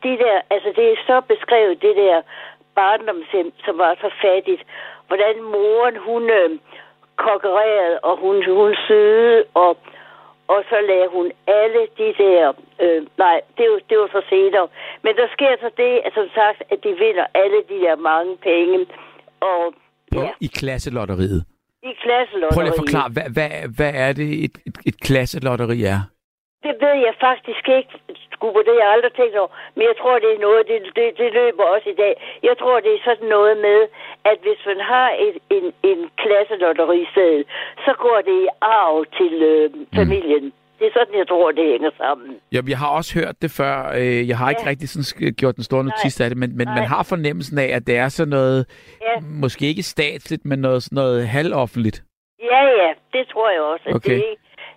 de 0.02 0.12
der, 0.24 0.36
altså 0.54 0.70
det 0.76 0.86
er 0.92 0.96
så 1.06 1.16
beskrevet, 1.32 1.82
det 1.82 1.96
der 1.96 2.22
barndomshjem, 2.74 3.52
som 3.64 3.78
var 3.78 3.92
så 4.04 4.10
fattigt. 4.22 4.62
Hvordan 5.08 5.36
moren, 5.42 5.96
hun 6.08 6.22
øh, 6.30 6.50
konkurrerede, 7.16 7.96
og 8.08 8.14
hun, 8.22 8.36
hun 8.60 8.76
søde, 8.88 9.44
og, 9.54 9.72
og 10.48 10.60
så 10.70 10.78
lagde 10.90 11.08
hun 11.16 11.26
alle 11.46 11.82
de 11.98 12.08
der... 12.22 12.52
Øh, 12.82 13.06
nej, 13.18 13.40
det 13.56 13.66
var, 13.70 13.80
det 13.88 13.96
var 13.98 14.08
så 14.16 14.22
senere. 14.28 14.68
Men 15.04 15.12
der 15.16 15.28
sker 15.36 15.52
så 15.60 15.70
det, 15.76 15.92
at 16.06 16.12
som 16.14 16.28
sagt, 16.34 16.62
at 16.72 16.78
de 16.84 16.92
vinder 17.04 17.26
alle 17.34 17.58
de 17.70 17.76
der 17.84 17.96
mange 17.96 18.36
penge. 18.36 18.86
Og 19.40 19.74
På, 20.12 20.20
ja, 20.20 20.30
I 20.40 20.46
klasselotteriet. 20.46 21.44
i 21.82 21.92
klasselotteriet. 22.04 22.54
Prøv 22.54 22.62
lige 22.62 22.74
at 22.76 22.82
forklare, 22.84 23.10
hvad, 23.16 23.28
hvad, 23.36 23.50
hvad 23.76 23.92
er 24.06 24.12
det, 24.12 24.44
et, 24.44 24.56
et, 24.66 24.76
et 24.86 24.96
klasselotteri 25.00 25.82
er? 25.82 26.00
Det 26.62 26.74
ved 26.80 26.96
jeg 27.06 27.14
faktisk 27.20 27.68
ikke, 27.68 27.92
Skubber, 28.42 28.62
det 28.66 28.72
har 28.74 28.82
jeg 28.84 28.92
aldrig 28.96 29.12
tænkt 29.20 29.36
over. 29.42 29.52
Men 29.76 29.82
jeg 29.90 29.96
tror, 30.00 30.14
det 30.24 30.30
er 30.36 30.40
noget, 30.48 30.60
det, 30.70 30.78
det, 30.98 31.06
det 31.20 31.28
løber 31.40 31.64
også 31.74 31.88
i 31.94 31.98
dag. 32.04 32.12
Jeg 32.48 32.54
tror, 32.60 32.74
det 32.86 32.92
er 32.94 33.02
sådan 33.08 33.28
noget 33.36 33.54
med, 33.68 33.80
at 34.30 34.38
hvis 34.46 34.60
man 34.70 34.80
har 34.92 35.08
et, 35.26 35.36
en, 35.56 35.66
en 35.90 36.00
klasselotteriseddel, 36.22 37.44
så 37.84 37.92
går 38.04 38.18
det 38.28 38.36
i 38.44 38.48
arv 38.60 38.96
til 39.18 39.32
øh, 39.52 39.70
familien. 39.98 40.44
Mm. 40.44 40.52
Det 40.78 40.86
er 40.86 40.92
sådan, 40.98 41.18
jeg 41.18 41.28
tror, 41.28 41.50
det 41.52 41.64
hænger 41.72 41.90
sammen. 41.96 42.36
Jamen, 42.52 42.70
jeg 42.70 42.78
har 42.78 42.90
også 42.98 43.18
hørt 43.20 43.36
det 43.42 43.50
før. 43.50 43.74
Øh, 44.00 44.28
Jeg 44.28 44.38
har 44.38 44.50
ikke 44.50 44.62
Ja. 44.64 44.70
rigtig 44.70 44.88
sådan 44.88 45.32
gjort 45.40 45.56
den 45.56 45.64
store 45.64 45.84
notits 45.84 46.20
af 46.20 46.28
det, 46.30 46.38
men, 46.38 46.56
men 46.56 46.66
man 46.78 46.84
har 46.94 47.02
fornemmelsen 47.02 47.58
af, 47.58 47.68
at 47.76 47.86
det 47.86 47.96
er 47.96 48.08
sådan 48.08 48.30
noget, 48.30 48.60
Ja. 49.02 49.14
måske 49.44 49.66
ikke 49.66 49.82
statsligt, 49.82 50.44
men 50.44 50.58
noget, 50.58 50.82
sådan 50.82 50.96
noget 50.96 51.28
halvoffentligt. 51.28 52.02
Ja, 52.50 52.60
ja, 52.82 52.90
det 53.12 53.28
tror 53.32 53.50
jeg 53.50 53.60
også. 53.72 53.84
At 53.88 53.94
Okay. 53.94 54.14
det, 54.14 54.24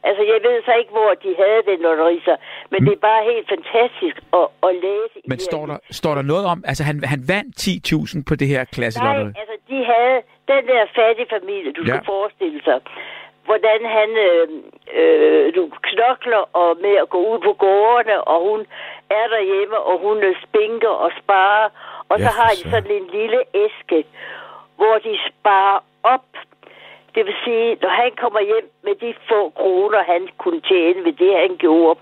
Altså, 0.10 0.24
jeg 0.32 0.40
ved 0.48 0.58
så 0.68 0.74
ikke, 0.82 0.92
hvor 0.98 1.12
de 1.24 1.32
havde 1.42 1.62
den 1.70 1.80
lotteri, 1.88 2.18
så, 2.28 2.34
men 2.72 2.80
mm. 2.80 2.86
det 2.86 2.94
er 2.98 3.04
bare 3.12 3.24
helt 3.32 3.48
fantastisk 3.56 4.16
at, 4.40 4.48
at 4.68 4.72
læse. 4.86 5.18
Men 5.32 5.40
står 5.50 5.66
der, 5.72 5.78
står 6.02 6.14
der 6.16 6.26
noget 6.34 6.46
om, 6.54 6.58
altså 6.70 6.84
han, 6.90 6.96
han 7.14 7.22
vandt 7.34 7.52
10.000 7.62 8.24
på 8.30 8.34
det 8.40 8.48
her 8.54 8.62
klasselotteri? 8.76 9.24
Nej, 9.24 9.42
altså 9.42 9.56
de 9.70 9.78
havde 9.94 10.18
den 10.54 10.64
der 10.72 10.84
fattige 11.00 11.30
familie, 11.38 11.72
du 11.80 11.84
ja. 11.84 11.88
skal 11.88 12.06
forestille 12.14 12.60
sig, 12.68 12.78
hvordan 13.48 13.80
han 13.98 14.10
øh, 14.28 14.48
øh, 15.00 15.46
du 15.56 15.64
knokler 15.90 16.44
og 16.62 16.70
med 16.86 16.96
at 17.04 17.10
gå 17.10 17.20
ud 17.32 17.40
på 17.48 17.54
gårdene, 17.66 18.18
og 18.32 18.38
hun 18.50 18.62
er 19.20 19.28
derhjemme, 19.36 19.78
og 19.90 19.96
hun 20.06 20.18
øh, 20.30 20.36
spinker 20.46 20.94
og 21.06 21.12
sparer, 21.22 21.70
og 22.10 22.16
ja, 22.20 22.24
så 22.26 22.30
har 22.40 22.52
de 22.58 22.64
sådan 22.74 22.92
en 23.00 23.08
lille 23.18 23.40
æske, 23.64 24.00
hvor 24.80 24.96
de 25.06 25.14
sparer 25.30 25.80
op 26.04 26.28
det 27.16 27.26
vil 27.26 27.36
sige, 27.44 27.78
når 27.82 27.90
han 27.90 28.12
kommer 28.22 28.42
hjem 28.42 28.70
med 28.84 28.96
de 28.96 29.14
få 29.30 29.50
kroner, 29.50 30.04
han 30.04 30.30
kunne 30.38 30.62
tjene 30.62 31.06
ved 31.06 31.14
det, 31.14 31.38
han 31.38 31.58
gjorde, 31.58 32.00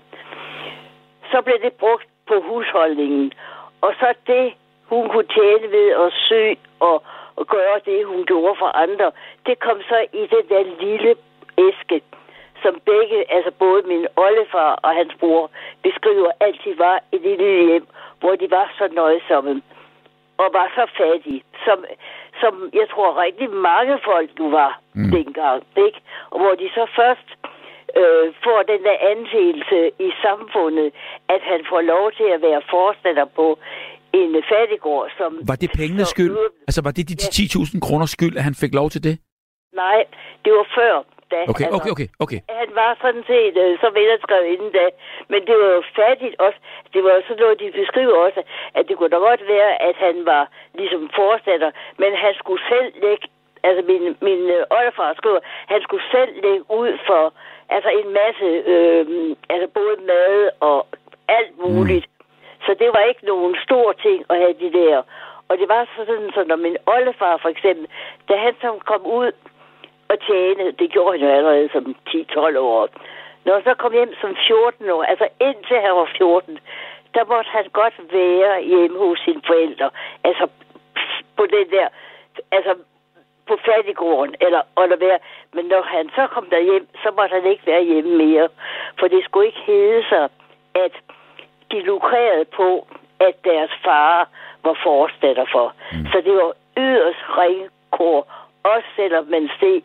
så 1.30 1.42
bliver 1.42 1.58
det 1.58 1.72
brugt 1.72 2.08
på 2.28 2.40
husholdningen. 2.40 3.32
Og 3.80 3.94
så 4.00 4.14
det, 4.26 4.54
hun 4.86 5.08
kunne 5.08 5.30
tjene 5.38 5.70
ved 5.70 5.88
at 6.04 6.12
sy 6.12 6.60
og, 6.80 7.02
og 7.36 7.46
gøre 7.46 7.78
det, 7.84 8.06
hun 8.06 8.24
gjorde 8.24 8.56
for 8.58 8.70
andre, 8.84 9.10
det 9.46 9.58
kom 9.58 9.78
så 9.88 10.06
i 10.12 10.26
den 10.34 10.44
der 10.48 10.62
lille 10.84 11.14
æske, 11.58 12.02
som 12.62 12.80
begge, 12.84 13.32
altså 13.32 13.50
både 13.58 13.82
min 13.82 14.06
oldefar 14.16 14.78
og 14.82 14.90
hans 14.94 15.14
bror, 15.20 15.50
beskriver 15.82 16.30
altid 16.40 16.74
var 16.76 17.00
et 17.12 17.20
lille 17.20 17.66
hjem, 17.66 17.86
hvor 18.20 18.34
de 18.36 18.50
var 18.50 18.72
så 18.78 18.88
nøjsomme 18.92 19.62
og 20.38 20.48
var 20.52 20.72
så 20.74 20.84
fattige, 20.96 21.42
som, 21.64 21.84
som 22.40 22.54
jeg 22.80 22.86
tror 22.92 23.08
rigtig 23.26 23.48
mange 23.50 23.94
folk 24.10 24.30
nu 24.38 24.46
var 24.50 24.80
mm. 24.94 25.10
dengang, 25.10 25.62
ikke? 25.86 25.98
Og 26.30 26.38
hvor 26.40 26.54
de 26.60 26.66
så 26.78 26.84
først 27.00 27.28
øh, 28.00 28.26
får 28.44 28.58
den 28.72 28.80
der 28.88 28.96
anseelse 29.12 29.78
i 30.06 30.10
samfundet, 30.24 30.88
at 31.34 31.42
han 31.50 31.60
får 31.70 31.80
lov 31.80 32.12
til 32.18 32.28
at 32.34 32.40
være 32.48 32.62
forstander 32.70 33.26
på 33.38 33.46
en 34.12 34.42
fattigård, 34.52 35.06
som... 35.18 35.30
Var 35.50 35.56
det 35.62 35.70
pengenes 35.80 36.08
skyld? 36.08 36.36
Altså, 36.68 36.80
var 36.86 36.90
det 36.90 37.04
de 37.08 37.14
10.000 37.14 37.80
kroner 37.86 38.06
skyld, 38.06 38.36
at 38.36 38.44
han 38.48 38.54
fik 38.62 38.74
lov 38.74 38.90
til 38.90 39.02
det? 39.08 39.14
Nej, 39.82 40.00
det 40.44 40.52
var 40.52 40.66
før 40.78 41.13
da. 41.32 41.40
Okay, 41.52 41.64
altså, 41.64 41.76
okay, 41.78 41.90
okay, 41.94 42.08
okay. 42.24 42.40
Han 42.62 42.70
var 42.80 42.90
sådan 43.04 43.24
set 43.30 43.54
øh, 43.64 43.72
så 43.82 43.88
velskrevet 44.00 44.46
inden 44.54 44.72
da, 44.78 44.86
men 45.30 45.40
det 45.48 45.54
var 45.62 45.70
jo 45.78 45.82
fattigt 46.00 46.34
også. 46.46 46.58
Det 46.94 47.00
var 47.04 47.14
sådan 47.28 47.42
noget, 47.42 47.60
de 47.60 47.68
beskriver 47.80 48.16
også, 48.26 48.42
at 48.78 48.82
det 48.88 48.94
kunne 48.96 49.14
da 49.16 49.20
godt 49.30 49.42
være, 49.54 49.82
at 49.88 49.96
han 50.06 50.16
var 50.32 50.44
ligesom 50.74 51.02
forstander, 51.18 51.70
men 52.02 52.10
han 52.24 52.32
skulle 52.40 52.62
selv 52.72 52.90
lægge, 53.04 53.24
altså 53.66 53.82
min, 53.90 54.02
min 54.26 54.42
øh, 54.56 54.76
oldefar 54.76 55.14
skriver, 55.20 55.40
han 55.72 55.80
skulle 55.82 56.04
selv 56.14 56.32
lægge 56.44 56.64
ud 56.80 56.90
for 57.08 57.24
altså 57.68 57.90
en 58.00 58.08
masse, 58.20 58.48
øh, 58.72 59.04
altså 59.52 59.68
både 59.78 59.96
mad 60.12 60.50
og 60.60 60.86
alt 61.28 61.54
muligt. 61.64 62.06
Mm. 62.06 62.14
Så 62.66 62.74
det 62.80 62.88
var 62.94 63.02
ikke 63.10 63.26
nogen 63.26 63.56
stor 63.66 63.92
ting 63.92 64.24
at 64.30 64.36
have 64.38 64.54
de 64.64 64.72
der. 64.72 65.02
Og 65.48 65.58
det 65.58 65.68
var 65.68 65.88
sådan, 65.96 66.30
så 66.34 66.44
når 66.44 66.56
min 66.56 66.76
oldefar 66.86 67.36
for 67.42 67.48
eksempel, 67.48 67.86
da 68.28 68.36
han 68.36 68.54
så 68.60 68.68
kom 68.90 69.06
ud 69.06 69.32
at 70.12 70.18
tjene. 70.26 70.72
Det 70.78 70.90
gjorde 70.90 71.18
han 71.18 71.28
jo 71.28 71.34
allerede 71.36 71.68
som 71.72 71.96
10-12 72.08 72.58
år. 72.58 72.88
Når 73.44 73.54
han 73.54 73.64
så 73.64 73.74
kom 73.74 73.92
hjem 73.92 74.14
som 74.20 74.36
14 74.46 74.90
år, 74.90 75.02
altså 75.02 75.28
indtil 75.40 75.80
han 75.80 75.94
var 75.96 76.08
14, 76.16 76.58
der 77.14 77.24
måtte 77.24 77.50
han 77.50 77.66
godt 77.72 77.96
være 78.12 78.62
hjemme 78.62 78.98
hos 78.98 79.18
sine 79.24 79.42
forældre. 79.46 79.90
Altså 80.24 80.46
på 81.36 81.46
den 81.46 81.70
der, 81.70 81.88
altså 82.52 82.74
på 83.48 83.58
fattigården, 83.64 84.34
eller 84.40 84.62
eller 84.82 84.96
være. 84.96 85.18
Men 85.52 85.64
når 85.64 85.82
han 85.82 86.10
så 86.14 86.26
kom 86.26 86.46
der 86.50 86.60
hjem, 86.60 86.86
så 87.02 87.08
måtte 87.16 87.34
han 87.34 87.46
ikke 87.50 87.66
være 87.66 87.84
hjemme 87.84 88.16
mere. 88.16 88.48
For 88.98 89.08
det 89.08 89.24
skulle 89.24 89.46
ikke 89.46 89.66
hedde 89.66 90.04
sig, 90.08 90.28
at 90.74 90.92
de 91.70 91.80
lukrerede 91.80 92.44
på, 92.44 92.86
at 93.20 93.34
deres 93.44 93.70
far 93.84 94.28
var 94.64 94.76
forstatter 94.82 95.46
for. 95.52 95.74
Mm. 95.92 96.06
Så 96.12 96.20
det 96.20 96.34
var 96.34 96.52
yderst 96.76 97.24
ringkår 97.38 98.43
også 98.72 98.88
selvom 98.96 99.24
man 99.34 99.44
steg 99.56 99.82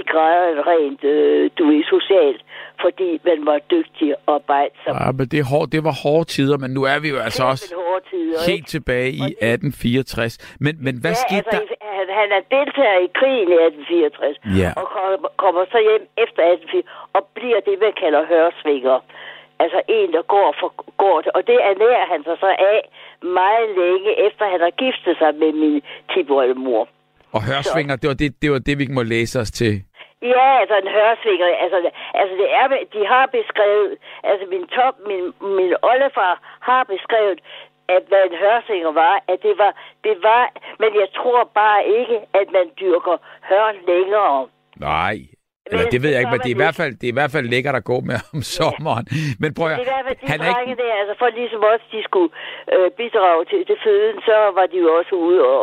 i 0.00 0.02
graden 0.12 0.58
rent, 0.70 1.04
øh, 1.04 1.50
du 1.58 1.64
er 1.76 1.82
socialt, 1.94 2.42
fordi 2.80 3.10
man 3.28 3.38
var 3.50 3.58
dygtig 3.74 4.08
og 4.26 4.34
arbejdsom. 4.34 4.92
Ja, 5.00 5.06
men 5.18 5.26
det, 5.32 5.38
er 5.42 5.48
hård, 5.52 5.66
det 5.74 5.82
var 5.88 5.94
hårde 6.04 6.24
tider, 6.34 6.56
men 6.62 6.70
nu 6.76 6.82
er 6.92 6.98
vi 7.04 7.08
jo 7.14 7.18
altså 7.26 7.42
også 7.52 7.66
tider, 8.10 8.38
helt 8.50 8.66
ikke? 8.66 8.74
tilbage 8.74 9.10
i 9.24 9.26
1864. 9.40 10.56
Men, 10.64 10.74
men 10.86 10.94
hvad 11.02 11.14
ja, 11.16 11.22
skete 11.24 11.46
altså, 11.46 11.74
der? 11.80 11.96
Han, 11.98 12.06
han 12.20 12.28
er 12.38 12.42
deltager 12.56 12.98
i 13.06 13.08
krigen 13.18 13.48
i 13.56 13.58
1864, 13.66 14.36
ja. 14.62 14.70
og 14.80 14.86
kommer, 14.96 15.28
kommer 15.42 15.62
så 15.74 15.78
hjem 15.88 16.04
efter 16.24 16.42
1864, 16.42 16.84
og 17.16 17.22
bliver 17.36 17.60
det, 17.66 17.74
man 17.84 17.94
kalder 18.02 18.22
hørsvinger. 18.32 18.98
Altså 19.64 19.80
en, 19.98 20.08
der 20.16 20.22
går 20.34 20.48
for 20.60 20.68
det. 21.24 21.30
Og 21.36 21.42
det 21.50 21.58
ernærer 21.70 22.06
han 22.12 22.20
sig 22.24 22.36
så 22.44 22.50
af 22.72 22.80
meget 23.40 23.68
længe, 23.80 24.10
efter 24.26 24.44
han 24.52 24.60
har 24.66 24.74
giftet 24.84 25.14
sig 25.18 25.30
med 25.42 25.52
min 25.62 25.82
tipolde 26.12 26.54
og 27.32 27.40
hørsvinger, 27.42 27.96
det 27.96 28.08
var 28.08 28.14
det, 28.14 28.42
det 28.42 28.52
var 28.52 28.58
det, 28.58 28.78
vi 28.78 28.86
må 28.96 29.02
læse 29.02 29.40
os 29.40 29.50
til. 29.50 29.74
Ja, 30.22 30.48
altså 30.60 30.76
en 30.82 30.90
hørsvinger, 30.98 31.46
altså, 31.64 31.90
altså 32.20 32.34
det 32.42 32.48
er, 32.60 32.66
de 32.96 33.06
har 33.06 33.26
beskrevet, 33.38 33.96
altså 34.24 34.46
min 34.54 34.66
top, 34.66 34.94
min, 35.10 35.24
min 35.58 35.72
oldefar 35.82 36.34
har 36.60 36.82
beskrevet, 36.84 37.38
at 37.88 38.02
hvad 38.08 38.22
en 38.30 38.36
hørsvinger 38.44 38.92
var, 38.92 39.14
at 39.32 39.38
det 39.42 39.54
var, 39.58 39.72
det 40.04 40.16
var, 40.22 40.42
men 40.82 40.90
jeg 41.00 41.08
tror 41.18 41.50
bare 41.54 41.80
ikke, 41.98 42.18
at 42.40 42.48
man 42.56 42.66
dyrker 42.80 43.16
hørn 43.48 43.76
længere. 43.86 44.48
Nej, 44.76 45.16
eller 45.66 45.90
det 45.94 46.00
ved 46.02 46.10
jeg 46.14 46.20
ikke, 46.22 46.34
men 46.34 46.40
det 46.44 46.50
er, 46.52 46.56
i 46.58 46.62
hvert 46.64 46.78
fald, 46.80 46.92
det 47.00 47.06
er 47.08 47.12
i 47.14 47.18
hvert 47.20 47.32
fald 47.36 47.46
lækkert 47.54 47.76
at 47.80 47.84
gå 47.92 47.98
med 48.10 48.18
om 48.34 48.42
sommeren. 48.56 49.06
Ja. 49.10 49.16
Men 49.42 49.48
prøv 49.58 49.66
at, 49.72 49.78
det 49.78 49.86
er 49.86 49.90
i 49.90 49.94
hvert 49.94 50.06
fald 50.08 50.18
de 50.22 50.26
han 50.32 50.38
drenge 50.40 50.70
ikke... 50.72 50.82
der, 50.82 50.92
altså 51.00 51.14
for 51.20 51.28
ligesom 51.40 51.60
også 51.72 51.86
de 51.94 52.00
skulle 52.08 52.30
øh, 52.74 52.88
bidrage 53.00 53.42
til, 53.50 53.60
til 53.68 53.78
føden, 53.84 54.16
så 54.28 54.36
var 54.58 54.66
de 54.72 54.76
jo 54.84 54.88
også 54.98 55.14
ude 55.26 55.40
og, 55.52 55.60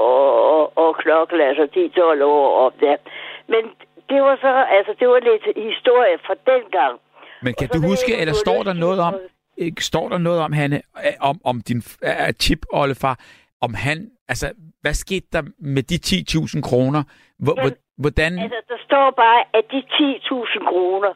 og, 0.56 0.64
og 0.84 0.90
klokle, 1.04 1.42
altså 1.50 1.66
10-12 1.76 2.24
år 2.36 2.48
op 2.66 2.76
der. 2.86 2.98
Men 3.54 3.64
det 4.10 4.20
var 4.28 4.36
så, 4.46 4.52
altså 4.78 4.92
det 5.00 5.08
var 5.14 5.20
lidt 5.30 5.46
historie 5.70 6.16
fra 6.26 6.36
den 6.52 6.64
gang. 6.78 6.96
Men 7.46 7.54
kan 7.60 7.68
du 7.76 7.80
huske, 7.92 8.12
eller 8.22 8.34
står 8.46 8.64
der 8.64 8.74
noget 8.74 9.00
om, 9.08 9.14
står 9.80 10.10
der 10.10 10.18
noget 10.18 10.40
om, 10.42 10.52
Hanne, 10.54 10.82
om, 11.20 11.38
om 11.44 11.62
din 11.62 11.82
uh, 12.02 12.34
tip, 12.40 12.62
Ollefar, 12.74 13.16
om 13.62 13.74
han, 13.74 13.98
altså, 14.28 14.48
hvad 14.82 14.94
skete 14.94 15.28
der 15.34 15.44
med 15.60 15.84
de 15.84 15.98
10.000 16.06 16.62
kroner? 16.62 17.04
Hvor, 17.40 17.56
Jamen, 17.58 17.74
hvordan... 17.98 18.40
Altså, 18.40 18.62
der 18.70 18.78
står 18.86 19.12
bare, 19.12 19.44
at 19.54 19.66
de 19.72 19.84
10.000 19.92 20.70
kroner, 20.70 21.14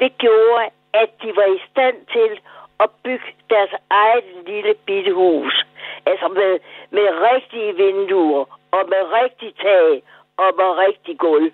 det 0.00 0.18
gjorde, 0.18 0.64
at 0.94 1.10
de 1.22 1.28
var 1.36 1.48
i 1.56 1.60
stand 1.70 1.96
til 2.12 2.40
at 2.80 2.90
bygge 3.04 3.30
deres 3.50 3.70
eget 3.90 4.24
lille 4.46 4.74
bitte 4.86 5.12
hus. 5.14 5.66
Altså 6.06 6.28
med, 6.28 6.52
med 6.90 7.06
rigtige 7.30 7.76
vinduer, 7.76 8.44
og 8.70 8.82
med 8.92 9.02
rigtig 9.20 9.54
tag, 9.56 10.02
og 10.36 10.50
med 10.56 10.70
rigtig 10.86 11.18
gulv. 11.18 11.52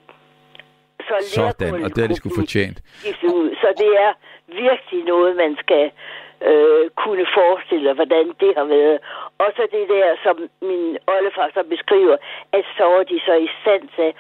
Så 1.01 1.15
Sådan, 1.21 1.85
og 1.85 1.97
det 1.97 2.05
er 2.05 2.09
de 2.09 2.17
skulle 2.17 2.41
fortjent. 2.43 2.79
Ud. 3.25 3.57
Så 3.63 3.69
det 3.79 3.91
er 4.07 4.13
virkelig 4.49 5.05
noget, 5.05 5.37
man 5.37 5.57
skal 5.63 5.91
øh, 6.49 6.91
kunne 7.03 7.27
forestille 7.39 7.85
sig, 7.89 7.95
hvordan 7.95 8.25
det 8.41 8.53
har 8.57 8.65
været. 8.65 8.99
Og 9.39 9.49
så 9.57 9.63
det 9.73 9.89
der, 9.89 10.17
som 10.25 10.37
min 10.63 10.97
oldefar 11.07 11.51
så 11.55 11.63
beskriver, 11.75 12.17
at 12.53 12.65
så 12.77 12.85
var 12.85 13.03
de 13.03 13.21
så 13.27 13.35
i 13.47 13.49
stand 13.61 13.89
til 13.97 14.11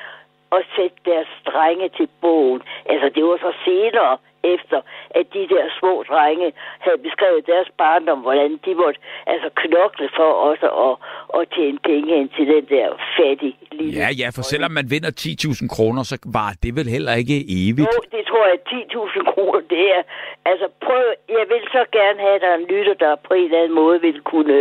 og 0.54 0.62
sætte 0.76 0.98
deres 1.10 1.32
drenge 1.46 1.88
til 1.88 2.08
bogen. 2.20 2.62
Altså, 2.86 3.06
det 3.14 3.24
var 3.24 3.36
så 3.36 3.52
senere 3.64 4.12
efter, 4.54 4.78
at 5.18 5.24
de 5.34 5.42
der 5.54 5.64
små 5.78 5.94
drenge 6.10 6.48
havde 6.84 7.00
beskrevet 7.06 7.46
deres 7.52 7.68
barndom, 7.80 8.20
hvordan 8.26 8.50
de 8.64 8.72
måtte 8.82 9.00
altså 9.26 9.48
knokle 9.62 10.08
for 10.18 10.30
også 10.50 10.68
at, 10.86 10.94
at 11.38 11.44
tjene 11.56 11.78
penge 11.90 12.10
ind 12.20 12.28
til 12.36 12.46
den 12.54 12.64
der 12.74 12.86
fattige 13.16 13.56
lille... 13.72 13.92
Ja, 14.00 14.08
ja, 14.20 14.28
for 14.36 14.42
selvom 14.52 14.72
man 14.78 14.86
vinder 14.94 15.10
10.000 15.10 15.68
kroner, 15.76 16.02
så 16.10 16.16
var 16.38 16.50
det 16.62 16.72
vel 16.78 16.88
heller 16.96 17.14
ikke 17.22 17.36
evigt. 17.58 17.90
Jo, 17.94 18.00
det 18.16 18.22
tror 18.30 18.44
jeg, 18.52 18.58
10.000 18.68 19.32
kroner, 19.32 19.60
det 19.74 19.84
er... 19.96 20.02
Altså, 20.50 20.66
prøv... 20.86 21.02
Jeg 21.38 21.46
vil 21.52 21.62
så 21.76 21.82
gerne 21.98 22.18
have, 22.24 22.34
at 22.38 22.42
der 22.44 22.50
er 22.54 22.58
en 22.62 22.68
lytter, 22.74 22.94
der 23.04 23.12
på 23.28 23.34
en 23.34 23.44
eller 23.44 23.58
anden 23.58 23.74
måde 23.82 24.00
vil 24.06 24.20
kunne 24.32 24.58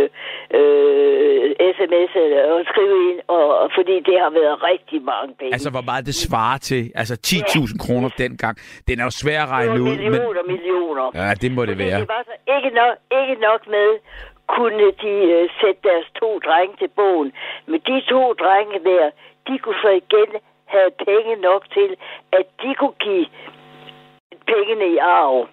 øh, 0.58 1.44
sms 1.76 2.12
og 2.52 2.60
skrive 2.70 2.96
ind, 3.10 3.18
og, 3.28 3.70
fordi 3.76 3.96
det 4.08 4.16
har 4.24 4.30
været 4.40 4.56
rigtig 4.70 5.02
mange 5.12 5.34
penge. 5.38 5.52
Altså, 5.56 5.70
hvor 5.70 5.84
meget 5.90 6.06
det 6.06 6.14
svarer 6.14 6.58
til? 6.58 6.82
Altså, 6.94 7.14
10.000 7.26 7.36
ja. 7.36 7.84
kroner 7.84 8.08
dengang. 8.18 8.54
Den 8.88 9.00
er 9.00 9.04
jo 9.04 9.10
svær 9.10 9.42
at 9.42 9.48
regne 9.48 9.73
ud. 9.80 9.88
Millioner, 9.88 10.42
men... 10.42 10.52
millioner. 10.52 11.06
Ja, 11.14 11.34
det 11.42 11.50
må 11.56 11.64
det 11.70 11.78
være. 11.78 12.00
Det 12.00 12.08
var 12.08 12.24
så 12.30 12.36
ikke 12.56 12.70
nok, 12.80 12.94
ikke 13.20 13.36
nok 13.48 13.60
med, 13.76 13.90
kunne 14.56 14.86
de 15.04 15.14
uh, 15.36 15.44
sætte 15.60 15.80
deres 15.88 16.06
to 16.20 16.28
drenge 16.46 16.74
til 16.80 16.88
bogen. 16.88 17.32
Men 17.66 17.78
de 17.88 17.96
to 18.12 18.22
drenge 18.42 18.76
der, 18.90 19.04
de 19.48 19.58
kunne 19.58 19.80
så 19.86 19.90
igen 20.02 20.30
have 20.74 20.90
penge 21.08 21.34
nok 21.48 21.62
til, 21.76 21.90
at 22.38 22.46
de 22.62 22.74
kunne 22.80 22.98
give 23.06 23.26
pengene 24.52 24.86
i 24.94 24.98
arv. 24.98 25.48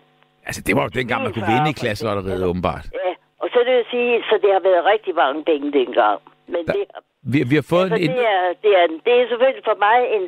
Altså, 0.47 0.61
det 0.67 0.75
var 0.75 0.83
jo 0.83 0.91
dengang, 0.99 1.23
man 1.23 1.33
kunne 1.33 1.51
vinde 1.53 1.69
i 1.69 1.79
klasselotteriet, 1.81 2.43
åbenbart. 2.51 2.85
Ja, 2.93 3.11
og 3.41 3.47
så 3.53 3.59
det 3.67 3.73
vil 3.77 3.85
sige, 3.95 4.23
så 4.29 4.35
det 4.43 4.51
har 4.55 4.63
været 4.69 4.85
rigtig 4.93 5.15
mange 5.15 5.43
penge 5.43 5.67
dengang. 5.79 6.19
Men 6.47 6.61
der, 6.67 6.73
det, 6.73 6.85
Vi, 7.31 7.37
vi 7.51 7.55
har 7.59 7.67
fået 7.73 7.87
Altså, 7.91 7.99
en... 8.05 8.11
det, 8.17 8.25
er, 8.37 8.43
det, 8.63 8.71
er, 8.81 8.85
det 9.05 9.13
er 9.21 9.23
selvfølgelig 9.31 9.63
for 9.71 9.77
mig 9.87 9.97
en 10.17 10.25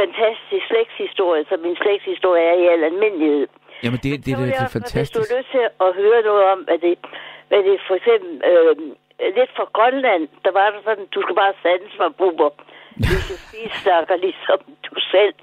fantastisk 0.00 0.64
slægtshistorie, 0.70 1.44
som 1.50 1.58
min 1.66 1.76
slægtshistorie 1.82 2.44
er 2.52 2.56
i 2.64 2.66
al 2.74 2.82
almindelighed. 2.90 3.46
Jamen, 3.84 3.98
det, 4.04 4.10
det, 4.26 4.36
det, 4.38 4.48
det 4.50 4.56
er 4.64 4.68
fantastisk. 4.78 4.96
Hvis 5.00 5.10
du 5.16 5.20
er 5.26 5.30
nødt 5.36 5.48
til 5.56 5.64
at 5.86 5.90
høre 6.02 6.20
noget 6.30 6.44
om, 6.52 6.58
hvad 6.68 6.78
det, 6.86 6.94
hvad 7.48 7.60
det 7.68 7.74
for 7.88 7.94
eksempel... 8.00 8.30
Øh, 8.50 8.76
lidt 9.38 9.50
fra 9.56 9.66
Grønland, 9.76 10.22
der 10.44 10.52
var 10.58 10.66
der 10.74 10.80
sådan, 10.88 11.06
du 11.14 11.18
skal 11.24 11.34
bare 11.42 11.52
sanse 11.64 11.94
mig, 12.02 12.10
buber. 12.20 12.50
Hvis 12.96 13.24
du 13.30 13.36
snakker 13.82 14.16
ligesom 14.26 14.58
du 14.86 14.94
selv. 15.14 15.34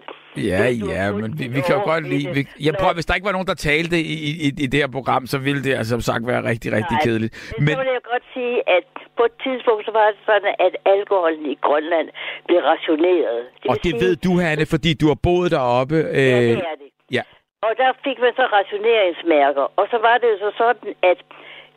Ja, 0.49 0.57
Du 0.81 0.85
har 0.87 0.93
ja, 0.95 1.11
men 1.11 1.39
vi, 1.39 1.45
vi 1.57 1.61
kan 1.67 1.75
jo 1.79 1.83
godt 1.91 2.03
lide... 2.13 2.25
det. 2.27 2.35
Vi, 2.35 2.41
jeg 2.67 2.73
prøver, 2.79 2.93
hvis 2.93 3.05
der 3.05 3.13
ikke 3.15 3.25
var 3.29 3.31
nogen, 3.37 3.47
der 3.47 3.53
talte 3.71 3.95
i, 4.13 4.15
i, 4.29 4.31
i- 4.47 4.57
i 4.63 4.67
det 4.73 4.79
her 4.83 4.91
program, 4.97 5.23
så 5.33 5.37
ville 5.37 5.63
det 5.63 5.73
altså 5.79 5.89
som 5.95 6.01
sagt 6.01 6.27
være 6.27 6.41
rigtig, 6.51 6.69
rigtig 6.77 6.97
Nej, 6.97 7.05
kedeligt. 7.07 7.33
Men, 7.57 7.65
Men 7.65 7.73
så 7.75 7.81
vil 7.83 7.91
jeg 7.99 8.05
godt 8.13 8.25
sige, 8.33 8.55
at 8.77 8.87
på 9.23 9.27
et 9.31 9.37
tidspunkt, 9.47 9.81
så 9.87 9.91
var 9.99 10.05
det 10.11 10.19
sådan, 10.31 10.53
at 10.65 10.73
alkoholen 10.95 11.45
i 11.53 11.55
Grønland 11.67 12.07
blev 12.47 12.59
rationeret. 12.71 13.39
og 13.69 13.75
vil 13.75 13.83
det 13.83 13.91
sige- 13.91 14.01
ved 14.03 14.13
du, 14.25 14.31
Hanne, 14.45 14.65
fordi 14.73 14.91
du 15.01 15.05
har 15.11 15.19
boet 15.27 15.49
deroppe. 15.57 15.95
Ja, 15.95 16.19
Øh, 16.19 16.49
det 16.57 16.65
er 16.73 16.77
det. 16.83 16.89
ja. 17.17 17.23
Og 17.67 17.71
der 17.81 17.89
fik 18.05 18.17
man 18.25 18.33
så 18.39 18.45
rationeringsmærker. 18.59 19.65
Og 19.79 19.85
så 19.91 19.97
var 20.07 20.15
det 20.21 20.27
jo 20.33 20.37
så 20.45 20.51
sådan, 20.63 20.89
at 21.11 21.19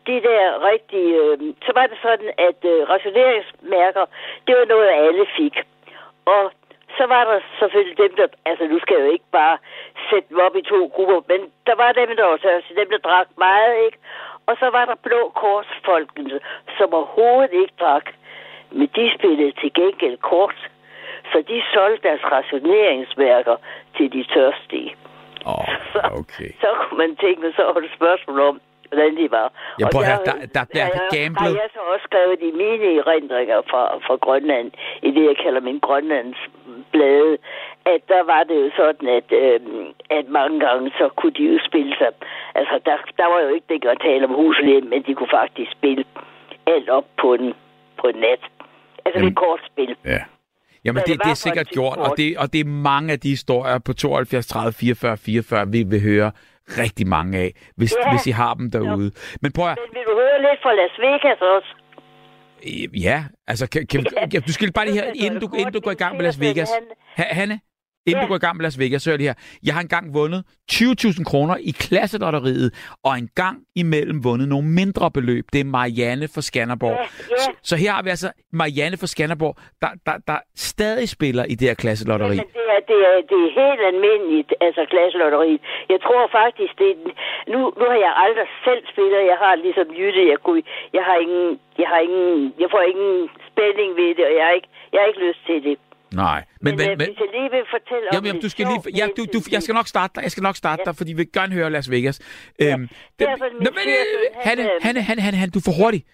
de 0.08 0.16
der 0.28 0.44
rigtige... 0.70 1.12
Øh, 1.22 1.38
så 1.66 1.72
var 1.78 1.86
det 1.90 1.98
sådan, 2.06 2.30
at 2.48 2.58
øh, 2.72 2.78
rationeringsmærker, 2.94 4.04
det 4.46 4.52
var 4.58 4.64
noget, 4.74 4.88
alle 5.06 5.24
fik. 5.38 5.56
Og 6.34 6.42
så 6.98 7.04
var 7.14 7.22
der 7.30 7.38
selvfølgelig 7.60 7.98
dem, 8.04 8.12
der... 8.20 8.26
Altså, 8.50 8.64
nu 8.72 8.78
skal 8.80 8.96
jeg 8.96 9.06
jo 9.06 9.12
ikke 9.16 9.30
bare 9.40 9.56
sætte 10.10 10.26
dem 10.30 10.38
op 10.46 10.56
i 10.56 10.62
to 10.72 10.80
grupper, 10.94 11.18
men 11.32 11.40
der 11.68 11.74
var 11.82 11.90
dem, 11.92 12.08
der 12.20 12.26
var 12.30 12.36
tørste, 12.36 12.74
dem, 12.80 12.88
der 12.94 12.98
drak 13.08 13.28
meget, 13.46 13.74
ikke? 13.86 13.98
Og 14.46 14.56
så 14.60 14.66
var 14.70 14.84
der 14.84 14.94
blå 15.02 15.32
korsfolkene, 15.42 16.40
som 16.78 16.94
overhovedet 16.94 17.52
ikke 17.52 17.74
drak. 17.80 18.06
Men 18.70 18.88
de 18.96 19.04
spillede 19.18 19.52
til 19.60 19.70
gengæld 19.74 20.18
kort. 20.18 20.70
Så 21.32 21.44
de 21.48 21.62
solgte 21.74 22.08
deres 22.08 22.24
rationeringsmærker 22.32 23.56
til 23.96 24.12
de 24.12 24.22
tørstige. 24.34 24.96
Så, 25.92 26.00
okay. 26.22 26.50
så 26.60 26.68
kunne 26.78 26.98
man 26.98 27.16
tænke, 27.16 27.52
så 27.56 27.62
var 27.64 27.80
det 27.80 27.84
et 27.84 27.96
spørgsmål 27.96 28.40
om, 28.40 28.60
hvordan 28.96 29.16
de 29.22 29.26
var. 29.38 29.46
Ja, 29.80 29.84
Og 29.84 29.90
prøv 29.94 30.00
at 30.02 30.06
der- 30.08 30.16
høre, 30.16 30.26
der- 30.30 30.46
der 30.58 30.64
bliver 30.72 30.88
jeg- 30.94 31.08
gamblet. 31.16 31.52
Har 31.54 31.62
jeg 31.64 31.70
så 31.78 31.82
også 31.92 32.04
skrevet 32.10 32.38
i 32.48 32.50
mine 32.62 32.86
erindringer 33.02 33.58
fra, 33.70 33.82
fra 34.06 34.16
Grønland, 34.24 34.68
i 35.08 35.10
det, 35.16 35.22
jeg 35.30 35.36
kalder 35.44 35.60
min 35.68 35.78
Grønlands 35.86 36.40
blade, 36.92 37.32
at 37.94 38.00
der 38.12 38.22
var 38.32 38.42
det 38.48 38.56
jo 38.64 38.68
sådan, 38.80 39.06
at, 39.18 39.28
øh, 39.42 39.60
at 40.18 40.24
mange 40.38 40.56
gange, 40.66 40.86
så 40.98 41.04
kunne 41.18 41.34
de 41.38 41.44
jo 41.52 41.58
spille 41.68 41.92
sig. 42.00 42.10
Altså, 42.60 42.74
der, 42.88 42.96
der 43.20 43.26
var 43.32 43.40
jo 43.46 43.48
ikke 43.56 43.66
det 43.72 43.84
at 43.94 43.98
tale 44.08 44.22
om 44.28 44.34
huslæm, 44.40 44.84
men 44.92 45.00
de 45.06 45.12
kunne 45.14 45.32
faktisk 45.40 45.70
spille 45.78 46.04
alt 46.74 46.88
op 46.98 47.06
på 47.22 47.28
en, 47.38 47.46
på 48.00 48.04
en 48.12 48.18
nat. 48.26 48.42
Altså, 49.04 49.18
det 49.24 49.30
er 49.34 49.40
kortspil. 49.46 49.92
Ja. 50.14 50.22
Jamen, 50.84 50.94
Men 50.94 51.02
det, 51.06 51.12
det 51.18 51.24
det 51.24 51.30
er 51.30 51.34
sikkert 51.46 51.68
gjort, 51.68 51.98
og 51.98 52.10
det, 52.16 52.38
og 52.38 52.52
det 52.52 52.60
er 52.60 52.64
mange 52.64 53.12
af 53.12 53.20
de 53.20 53.28
historier 53.28 53.78
på 53.86 53.92
72, 53.92 54.46
30, 54.46 54.72
44, 54.72 55.16
44, 55.16 55.66
vi 55.72 55.82
vil 55.82 56.00
høre 56.02 56.30
rigtig 56.68 57.06
mange 57.06 57.38
af, 57.38 57.50
hvis, 57.76 57.94
Ja. 58.04 58.10
hvis 58.10 58.26
I 58.26 58.30
har 58.30 58.54
dem 58.54 58.70
derude. 58.70 59.10
Men 59.42 59.52
prøv 59.52 59.68
at, 59.68 59.78
Men 59.80 59.90
vil 59.94 60.02
du 60.10 60.14
høre 60.22 60.38
lidt 60.46 60.60
fra 60.62 60.72
Las 60.80 60.94
Vegas 61.06 61.40
også? 61.40 61.70
ja, 63.06 63.24
altså, 63.46 63.68
kan, 63.68 63.86
kan, 63.86 64.06
Ja. 64.34 64.38
du 64.38 64.52
skal 64.52 64.72
bare 64.72 64.86
lige 64.86 64.94
her, 64.94 65.12
inden 65.14 65.40
du, 65.40 65.48
inden 65.58 65.72
du 65.72 65.80
går 65.80 65.90
i 65.90 65.94
gang 65.94 66.16
med 66.16 66.24
Las 66.24 66.40
Vegas. 66.40 66.70
han- 66.70 66.82
Ha, 67.16 67.34
Hanne, 67.34 67.60
inden 68.06 68.20
Ja. 68.20 68.22
du 68.22 68.28
går 68.28 68.36
i 68.36 68.44
gang 68.46 68.56
med 68.56 68.64
Las 68.64 68.78
Vegas, 68.78 69.02
så 69.02 69.12
er 69.12 69.16
det 69.16 69.26
her. 69.26 69.34
Jeg 69.66 69.74
har 69.74 69.80
engang 69.80 70.14
vundet 70.14 70.44
20.000 70.72 71.24
kroner 71.24 71.56
i 71.60 71.70
klasselotteriet, 71.70 72.68
og 73.04 73.12
engang 73.18 73.56
imellem 73.76 74.24
vundet 74.24 74.48
nogle 74.48 74.68
mindre 74.80 75.10
beløb. 75.10 75.44
Det 75.52 75.60
er 75.60 75.64
Marianne 75.64 76.28
fra 76.34 76.42
Skanderborg. 76.48 76.96
Ja, 76.98 77.06
ja. 77.30 77.36
Så, 77.42 77.50
så 77.62 77.74
her 77.76 77.92
har 77.92 78.02
vi 78.02 78.10
altså 78.10 78.30
Marianne 78.52 78.96
fra 78.96 79.06
Skanderborg, 79.06 79.54
der, 79.82 79.88
der, 80.06 80.16
der 80.30 80.38
stadig 80.72 81.08
spiller 81.08 81.44
i 81.44 81.54
det 81.54 81.68
her 81.68 81.74
klasselotteri. 81.74 82.36
Men 82.36 82.46
det 82.58 82.64
er, 82.76 82.80
det, 82.90 82.98
er, 83.10 83.16
det 83.30 83.38
er 83.46 83.50
helt 83.62 83.82
almindeligt, 83.92 84.50
altså 84.66 84.82
klasselotteriet. 84.92 85.60
Jeg 85.92 86.00
tror 86.06 86.22
faktisk, 86.40 86.72
det 86.78 86.88
er, 86.90 86.96
nu, 87.52 87.60
nu 87.80 87.84
har 87.92 87.98
jeg 88.06 88.12
aldrig 88.24 88.46
selv 88.66 88.82
spillet. 88.92 89.20
Jeg 89.32 89.38
har 89.44 89.52
ligesom 89.66 89.86
Jytte, 90.00 90.22
jeg, 90.32 90.38
kunne, 90.46 90.62
jeg 90.96 91.04
har 91.08 91.16
ingen, 91.24 91.48
jeg 91.82 91.88
har 91.92 92.00
ingen, 92.08 92.54
jeg 92.62 92.68
får 92.74 92.82
ingen 92.92 93.16
spænding 93.50 93.90
ved 94.00 94.10
det, 94.18 94.24
og 94.30 94.34
jeg 94.38 94.44
har 94.48 94.54
ikke, 94.58 94.70
jeg 94.92 94.98
har 95.00 95.08
ikke 95.10 95.24
lyst 95.28 95.42
til 95.48 95.58
det. 95.66 95.76
Nej, 96.16 96.44
men, 96.60 96.76
Men, 96.76 96.88
men, 96.88 96.96
hvis 96.96 97.08
jeg 97.22 97.28
lige 97.36 97.50
vil 97.54 97.64
fortælle 97.76 98.04
om 98.08 98.14
jamen, 98.14 98.26
jamen, 98.26 98.36
et 98.38 98.42
du 98.42 98.48
skal 98.48 98.66
lige, 98.66 98.96
ja, 99.00 99.06
du, 99.16 99.26
du, 99.34 99.38
jeg 99.52 99.62
skal 99.62 99.74
nok 99.74 99.88
starte 99.88 100.12
dig. 100.14 100.22
Jeg 100.22 100.30
skal 100.30 100.42
nok 100.42 100.56
starte 100.56 100.80
Ja. 100.86 100.90
dig, 100.90 100.96
fordi 100.96 101.12
vi 101.12 101.16
vil 101.16 101.32
gerne 101.32 101.52
høre 101.54 101.70
Las 101.70 101.90
Vegas. 101.90 102.20
Øhm, 102.62 102.88
derfor 103.18 103.44
min 103.52 103.62
Nå, 103.64 103.70
men, 103.70 103.88
øh, 103.88 103.94
han, 104.44 104.58
Hanne, 104.58 104.70
Hanne, 104.82 105.00
Hanne, 105.02 105.22
Hanne, 105.22 105.38
Hanne, 105.38 105.50
du 105.50 105.58
er 105.58 105.62
for 105.64 105.72
hurtig. 105.82 106.04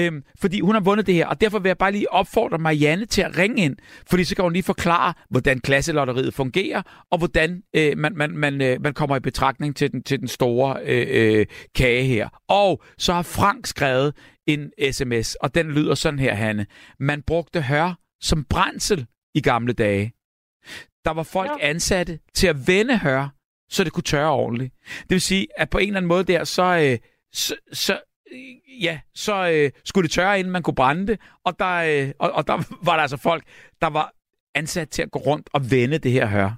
Øhm, 0.00 0.22
fordi 0.40 0.60
hun 0.60 0.74
har 0.74 0.80
vundet 0.82 1.06
det 1.06 1.14
her, 1.14 1.26
og 1.26 1.40
derfor 1.40 1.58
vil 1.58 1.68
jeg 1.68 1.78
bare 1.78 1.92
lige 1.92 2.12
opfordre 2.12 2.58
Marianne 2.58 3.06
til 3.06 3.22
at 3.22 3.38
ringe 3.38 3.62
ind, 3.64 3.76
fordi 4.10 4.24
så 4.24 4.34
kan 4.36 4.42
hun 4.42 4.52
lige 4.52 4.62
forklare, 4.62 5.14
hvordan 5.30 5.60
klasselotteriet 5.60 6.34
fungerer, 6.34 6.82
og 7.10 7.18
hvordan 7.18 7.62
øh, 7.76 7.98
man, 7.98 8.12
man, 8.16 8.30
man, 8.30 8.62
øh, 8.62 8.82
man 8.82 8.94
kommer 8.94 9.16
i 9.16 9.20
betragtning 9.20 9.76
til 9.76 9.92
den, 9.92 10.02
til 10.02 10.20
den 10.20 10.28
store 10.28 10.76
øh, 10.84 11.06
øh, 11.10 11.46
kage 11.74 12.02
her. 12.04 12.28
Og 12.48 12.82
så 12.98 13.12
har 13.12 13.22
Frank 13.22 13.66
skrevet 13.66 14.14
en 14.46 14.70
sms, 14.92 15.34
og 15.34 15.54
den 15.54 15.70
lyder 15.70 15.94
sådan 15.94 16.18
her, 16.18 16.34
Hanne. 16.34 16.66
Man 17.00 17.22
brugte 17.22 17.60
hør 17.62 17.98
som 18.20 18.44
brændsel 18.50 19.06
i 19.34 19.40
gamle 19.40 19.72
dage. 19.72 20.12
Der 21.04 21.12
var 21.14 21.22
folk 21.22 21.50
Nå. 21.50 21.58
ansatte 21.60 22.18
til 22.34 22.48
at 22.48 22.56
vende 22.66 22.98
hør, 22.98 23.28
så 23.68 23.84
det 23.84 23.92
kunne 23.92 24.10
tørre 24.14 24.32
ordentligt. 24.32 24.74
Det 25.02 25.10
vil 25.10 25.20
sige, 25.20 25.46
at 25.56 25.70
på 25.70 25.78
en 25.78 25.86
eller 25.86 25.96
anden 25.96 26.08
måde 26.08 26.24
der, 26.24 26.44
så, 26.44 26.62
øh, 26.62 26.98
så, 27.32 27.54
så 27.72 28.00
øh, 28.32 28.84
ja, 28.84 29.00
så 29.14 29.34
øh, 29.54 29.70
skulle 29.84 30.06
det 30.06 30.12
tørre, 30.12 30.38
inden 30.38 30.52
man 30.52 30.62
kunne 30.62 30.74
brænde 30.74 31.06
det. 31.06 31.20
Og 31.44 31.58
der, 31.58 31.74
øh, 31.90 32.08
og, 32.18 32.30
og 32.32 32.46
der 32.46 32.56
var 32.86 32.94
der 32.94 33.02
altså 33.02 33.20
folk, 33.22 33.42
der 33.80 33.90
var 33.90 34.12
ansat 34.54 34.88
til 34.88 35.02
at 35.02 35.10
gå 35.10 35.18
rundt 35.18 35.48
og 35.54 35.60
vende 35.70 35.98
det 35.98 36.12
her 36.12 36.26
hør. 36.26 36.50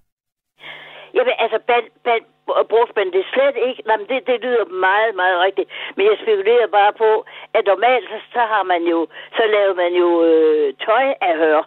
Jamen, 1.15 1.35
altså, 1.39 1.59
band, 1.67 1.87
band, 2.05 2.25
brugte 2.73 2.95
man 3.01 3.09
det 3.17 3.25
slet 3.33 3.57
ikke. 3.69 3.81
Nej, 3.87 3.97
men 4.01 4.07
det, 4.11 4.19
det 4.31 4.37
lyder 4.45 4.65
meget, 4.89 5.13
meget 5.23 5.39
rigtigt. 5.47 5.69
Men 5.97 6.03
jeg 6.11 6.17
spekulerer 6.23 6.69
bare 6.79 6.93
på, 7.03 7.11
at 7.57 7.63
normalt, 7.73 8.07
så, 8.13 8.19
så 8.37 8.43
har 8.53 8.63
man 8.73 8.83
jo, 8.93 8.99
så 9.37 9.43
laver 9.55 9.75
man 9.83 9.93
jo 10.03 10.09
øh, 10.31 10.67
tøj 10.87 11.07
af 11.29 11.35
hør. 11.43 11.61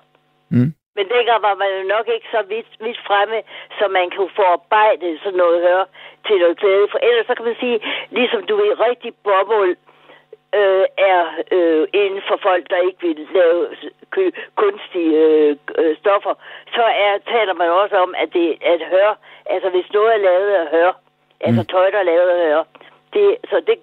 Mm. 0.56 0.72
Men 0.96 1.06
dengang 1.14 1.42
var 1.42 1.56
man 1.56 1.70
jo 1.78 1.84
nok 1.96 2.08
ikke 2.08 2.28
så 2.32 2.42
vidt, 2.52 2.70
vidt 2.86 3.00
fremme, 3.08 3.40
så 3.78 3.88
man 3.88 4.10
kunne 4.10 4.34
forarbejde 4.36 5.20
sådan 5.24 5.42
noget 5.44 5.62
hør 5.68 5.84
til 6.28 6.38
noget 6.40 6.60
glæde. 6.60 6.88
For 6.92 7.00
ellers 7.08 7.28
så 7.28 7.36
kan 7.36 7.46
man 7.46 7.58
sige, 7.60 7.80
ligesom 8.10 8.42
du 8.50 8.56
ved, 8.56 8.80
rigtig 8.88 9.12
bomuld 9.24 9.76
øh, 10.60 10.86
er 11.12 11.22
øh, 11.52 11.88
inden 11.94 12.22
for 12.28 12.38
folk, 12.48 12.64
der 12.70 12.88
ikke 12.88 13.02
vil 13.08 13.28
lave 13.34 13.60
kunstige 14.56 15.14
øh, 15.26 15.58
øh, 15.78 15.98
stoffer, 15.98 16.34
så 16.76 16.84
er, 17.06 17.14
taler 17.34 17.54
man 17.54 17.70
også 17.70 17.96
om, 18.06 18.16
at 18.18 18.30
det 18.34 18.58
at 18.74 18.82
hør, 18.94 19.10
altså 19.46 19.70
hvis 19.70 19.94
noget 19.94 20.14
er 20.14 20.26
lavet 20.30 20.52
af 20.62 20.68
hør, 20.68 20.92
altså 21.42 21.64
tøj, 21.64 21.90
der 21.90 22.00
er 22.00 22.12
lavet 22.14 22.30
af 22.30 22.48
hør, 22.48 22.64
det, 23.18 23.30
så 23.52 23.58
det, 23.70 23.78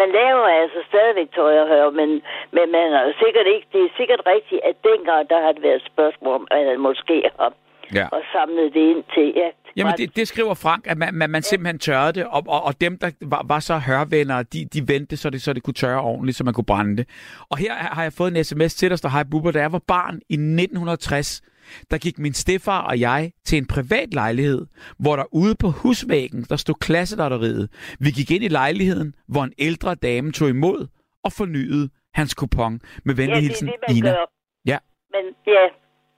man 0.00 0.08
laver 0.20 0.46
altså 0.62 0.80
stadigvæk 0.90 1.28
tøj 1.34 1.54
og 1.62 1.68
hør, 1.72 1.90
men, 2.00 2.10
men 2.56 2.66
man 2.76 2.86
er 3.00 3.12
sikkert 3.24 3.46
ikke, 3.54 3.66
det 3.72 3.80
er 3.84 3.92
sikkert 4.00 4.22
rigtigt, 4.34 4.60
at 4.68 4.76
dengang 4.88 5.22
der 5.32 5.40
har 5.44 5.52
det 5.52 5.62
været 5.62 5.80
et 5.82 5.90
spørgsmål 5.92 6.34
om, 6.34 6.46
at 6.50 6.66
man 6.66 6.80
måske 6.80 7.16
har 7.38 7.52
Ja. 7.94 8.06
og 8.12 8.22
samlet 8.32 8.74
det 8.74 8.80
ind 8.80 9.04
til, 9.14 9.32
ja. 9.36 9.48
Jamen, 9.76 9.92
det, 9.98 10.16
det 10.16 10.28
skriver 10.28 10.54
Frank, 10.54 10.86
at 10.86 10.98
man, 10.98 11.14
man, 11.14 11.30
man 11.30 11.42
simpelthen 11.42 11.78
tørrede 11.78 12.12
det, 12.12 12.24
og, 12.26 12.42
og, 12.48 12.62
og 12.64 12.80
dem, 12.80 12.98
der 12.98 13.10
var, 13.20 13.42
var 13.48 13.60
så 13.60 13.78
hørvenner, 13.78 14.42
de, 14.42 14.64
de 14.64 14.88
vendte, 14.88 15.16
så 15.16 15.30
det, 15.30 15.42
så 15.42 15.52
det 15.52 15.62
kunne 15.62 15.74
tørre 15.74 16.00
ordentligt, 16.00 16.36
så 16.36 16.44
man 16.44 16.54
kunne 16.54 16.64
brænde 16.64 16.96
det. 16.96 17.08
Og 17.50 17.58
her 17.58 17.72
har 17.74 18.02
jeg 18.02 18.12
fået 18.12 18.36
en 18.36 18.44
sms 18.44 18.74
til 18.74 18.90
dig, 18.90 19.02
der 19.02 19.08
hej 19.08 19.24
Bubber, 19.30 19.50
da 19.50 19.60
jeg 19.60 19.72
var 19.72 19.82
barn 19.88 20.14
i 20.14 20.34
1960, 20.34 21.42
der 21.90 21.98
gik 21.98 22.18
min 22.18 22.34
stefar 22.34 22.80
og 22.82 23.00
jeg 23.00 23.32
til 23.44 23.58
en 23.58 23.66
privat 23.66 24.14
lejlighed, 24.14 24.66
hvor 24.98 25.16
der 25.16 25.24
ude 25.34 25.54
på 25.54 25.68
husvæggen, 25.70 26.42
der 26.48 26.56
stod 26.56 26.74
klasselotteriet. 26.74 27.70
Vi 28.00 28.10
gik 28.10 28.30
ind 28.30 28.44
i 28.44 28.48
lejligheden, 28.48 29.14
hvor 29.28 29.44
en 29.44 29.52
ældre 29.58 29.94
dame 29.94 30.32
tog 30.32 30.48
imod 30.48 30.86
og 31.24 31.32
fornyede 31.32 31.90
hans 32.14 32.34
kupon 32.34 32.80
med 33.04 33.14
ja, 33.14 33.20
venlig 33.22 33.34
det 33.36 33.36
er 33.36 33.40
hilsen, 33.48 33.66
det, 33.66 33.74
man 33.88 33.96
Ina. 33.96 34.08
gør. 34.10 34.24
Ja. 34.66 34.78
Men 35.10 35.24
ja, 35.46 35.64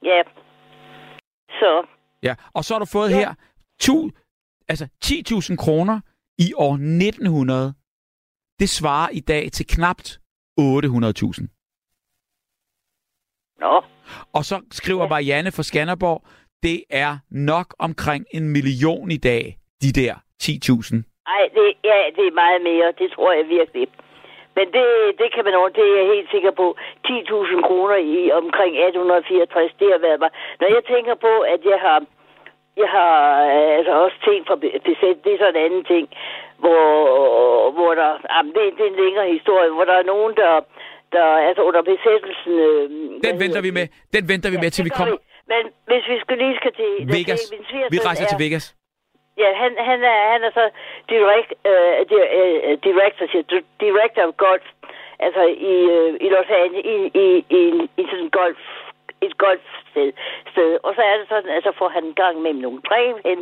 ja. 0.03 0.23
Så, 1.49 1.87
Ja, 2.23 2.35
og 2.55 2.65
så 2.65 2.75
har 2.75 2.79
du 2.79 2.85
fået 2.85 3.11
Ja. 3.11 3.17
her 3.17 3.35
tu, 3.81 4.11
altså 4.69 4.89
10.000 5.05 5.57
kroner 5.57 6.01
i 6.39 6.53
år 6.57 6.75
1900. 6.75 7.75
Det 8.61 8.69
svarer 8.69 9.09
i 9.09 9.21
dag 9.21 9.53
til 9.53 9.67
knapt 9.67 10.21
800.000. 10.61 11.47
nå. 13.61 13.83
Og 14.37 14.43
så 14.45 14.57
skriver 14.71 15.03
Ja. 15.03 15.09
Marianne 15.09 15.51
fra 15.57 15.63
Skanderborg, 15.63 16.23
det 16.63 16.79
er 16.91 17.13
nok 17.31 17.69
omkring 17.79 18.23
en 18.37 18.49
million 18.57 19.11
i 19.11 19.21
dag, 19.31 19.57
de 19.83 19.91
der 20.01 20.15
10.000. 20.43 20.97
Ej, 21.37 21.43
det, 21.55 21.67
ja, 21.91 21.99
det 22.17 22.25
er 22.31 22.41
meget 22.45 22.61
mere. 22.71 22.93
Det 22.99 23.09
tror 23.15 23.33
jeg 23.33 23.49
virkelig. 23.49 23.89
Men 24.57 24.67
det, 24.77 24.87
det 25.21 25.29
kan 25.35 25.45
man 25.45 25.55
over, 25.55 25.69
det 25.69 25.85
er 25.89 25.97
jeg 26.01 26.07
helt 26.15 26.31
sikker 26.31 26.53
på. 26.61 26.67
10.000 27.07 27.63
kroner 27.69 27.99
i 28.17 28.31
omkring 28.41 28.73
1864, 28.77 29.73
det 29.81 29.89
har 29.95 30.01
været 30.07 30.21
mig. 30.21 30.31
Når 30.61 30.69
jeg 30.77 30.83
tænker 30.93 31.15
på, 31.27 31.33
at 31.55 31.61
jeg 31.73 31.79
har, 31.87 31.99
jeg 32.83 32.89
har 32.97 33.15
øh, 33.55 33.71
altså 33.79 33.93
også 34.05 34.17
ting 34.29 34.41
fra 34.47 34.57
BZ, 34.63 35.03
det 35.25 35.31
er 35.33 35.39
sådan 35.39 35.57
en 35.57 35.65
anden 35.67 35.85
ting, 35.93 36.05
hvor, 36.63 37.71
hvor 37.77 37.93
der, 38.01 38.11
jamen 38.35 38.53
det, 38.55 38.63
det 38.77 38.85
er 38.87 38.93
en 38.93 39.03
længere 39.05 39.29
historie, 39.37 39.71
hvor 39.71 39.85
der 39.91 39.97
er 39.99 40.11
nogen, 40.13 40.33
der, 40.43 40.53
der 41.13 41.27
altså 41.49 41.63
under 41.69 41.83
besættelsen... 41.83 42.53
Øh, 42.69 42.85
Den 43.27 43.35
venter 43.43 43.61
vi 43.67 43.71
med. 43.79 43.87
Den 44.17 44.25
venter 44.33 44.51
vi 44.55 44.59
med, 44.65 44.71
til 44.71 44.85
vi 44.85 44.93
kommer. 44.99 45.15
vi. 45.15 45.19
Men 45.53 45.63
hvis 45.89 46.05
vi 46.13 46.17
skal 46.25 46.37
lige 46.43 46.57
skal 46.61 46.73
til... 46.81 46.91
Vegas. 47.17 47.41
Min 47.55 47.65
svigersøn 47.71 47.93
Vi 47.95 47.99
rejser 48.09 48.25
er, 48.25 48.31
til 48.33 48.41
Vegas. 48.45 48.65
Ja, 49.43 49.51
han, 49.63 49.73
han, 49.89 49.99
er, 50.13 50.19
han 50.33 50.41
er 50.49 50.53
så 50.61 50.65
direct, 51.15 51.51
uh, 51.71 51.99
di, 52.11 52.17
uh, 52.41 52.75
director, 52.89 53.25
siger, 53.33 53.45
du- 53.53 53.69
director 53.87 54.23
of 54.29 54.35
golf, 54.47 54.67
altså 55.27 55.43
i, 55.73 55.75
uh, 55.97 56.15
i 56.25 56.29
Los 56.35 56.51
Angeles, 56.63 56.87
i, 56.95 56.97
i, 57.25 57.27
i, 57.59 57.63
i 58.01 58.03
sådan 58.11 58.25
en 58.25 58.31
golf, 58.41 58.63
et 59.27 59.39
golfsted. 59.39 60.13
Sted. 60.53 60.71
Og 60.87 60.91
så 60.97 61.03
er 61.11 61.17
det 61.19 61.27
sådan, 61.29 61.51
at 61.57 61.63
så 61.63 61.73
får 61.79 61.89
han 61.89 62.05
en 62.05 62.15
gang 62.23 62.35
med 62.43 62.53
nogle 62.53 62.81
drenge 62.89 63.21
hen, 63.29 63.41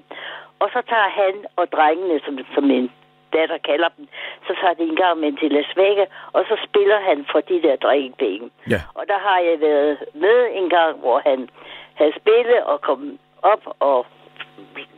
og 0.63 0.69
så 0.75 0.81
tager 0.89 1.11
han 1.21 1.35
og 1.57 1.73
drengene, 1.73 2.21
som, 2.25 2.39
som 2.55 2.65
min 2.65 2.91
datter 3.37 3.59
kalder 3.59 3.89
dem, 3.97 4.09
så 4.47 4.53
tager 4.61 4.75
de 4.75 4.83
en 4.83 4.97
gang 4.97 5.21
med 5.21 5.33
til 5.41 5.51
Las 5.53 5.73
Vegas, 5.77 6.09
og 6.33 6.45
så 6.49 6.57
spiller 6.69 7.01
han 7.09 7.27
for 7.33 7.41
de 7.41 7.63
der 7.63 7.77
drengepenge. 7.77 8.51
Ja. 8.71 8.81
Og 8.95 9.05
der 9.09 9.19
har 9.19 9.39
jeg 9.39 9.61
været 9.61 9.99
med 10.15 10.39
en 10.61 10.69
gang, 10.71 10.99
hvor 10.99 11.19
han 11.29 11.49
havde 11.95 12.15
spillet 12.21 12.61
og 12.65 12.81
kom 12.81 13.19
op 13.43 13.63
og 13.81 14.07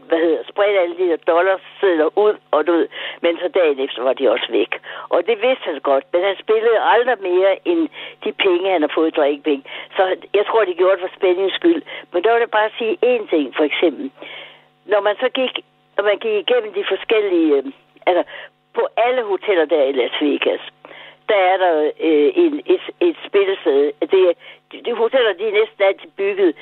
hvad 0.08 0.18
hedder, 0.18 0.42
spredt 0.52 0.80
alle 0.82 0.96
de 1.00 1.08
der 1.10 1.16
dollars 1.32 1.60
sidder 1.80 2.18
ud, 2.18 2.34
og 2.50 2.66
ved, 2.66 2.88
men 3.22 3.38
så 3.42 3.48
dagen 3.48 3.78
efter 3.78 4.02
var 4.02 4.12
de 4.12 4.30
også 4.30 4.48
væk. 4.50 4.72
Og 5.08 5.18
det 5.26 5.36
vidste 5.42 5.64
han 5.64 5.80
godt, 5.80 6.04
men 6.12 6.22
han 6.22 6.36
spillede 6.44 6.78
aldrig 6.80 7.18
mere 7.20 7.68
end 7.68 7.88
de 8.24 8.32
penge, 8.32 8.70
han 8.70 8.82
har 8.82 8.92
fået 8.94 9.08
i 9.08 9.16
drikkepenge. 9.18 9.64
Så 9.96 10.02
jeg 10.34 10.44
tror, 10.46 10.64
de 10.64 10.74
gjorde 10.74 10.96
det 10.96 11.00
for 11.00 11.16
spændings 11.16 11.54
skyld. 11.54 11.82
Men 12.12 12.24
der 12.24 12.32
vil 12.32 12.40
jeg 12.40 12.50
bare 12.50 12.70
sige 12.78 12.98
én 13.12 13.30
ting, 13.30 13.56
for 13.56 13.64
eksempel. 13.64 14.10
Når 14.84 15.00
man 15.00 15.16
så 15.20 15.28
gik, 15.28 15.52
når 15.96 16.04
man 16.04 16.18
gik 16.18 16.36
igennem 16.44 16.72
de 16.72 16.84
forskellige, 16.88 17.56
øh, 17.56 17.64
altså 18.06 18.24
på 18.74 18.88
alle 18.96 19.22
hoteller 19.22 19.64
der 19.64 19.82
i 19.84 19.92
Las 19.92 20.16
Vegas, 20.20 20.60
der 21.28 21.36
er 21.36 21.56
der 21.56 21.72
øh, 22.00 22.30
en, 22.34 22.62
et, 22.66 22.80
et 23.00 23.16
spillested. 23.26 23.92
Det, 24.12 24.20
er- 24.28 24.38
de, 24.72 24.82
de 24.84 24.92
hoteller, 24.94 25.32
de 25.32 25.48
er 25.48 25.52
næsten 25.52 25.82
altid 25.82 26.10
bygget 26.16 26.56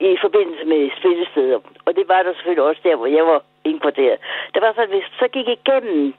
i 0.00 0.16
forbindelse 0.20 0.64
med 0.64 0.90
spillesteder. 0.98 1.58
Og 1.84 1.96
det 1.96 2.08
var 2.08 2.22
der 2.22 2.32
selvfølgelig 2.34 2.64
også 2.64 2.80
der, 2.84 2.96
hvor 2.96 3.06
jeg 3.06 3.26
var 3.26 3.42
indkvarteret. 3.64 4.18
Der 4.54 4.60
var 4.60 4.72
så, 4.72 4.86
hvis 4.86 5.04
så 5.18 5.28
gik 5.28 5.48
igennem, 5.48 6.14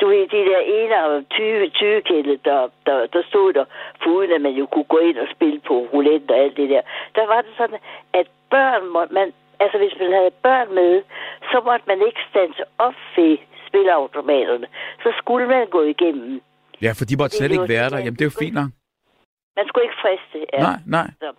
du 0.00 0.06
ved, 0.08 0.28
de 0.28 0.36
der 0.50 0.58
21 0.58 1.68
20 1.68 2.00
der, 2.44 2.68
der, 2.86 3.06
der 3.06 3.22
stod 3.28 3.52
der, 3.52 3.64
foruden 4.02 4.32
at 4.32 4.40
man 4.40 4.52
jo 4.52 4.66
kunne 4.66 4.84
gå 4.94 4.98
ind 4.98 5.18
og 5.18 5.28
spille 5.34 5.60
på 5.60 5.74
roulette 5.92 6.32
og 6.32 6.38
alt 6.38 6.56
det 6.56 6.68
der. 6.70 6.80
Der 7.14 7.26
var 7.26 7.40
det 7.40 7.50
sådan, 7.56 7.78
at 8.12 8.26
børn 8.50 8.86
måtte 8.88 9.14
man, 9.14 9.32
altså 9.60 9.78
hvis 9.78 9.98
man 10.00 10.12
havde 10.12 10.30
børn 10.42 10.74
med, 10.74 11.02
så 11.52 11.60
måtte 11.64 11.84
man 11.86 12.02
ikke 12.06 12.20
standse 12.30 12.62
op 12.78 12.94
ved 13.16 13.38
spilleautomaterne. 13.72 14.66
Så 15.02 15.08
skulle 15.20 15.46
man 15.48 15.66
gå 15.76 15.82
igennem. 15.82 16.40
Ja, 16.82 16.92
for 16.98 17.04
de 17.04 17.16
måtte 17.16 17.32
Det 17.32 17.38
slet 17.38 17.50
ikke 17.52 17.68
være 17.68 17.90
der. 17.90 17.98
Jamen, 17.98 18.12
det 18.14 18.20
er 18.20 18.30
jo 18.32 18.38
fint 18.44 18.54
nok. 18.54 18.70
Man 19.56 19.64
skulle 19.68 19.84
ikke 19.84 19.98
friste. 20.04 20.38
Ja. 20.52 20.60
Nej, 20.62 20.78
nej. 20.86 21.10
Så. 21.20 21.32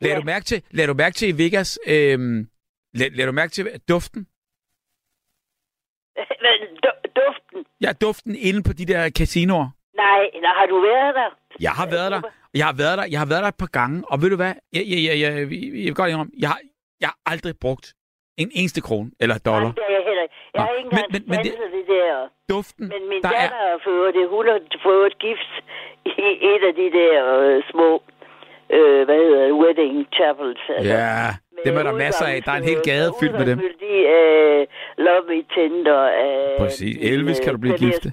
Lad 0.00 0.10
Ja. 0.10 0.16
du 0.16 0.22
mærke 0.24 0.44
til, 0.44 0.62
lad 0.70 0.86
du 0.86 0.94
mærke 0.94 1.14
til 1.14 1.28
i 1.28 1.44
Vegas, 1.44 1.78
øhm, 1.86 2.48
lad, 2.94 3.10
lad 3.10 3.26
du 3.26 3.32
mærke 3.32 3.50
til 3.52 3.64
duften? 3.88 4.26
Duften? 7.20 7.64
Ja, 7.80 7.92
duften 7.92 8.34
inde 8.48 8.62
på 8.62 8.72
de 8.72 8.84
der 8.86 9.10
casinoer. 9.10 9.68
Nej, 9.96 10.20
nej, 10.44 10.52
har 10.58 10.66
du 10.66 10.80
været 10.80 11.14
der? 11.14 11.30
Jeg 11.60 11.70
har 11.72 11.86
været 11.90 12.12
der. 12.12 12.20
Jeg 12.54 12.66
har 12.66 12.72
været 12.72 12.98
der. 12.98 13.04
Jeg 13.10 13.18
har 13.18 13.26
været 13.26 13.42
der 13.42 13.48
et 13.48 13.56
par 13.64 13.66
gange. 13.78 14.02
Og 14.10 14.22
ved 14.22 14.30
du 14.30 14.36
hvad? 14.36 14.52
Jeg, 14.72 14.82
jeg, 14.90 14.98
jeg, 15.08 15.20
jeg, 15.20 15.32
jeg, 15.32 15.40
jeg 15.40 15.86
vil 15.88 15.94
godt 15.94 16.10
indrømme, 16.10 16.32
jeg 16.38 16.48
har, 16.48 16.60
jeg 17.00 17.08
har 17.08 17.18
aldrig 17.26 17.54
brugt 17.60 17.94
en 18.36 18.50
eneste 18.54 18.80
krone 18.80 19.10
eller 19.20 19.38
dollar. 19.38 19.60
Nej, 19.60 19.88
det 19.88 19.99
heller 20.20 20.26
ikke. 20.26 20.34
Jeg 20.54 20.60
Nå, 20.60 20.62
har 20.66 20.70
ikke 20.78 20.88
engang 20.90 21.06
men- 21.12 21.24
men 21.30 21.38
det- 21.44 21.54
det... 21.78 21.84
der. 21.94 22.28
Duften, 22.54 22.84
Men 22.94 23.02
min 23.12 23.20
der 23.22 23.30
datter 23.38 23.60
er... 23.64 23.70
har 23.72 23.80
fået 23.90 24.10
det. 24.16 24.24
Hun 24.36 24.44
har 24.52 24.60
fået 24.88 25.04
et 25.12 25.18
gift 25.26 25.52
i 26.04 26.14
et 26.52 26.62
af 26.68 26.74
de 26.80 26.86
der 26.98 27.14
øh, 27.46 27.62
små, 27.70 27.88
øh, 28.76 29.00
hvad 29.06 29.18
hedder 29.24 29.42
det, 29.44 29.52
wedding 29.62 29.96
chapels. 30.16 30.62
Altså, 30.76 30.92
Ja, 30.94 31.10
dem 31.66 31.72
er 31.80 31.82
der 31.88 31.92
masser 32.06 32.26
af. 32.32 32.36
Der 32.44 32.52
er 32.52 32.56
en 32.62 32.68
hel 32.72 32.80
gade 32.90 33.08
fyldt 33.20 33.36
med 33.40 33.46
dem. 33.50 33.58
De 33.84 33.94
øh, 34.18 34.66
Love 35.06 35.24
Me 35.30 35.38
Tender. 35.54 36.00
Øh, 36.22 36.58
Præcis. 36.58 36.94
Elvis 37.12 37.40
kan 37.44 37.52
du 37.54 37.58
blive 37.64 37.76
gift. 37.84 38.04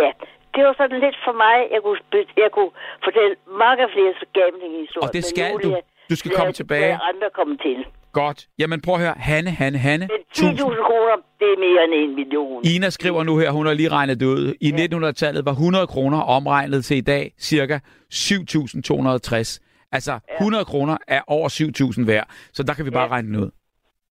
Ja, 0.00 0.10
det 0.54 0.62
var 0.66 0.74
sådan 0.80 1.00
lidt 1.00 1.16
for 1.26 1.32
mig. 1.44 1.56
Jeg 1.74 1.80
kunne, 1.82 1.98
jeg 2.44 2.50
kunne 2.56 2.70
fortælle 3.04 3.36
mange 3.64 3.84
flere 3.94 4.14
gambling-historier. 4.38 5.08
Og 5.08 5.12
det 5.16 5.24
skal 5.24 5.52
du. 5.64 5.70
Du 6.10 6.16
skal 6.16 6.30
komme 6.30 6.52
tilbage. 6.52 6.98
andre 7.10 7.28
komme 7.38 7.56
til. 7.56 7.86
Godt. 8.12 8.46
Jamen 8.58 8.80
prøv 8.80 8.94
at 8.94 9.00
høre. 9.00 9.14
Hanne, 9.16 9.50
Hanne, 9.50 9.78
Hanne. 9.78 10.06
Men 10.06 10.20
1000. 10.30 10.58
10.000 10.58 10.64
kroner, 10.88 11.16
det 11.40 11.48
er 11.54 11.58
mere 11.66 11.84
end 11.84 11.94
en 12.10 12.14
million. 12.14 12.62
Ina 12.64 12.90
skriver 12.90 13.22
nu 13.22 13.38
her, 13.38 13.50
hun 13.50 13.66
har 13.66 13.74
lige 13.74 13.88
regnet 13.88 14.20
det 14.20 14.26
ud. 14.26 14.54
I 14.60 14.72
1900-tallet 14.72 15.44
var 15.44 15.52
100 15.52 15.86
kroner 15.86 16.20
omregnet 16.20 16.84
til 16.84 16.96
i 16.96 17.00
dag 17.00 17.32
cirka 17.38 17.78
7.260. 18.14 19.58
Altså 19.92 20.18
100 20.40 20.64
kroner 20.64 20.96
er 21.08 21.22
over 21.26 21.48
7.000 21.48 22.06
værd, 22.06 22.26
så 22.52 22.62
der 22.62 22.74
kan 22.74 22.84
vi 22.84 22.90
bare 22.90 23.02
Ja. 23.08 23.10
regne 23.14 23.28
den 23.28 23.36
ud. 23.44 23.50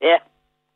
Ja. 0.01 0.17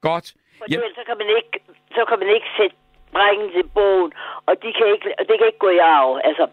Godt. 0.01 0.27
For 0.57 0.65
Ja. 0.71 0.75
ja. 0.75 0.81
så 0.97 1.01
kan 1.07 1.15
man 1.21 1.27
ikke, 1.39 1.59
så 1.97 2.01
kan 2.09 2.17
man 2.19 2.29
ikke 2.35 2.49
sætte 2.57 2.75
drengen 3.15 3.47
til 3.55 3.63
bogen, 3.77 4.11
og 4.47 4.53
de 4.63 4.69
kan 4.77 4.87
ikke, 4.95 5.07
og 5.19 5.23
det 5.29 5.35
kan 5.39 5.45
ikke 5.51 5.63
gå 5.67 5.69
i 5.79 5.81
arv. 5.95 6.11
Altså, 6.29 6.45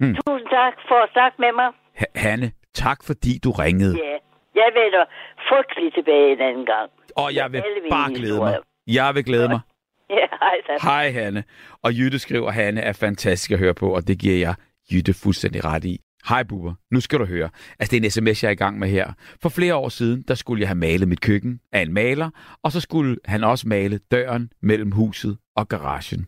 Hmm. 0.00 0.14
tusind 0.26 0.48
tak 0.58 0.74
for 0.88 0.98
at 1.04 1.08
snakke 1.16 1.36
med 1.44 1.52
mig. 1.60 1.68
Ha- 2.00 2.14
Hanne, 2.24 2.48
tak 2.84 2.98
fordi 3.08 3.32
du 3.44 3.50
ringede. 3.64 3.94
Ja, 4.04 4.16
jeg 4.62 4.68
vender 4.80 5.04
frygteligt 5.50 5.94
tilbage 5.94 6.32
en 6.32 6.40
anden 6.40 6.66
gang. 6.66 6.90
Og 7.16 7.34
jeg 7.34 7.52
vil 7.52 7.62
bare 7.90 8.10
glæde 8.14 8.38
mig. 8.38 8.58
Jeg 8.86 9.14
vil 9.14 9.24
glæde 9.24 9.48
mig. 9.48 9.60
Ja, 10.10 10.26
hej 10.40 10.54
så. 10.66 10.88
Hej 10.88 11.10
Hanne. 11.10 11.44
Og 11.82 11.92
Jytte 11.94 12.18
skriver, 12.18 12.50
Hanne 12.50 12.80
er 12.80 12.92
fantastisk 12.92 13.50
at 13.50 13.58
høre 13.58 13.74
på, 13.74 13.94
og 13.94 14.08
det 14.08 14.18
giver 14.18 14.38
jeg 14.38 14.54
Jytte 14.92 15.14
fuldstændig 15.14 15.64
ret 15.64 15.84
i. 15.84 16.00
Hej 16.28 16.42
Bubber, 16.42 16.74
nu 16.90 17.00
skal 17.00 17.18
du 17.18 17.24
høre. 17.24 17.48
Altså 17.78 17.90
det 17.90 17.96
er 17.96 18.04
en 18.04 18.10
sms, 18.10 18.42
jeg 18.42 18.48
er 18.48 18.52
i 18.52 18.54
gang 18.54 18.78
med 18.78 18.88
her. 18.88 19.12
For 19.42 19.48
flere 19.48 19.74
år 19.74 19.88
siden, 19.88 20.24
der 20.28 20.34
skulle 20.34 20.60
jeg 20.60 20.68
have 20.68 20.78
malet 20.78 21.08
mit 21.08 21.20
køkken 21.20 21.60
af 21.72 21.80
en 21.82 21.92
maler, 21.92 22.30
og 22.62 22.72
så 22.72 22.80
skulle 22.80 23.16
han 23.24 23.44
også 23.44 23.68
male 23.68 23.98
døren 24.10 24.52
mellem 24.62 24.92
huset 24.92 25.38
og 25.56 25.68
garagen. 25.68 26.26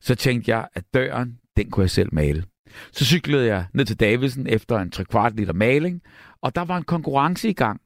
Så 0.00 0.14
tænkte 0.14 0.50
jeg, 0.50 0.68
at 0.74 0.84
døren, 0.94 1.38
den 1.56 1.70
kunne 1.70 1.82
jeg 1.84 1.90
selv 1.90 2.08
male. 2.12 2.44
Så 2.92 3.04
cyklede 3.04 3.46
jeg 3.46 3.64
ned 3.74 3.84
til 3.84 4.00
Davidsen 4.00 4.46
efter 4.46 4.78
en 4.78 4.90
3 4.90 5.04
kvart 5.04 5.36
liter 5.36 5.52
maling, 5.52 6.02
og 6.42 6.54
der 6.54 6.64
var 6.64 6.76
en 6.76 6.84
konkurrence 6.84 7.48
i 7.48 7.52
gang. 7.52 7.80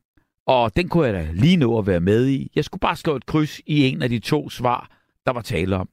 Og 0.47 0.77
den 0.77 0.89
kunne 0.89 1.07
jeg 1.07 1.15
da 1.15 1.29
lige 1.33 1.57
nå 1.57 1.79
at 1.79 1.87
være 1.87 2.01
med 2.01 2.27
i. 2.29 2.51
Jeg 2.55 2.65
skulle 2.65 2.81
bare 2.81 2.97
slå 2.97 3.17
et 3.17 3.27
kryds 3.27 3.61
i 3.67 3.89
en 3.89 4.03
af 4.03 4.09
de 4.09 4.19
to 4.19 4.51
svar, 4.51 4.91
der 5.27 5.33
var 5.33 5.41
tale 5.41 5.77
om. 5.77 5.89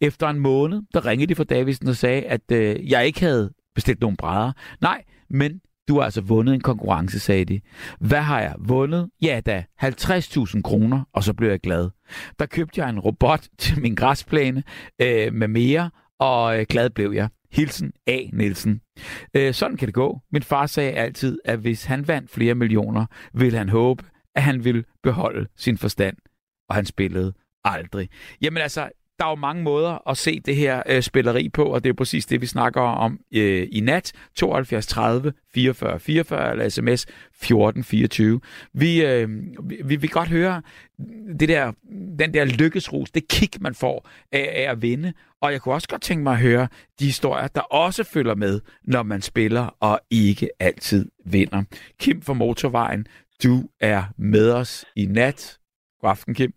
Efter 0.00 0.28
en 0.28 0.38
måned, 0.38 0.82
der 0.94 1.06
ringede 1.06 1.28
de 1.28 1.34
fra 1.34 1.44
Davidsen 1.44 1.88
og 1.88 1.96
sagde, 1.96 2.22
at 2.22 2.52
øh, 2.52 2.90
jeg 2.90 3.06
ikke 3.06 3.20
havde 3.20 3.52
bestilt 3.74 4.00
nogen 4.00 4.16
brædder. 4.16 4.52
Nej, 4.80 5.02
men 5.30 5.60
du 5.88 5.94
har 5.98 6.02
altså 6.04 6.20
vundet 6.20 6.54
en 6.54 6.60
konkurrence, 6.60 7.18
sagde 7.20 7.44
de. 7.44 7.60
Hvad 8.00 8.20
har 8.20 8.40
jeg 8.40 8.54
vundet? 8.58 9.10
Ja 9.22 9.40
da, 9.46 9.64
50.000 9.82 10.62
kroner, 10.62 11.04
og 11.12 11.24
så 11.24 11.34
blev 11.34 11.50
jeg 11.50 11.60
glad. 11.60 11.90
Der 12.38 12.46
købte 12.46 12.80
jeg 12.80 12.90
en 12.90 13.00
robot 13.00 13.48
til 13.58 13.80
min 13.80 13.94
græsplæne 13.94 14.62
øh, 15.02 15.32
med 15.32 15.48
mere, 15.48 15.90
og 16.18 16.60
øh, 16.60 16.66
glad 16.68 16.90
blev 16.90 17.12
jeg. 17.12 17.28
Hilsen 17.52 17.92
A. 18.06 18.20
Nielsen. 18.32 18.80
Øh, 19.34 19.54
sådan 19.54 19.76
kan 19.76 19.86
det 19.86 19.94
gå. 19.94 20.20
Min 20.32 20.42
far 20.42 20.66
sagde 20.66 20.92
altid, 20.92 21.38
at 21.44 21.58
hvis 21.58 21.84
han 21.84 22.08
vandt 22.08 22.30
flere 22.30 22.54
millioner, 22.54 23.06
ville 23.34 23.58
han 23.58 23.68
håbe, 23.68 24.04
at 24.34 24.42
han 24.42 24.64
ville 24.64 24.84
beholde 25.02 25.48
sin 25.56 25.78
forstand. 25.78 26.16
Og 26.68 26.74
han 26.74 26.84
spillede 26.84 27.32
aldrig. 27.64 28.08
Jamen 28.42 28.62
altså, 28.62 28.88
der 29.18 29.24
er 29.24 29.30
jo 29.30 29.34
mange 29.34 29.62
måder 29.62 30.08
at 30.08 30.16
se 30.16 30.40
det 30.40 30.56
her 30.56 30.82
øh, 30.86 31.02
spilleri 31.02 31.48
på, 31.48 31.64
og 31.64 31.84
det 31.84 31.88
er 31.88 31.90
jo 31.90 31.94
præcis 31.98 32.26
det, 32.26 32.40
vi 32.40 32.46
snakker 32.46 32.80
om 32.80 33.20
øh, 33.34 33.68
i 33.72 33.80
nat. 33.80 34.12
72 34.34 34.86
30 34.86 35.32
44 35.54 36.00
44 36.00 36.50
eller 36.50 36.68
sms 36.68 37.06
14 37.32 37.84
24. 37.84 38.40
Vi, 38.72 39.04
øh, 39.04 39.28
vi, 39.62 39.76
vi 39.84 39.96
vil 39.96 40.10
godt 40.10 40.28
høre 40.28 40.62
det 41.40 41.48
der, 41.48 41.72
den 42.18 42.34
der 42.34 42.44
lykkesrus, 42.44 43.10
det 43.10 43.28
kick, 43.28 43.60
man 43.60 43.74
får 43.74 44.08
af, 44.32 44.52
af 44.54 44.70
at 44.70 44.82
vinde. 44.82 45.12
Og 45.42 45.52
jeg 45.52 45.60
kunne 45.60 45.74
også 45.74 45.88
godt 45.88 46.02
tænke 46.02 46.22
mig 46.22 46.32
at 46.32 46.40
høre 46.40 46.68
de 47.00 47.04
historier, 47.04 47.48
der 47.48 47.60
også 47.60 48.04
følger 48.04 48.34
med, 48.34 48.60
når 48.84 49.02
man 49.02 49.22
spiller 49.22 49.76
og 49.80 50.00
ikke 50.10 50.48
altid 50.60 51.10
vinder. 51.24 51.62
Kim 52.00 52.22
fra 52.22 52.32
Motorvejen, 52.32 53.06
du 53.42 53.68
er 53.80 54.02
med 54.18 54.52
os 54.52 54.84
i 54.96 55.06
nat. 55.06 55.58
God 56.00 56.10
aften, 56.10 56.34
Kim. 56.34 56.52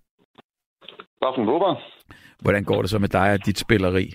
God 1.21 1.29
aften, 1.29 1.45
Bubber. 1.45 1.75
Hvordan 2.41 2.63
går 2.63 2.81
det 2.81 2.89
så 2.89 2.99
med 2.99 3.09
dig 3.09 3.33
og 3.33 3.45
dit 3.45 3.59
spilleri? 3.59 4.13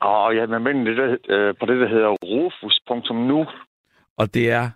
Og 0.00 0.34
ja, 0.36 0.46
men 0.46 0.86
det 0.86 0.96
der, 0.96 1.16
øh, 1.28 1.54
på 1.60 1.66
det, 1.66 1.80
der 1.80 1.88
hedder 1.88 2.08
Rufus.nu. 2.08 3.46
Og 4.18 4.34
det 4.34 4.50
er, 4.50 4.70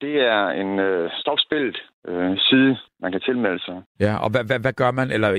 Det 0.00 0.16
er 0.20 0.48
en 0.48 0.78
øh, 0.78 1.10
stopspillet 1.20 1.82
øh, 2.08 2.38
side, 2.38 2.76
man 3.00 3.12
kan 3.12 3.20
tilmelde 3.20 3.64
sig. 3.64 3.82
ja, 4.00 4.16
og 4.24 4.30
hvad, 4.30 4.44
hvad, 4.44 4.58
hvad 4.60 4.72
gør 4.72 4.90
man, 4.90 5.10
eller 5.10 5.30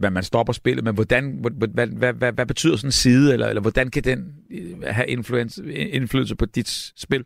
hvad 0.00 0.10
man 0.10 0.22
stopper 0.22 0.52
spillet, 0.52 0.84
men 0.84 0.94
hvordan, 0.94 1.24
hvad, 1.42 1.88
hvad, 1.98 2.12
hvad, 2.12 2.32
hvad, 2.32 2.46
betyder 2.46 2.76
sådan 2.76 2.88
en 2.88 3.02
side, 3.06 3.32
eller, 3.32 3.46
eller 3.48 3.62
hvordan 3.62 3.90
kan 3.90 4.02
den 4.02 4.20
øh, 4.56 4.94
have 4.96 5.06
influence, 5.06 5.72
indflydelse 5.96 6.36
på 6.36 6.46
dit 6.46 6.70
spil? 6.96 7.24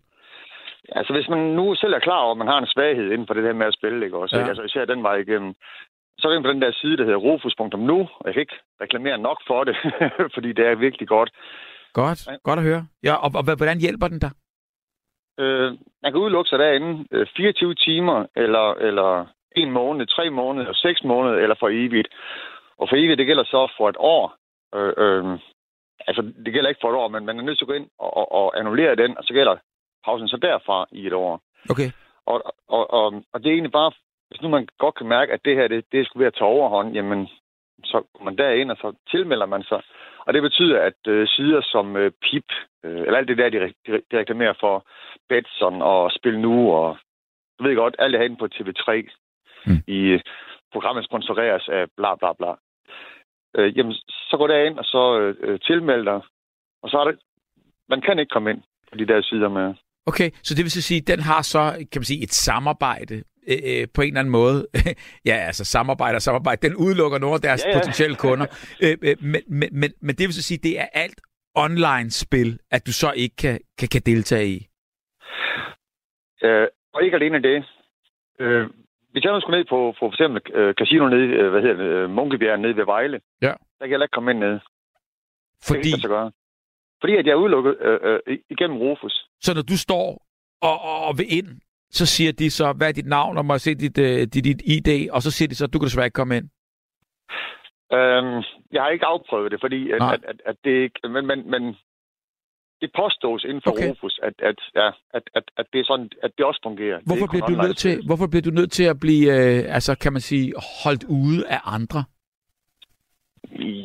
Altså, 0.99 1.13
hvis 1.13 1.29
man 1.29 1.39
nu 1.39 1.75
selv 1.75 1.93
er 1.95 1.99
klar 1.99 2.21
over, 2.25 2.35
at 2.35 2.39
man 2.39 2.53
har 2.53 2.59
en 2.59 2.73
svaghed 2.75 3.13
inden 3.13 3.27
for 3.27 3.35
det 3.35 3.45
der 3.45 3.53
med 3.53 3.67
at 3.67 3.75
spille, 3.79 4.05
ikke 4.05 4.17
også? 4.17 4.37
Ja. 4.37 4.43
Ja. 4.43 4.49
Altså, 4.49 4.63
især 4.63 4.85
den 4.85 5.03
vej 5.03 5.17
igennem. 5.17 5.55
Så 6.19 6.29
er 6.29 6.33
det 6.35 6.45
på 6.45 6.51
den 6.53 6.63
der 6.63 6.73
side, 6.73 6.97
der 6.97 7.05
hedder 7.05 7.19
rufus.nu, 7.19 7.99
og 8.19 8.25
jeg 8.27 8.35
kan 8.35 8.41
ikke 8.41 8.59
reklamere 8.81 9.19
nok 9.19 9.39
for 9.47 9.65
det, 9.65 9.77
fordi 10.35 10.53
det 10.53 10.67
er 10.67 10.75
virkelig 10.75 11.09
godt. 11.09 11.31
Godt, 11.93 12.27
Ja. 12.27 12.37
godt 12.45 12.59
at 12.59 12.65
høre. 12.65 12.87
Ja, 13.03 13.15
og, 13.15 13.31
og 13.35 13.57
hvordan 13.57 13.81
hjælper 13.81 14.09
den 14.09 14.19
dig? 14.19 14.31
Øh, 15.39 15.71
man 16.03 16.13
kan 16.13 16.21
udelukke 16.21 16.49
sig 16.49 16.59
derinde 16.59 17.07
øh, 17.11 17.27
24 17.37 17.75
timer, 17.75 18.27
eller, 18.37 18.75
eller 18.75 19.27
en 19.57 19.71
måned, 19.71 20.07
tre 20.07 20.31
måneder, 20.31 20.73
seks 20.73 21.05
måneder, 21.05 21.37
eller 21.37 21.57
for 21.61 21.69
evigt. 21.73 22.09
Og 22.79 22.89
for 22.89 22.97
evigt, 22.97 23.19
det 23.19 23.27
gælder 23.27 23.45
så 23.45 23.73
for 23.77 23.89
et 23.89 23.97
år. 23.99 24.35
Øh, 24.75 24.93
øh, 25.05 25.39
altså, 26.07 26.23
det 26.45 26.53
gælder 26.55 26.69
ikke 26.69 26.81
for 26.83 26.91
et 26.91 26.97
år, 26.97 27.09
men 27.09 27.27
man 27.27 27.39
er 27.39 27.43
nødt 27.43 27.59
til 27.59 27.65
at 27.65 27.69
gå 27.69 27.75
ind 27.75 27.89
og, 27.99 28.17
og, 28.17 28.33
og 28.33 28.59
annullere 28.59 28.97
den, 28.97 29.19
og 29.19 29.25
så 29.25 29.33
gælder 29.35 29.57
pausen 30.05 30.29
så 30.29 30.37
derfra 30.37 30.87
i 30.93 31.07
et 31.07 31.13
år. 31.13 31.41
Okay. 31.71 31.91
Og, 32.27 32.43
og, 32.69 32.91
og, 32.91 33.07
og 33.33 33.41
det 33.43 33.49
er 33.49 33.53
egentlig 33.53 33.73
bare, 33.73 33.93
hvis 34.29 34.43
nu 34.43 34.49
man 34.49 34.69
godt 34.79 34.95
kan 34.95 35.07
mærke, 35.07 35.33
at 35.33 35.45
det 35.45 35.57
her, 35.57 35.69
det, 35.69 35.85
det 35.93 36.07
skulle 36.07 36.21
ved 36.21 36.27
at 36.27 36.35
tage 36.35 36.49
overhånd, 36.57 36.95
jamen, 36.95 37.29
så 37.85 38.03
går 38.15 38.25
man 38.25 38.39
derind, 38.39 38.71
og 38.71 38.77
så 38.77 38.93
tilmelder 39.11 39.47
man 39.47 39.63
sig. 39.63 39.83
Og 40.27 40.35
det 40.35 40.43
betyder, 40.43 40.81
at 40.81 41.01
øh, 41.09 41.29
sider 41.29 41.61
som 41.65 41.97
øh, 41.97 42.11
PIP, 42.23 42.49
øh, 42.85 43.01
eller 43.01 43.19
alt 43.19 43.29
det 43.29 43.39
der, 43.39 43.49
de, 43.51 43.59
de, 43.87 44.03
de 44.11 44.19
reklamerer 44.19 44.55
for, 44.61 44.87
Betson 45.29 45.83
og 45.83 46.11
Spil 46.13 46.39
Nu, 46.39 46.73
og 46.73 46.97
du 47.59 47.65
ved 47.65 47.77
godt, 47.77 47.97
alt 47.99 48.13
det 48.13 48.21
herinde 48.21 48.37
på 48.37 48.49
TV3, 48.55 48.91
Mm. 49.67 49.83
i 49.87 49.99
øh, 49.99 50.21
programmet 50.73 51.05
sponsoreres 51.05 51.69
af 51.69 51.85
bla 51.97 52.15
bla 52.21 52.33
bla. 52.39 52.53
Øh, 53.57 53.79
jamen, 53.79 53.93
så 54.31 54.35
går 54.39 54.47
derind, 54.47 54.79
og 54.79 54.85
så 54.85 55.21
øh, 55.21 55.35
øh, 55.41 55.61
tilmelder, 55.61 56.21
og 56.83 56.91
så 56.91 56.97
er 56.99 57.05
det, 57.05 57.19
man 57.89 58.01
kan 58.01 58.19
ikke 58.19 58.31
komme 58.31 58.51
ind 58.51 58.63
på 58.93 58.99
de 58.99 59.07
der 59.07 59.23
sider 59.23 59.49
med. 59.49 59.75
Okay, 60.07 60.31
så 60.43 60.55
det 60.55 60.63
vil 60.65 60.71
så 60.71 60.83
sige, 60.83 61.01
at 61.01 61.07
den 61.07 61.21
har 61.21 61.43
så, 61.43 61.61
kan 61.93 61.99
man 62.01 62.05
sige, 62.05 62.23
et 62.23 62.33
samarbejde 62.33 63.23
øh, 63.51 63.59
øh, 63.65 63.87
på 63.95 64.03
en 64.03 64.09
eller 64.09 64.21
anden 64.21 64.33
måde. 64.33 64.67
ja, 65.31 65.35
altså 65.35 65.65
samarbejde 65.65 66.17
og 66.17 66.23
samarbejde. 66.23 66.69
Den 66.69 66.77
udelukker 66.77 67.19
nogle 67.19 67.35
af 67.35 67.41
deres 67.41 67.65
ja, 67.65 67.71
Ja, 67.71 67.79
potentielle 67.79 68.17
kunder. 68.17 68.47
øh, 68.85 68.97
øh, 69.03 69.17
men, 69.21 69.43
men, 69.49 69.69
men, 69.73 69.91
men 70.01 70.15
det 70.17 70.25
vil 70.27 70.35
så 70.35 70.43
sige, 70.43 70.59
det 70.59 70.81
er 70.81 70.87
alt 70.93 71.21
online-spil, 71.55 72.59
at 72.71 72.87
du 72.87 72.93
så 72.93 73.13
ikke 73.17 73.37
kan, 73.37 73.61
kan, 73.79 73.89
kan 73.89 74.03
deltage 74.07 74.47
i. 74.49 74.67
Øh, 76.45 76.67
og 76.95 77.05
ikke 77.05 77.17
alene 77.17 77.43
det. 77.43 77.65
Øh, 78.41 78.67
hvis 79.13 79.25
jeg 79.25 79.33
nu 79.33 79.41
skulle 79.41 79.59
ned 79.59 79.67
på, 79.69 79.79
på 79.93 79.97
for 79.99 80.09
eksempel 80.13 80.41
øh, 80.55 80.75
casino 80.75 81.09
nede, 81.09 81.27
øh, 81.41 81.51
hvad 81.51 81.63
hedder 81.63 81.77
det, 81.77 81.91
øh, 81.99 82.11
Munkebjerg 82.11 82.59
nede 82.61 82.77
ved 82.77 82.85
Vejle, 82.85 83.21
Ja. 83.43 83.55
der 83.79 83.85
kan 83.87 83.91
jeg 83.93 84.03
ikke 84.03 84.15
komme 84.17 84.31
ind 84.31 84.39
ned. 84.41 84.59
Fordi, 85.69 85.91
Det 85.93 86.01
kan. 86.03 86.31
Fordi 87.01 87.17
at 87.17 87.27
jeg 87.27 87.33
er 87.33 87.43
udelukket 87.45 87.77
øh, 87.81 87.99
øh, 88.27 88.39
igennem 88.51 88.79
Rufus. 88.79 89.15
så 89.41 89.55
når 89.55 89.63
du 89.63 89.77
står 89.87 90.07
og, 90.63 90.77
og, 90.91 90.99
og 91.07 91.19
vil 91.19 91.27
ind, 91.39 91.49
så 91.91 92.07
siger 92.07 92.33
de 92.33 92.51
så, 92.51 92.73
hvad 92.73 92.89
er 92.89 92.93
dit 92.93 93.07
navn, 93.07 93.39
og 93.39 93.45
må 93.45 93.55
jeg 93.55 93.61
se 93.61 93.75
dit, 93.75 93.99
øh, 93.99 94.19
dit, 94.19 94.45
dit 94.45 94.63
ID, 94.65 95.11
og 95.11 95.23
så 95.23 95.31
siger 95.31 95.49
de 95.49 95.55
så, 95.55 95.67
du 95.67 95.79
kan 95.79 95.87
desværre 95.87 96.07
ikke 96.07 96.15
komme 96.15 96.37
ind. 96.37 96.49
Øhm, 97.93 98.43
jeg 98.73 98.83
har 98.83 98.89
ikke 98.89 99.07
afprøvet 99.07 99.53
det, 99.53 99.61
fordi 99.61 99.91
at, 99.91 99.99
Nej. 99.99 100.15
at, 100.15 100.25
at, 100.29 100.41
at 100.47 100.57
det 100.65 100.71
ikke... 100.71 101.09
Men, 101.09 101.27
men, 101.27 101.51
men 101.51 101.77
det 102.81 102.91
påstås 102.97 103.45
inden 103.45 103.63
for 103.65 103.71
Okay. 103.71 103.91
Rufus, 103.91 104.21
at, 104.23 104.35
at, 104.39 104.59
ja, 104.75 104.89
at, 105.15 105.23
at, 105.35 105.45
at, 105.57 105.67
det 105.73 105.81
er 105.81 105.85
sådan, 105.85 106.11
at 106.23 106.31
det 106.39 106.47
også 106.47 106.61
fungerer. 106.63 106.97
Er 106.97 107.01
Hvorfor 107.07 107.27
bliver, 107.27 107.47
du 107.47 107.63
nødt 107.67 107.77
til, 107.77 108.07
hvorfor 108.07 108.27
bliver 108.27 108.43
du 108.43 108.51
nødt 108.51 108.73
til 108.73 108.85
at 108.85 109.01
blive, 109.01 109.27
øh, 109.37 109.75
altså 109.75 109.99
kan 109.99 110.13
man 110.13 110.21
sige, 110.21 110.55
holdt 110.85 111.05
ude 111.05 111.49
af 111.49 111.61
andre? 111.65 112.05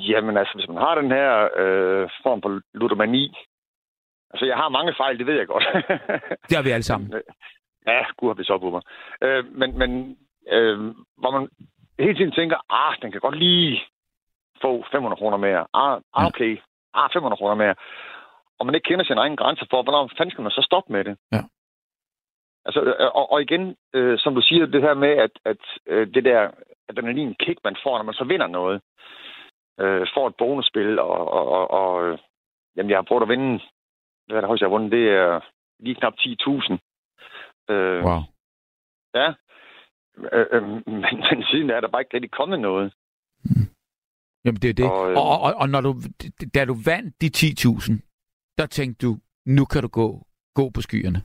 Jamen 0.10 0.38
altså, 0.38 0.54
hvis 0.56 0.68
man 0.68 0.78
har 0.78 0.95
den 1.02 1.12
her 1.12 1.32
øh, 1.43 2.10
form 2.24 2.41
for 2.41 2.62
ludomani... 2.74 3.34
Altså, 4.34 4.45
jeg 4.45 4.56
har 4.56 4.70
mange 4.70 4.93
fejl, 4.97 5.18
det 5.18 5.28
ved 5.28 5.38
jeg 5.38 5.47
godt. 5.47 5.66
Det 6.49 6.56
har 6.58 6.64
vi 6.64 6.70
alle 6.70 6.84
sammen. 6.91 7.14
Øh, 7.14 7.22
Ja, 7.88 8.03
gud 8.17 8.29
har 8.29 8.34
vi 8.34 8.43
så 8.43 8.57
på 8.57 8.69
mig. 8.69 8.82
Øh, 9.21 9.45
men 9.59 9.77
men 9.77 10.17
øh, 10.47 10.79
hvor 11.17 11.32
man 11.32 11.49
hele 11.99 12.17
tiden 12.17 12.32
tænker, 12.32 12.57
ah, 12.69 12.95
den 13.01 13.11
kan 13.11 13.21
godt 13.21 13.38
lige 13.38 13.82
få 14.61 14.86
500 14.91 15.19
kroner 15.19 15.38
mere. 15.38 15.67
Ah, 15.73 16.01
ah 16.13 16.27
okay. 16.27 16.57
Ah, 16.93 17.09
500 17.13 17.39
kroner 17.39 17.55
mere. 17.55 17.75
Og 18.59 18.65
man 18.65 18.75
ikke 18.75 18.88
kender 18.88 19.05
sin 19.05 19.17
egen 19.17 19.36
grænse 19.36 19.65
for, 19.69 19.84
hvornår 19.84 20.11
fanden 20.17 20.32
skal 20.32 20.41
man 20.41 20.51
så 20.51 20.61
stoppe 20.61 20.93
med 20.93 21.03
det? 21.03 21.17
Ja. 21.32 21.41
Altså, 22.65 22.82
øh, 22.84 23.11
og, 23.19 23.32
og 23.32 23.41
igen, 23.41 23.75
øh, 23.93 24.19
som 24.19 24.36
du 24.36 24.41
siger, 24.41 24.65
det 24.65 24.82
her 24.82 24.93
med, 24.93 25.09
at, 25.09 25.32
at 25.45 25.63
øh, 25.88 26.07
det 26.13 26.23
der 26.25 26.51
adrenalin 26.89 27.36
kick, 27.39 27.59
man 27.63 27.75
får, 27.84 27.97
når 27.97 28.03
man 28.03 28.13
så 28.13 28.23
vinder 28.23 28.47
noget, 28.47 28.82
øh, 29.79 30.07
får 30.13 30.27
et 30.27 30.36
bonusspil, 30.36 30.99
og, 30.99 31.32
og, 31.38 31.45
og, 31.47 31.71
og 31.71 32.07
øh, 32.07 32.17
jamen, 32.75 32.89
jeg 32.89 32.97
har 32.97 33.07
prøvet 33.07 33.21
at 33.21 33.29
vinde, 33.29 33.59
hvad 34.27 34.38
er 34.38 34.41
det 34.41 34.47
højst, 34.47 34.61
jeg 34.61 34.69
har 34.69 34.77
vundet, 34.77 34.91
det 34.91 35.09
er 35.09 35.39
lige 35.79 35.95
knap 35.95 36.13
10.000. 36.19 36.77
Øh, 37.72 38.03
Wow. 38.05 38.22
Ja. 39.15 39.28
Øh, 40.34 40.45
øh, 40.51 40.63
men, 40.63 40.84
men 41.32 41.43
siden 41.51 41.69
er 41.69 41.80
der 41.82 41.88
bare 41.88 42.01
ikke 42.01 42.13
rigtig 42.13 42.32
kommet 42.32 42.59
noget. 42.59 42.93
Jamen, 44.45 44.61
det 44.61 44.69
er 44.69 44.74
det. 44.74 44.86
Og, 44.86 44.99
Og, 45.01 45.11
øh, 45.11 45.17
og, 45.17 45.41
og, 45.41 45.53
og 45.55 45.69
når 45.69 45.82
du, 45.82 45.91
da 46.55 46.65
du 46.65 46.76
vandt 46.86 47.22
de 47.22 47.30
10.000, 47.38 48.55
der 48.57 48.65
tænkte 48.65 49.05
du, 49.07 49.17
nu 49.45 49.65
kan 49.65 49.82
du 49.82 49.88
gå, 49.88 50.07
gå 50.55 50.69
på 50.69 50.82
skyerne. 50.82 51.22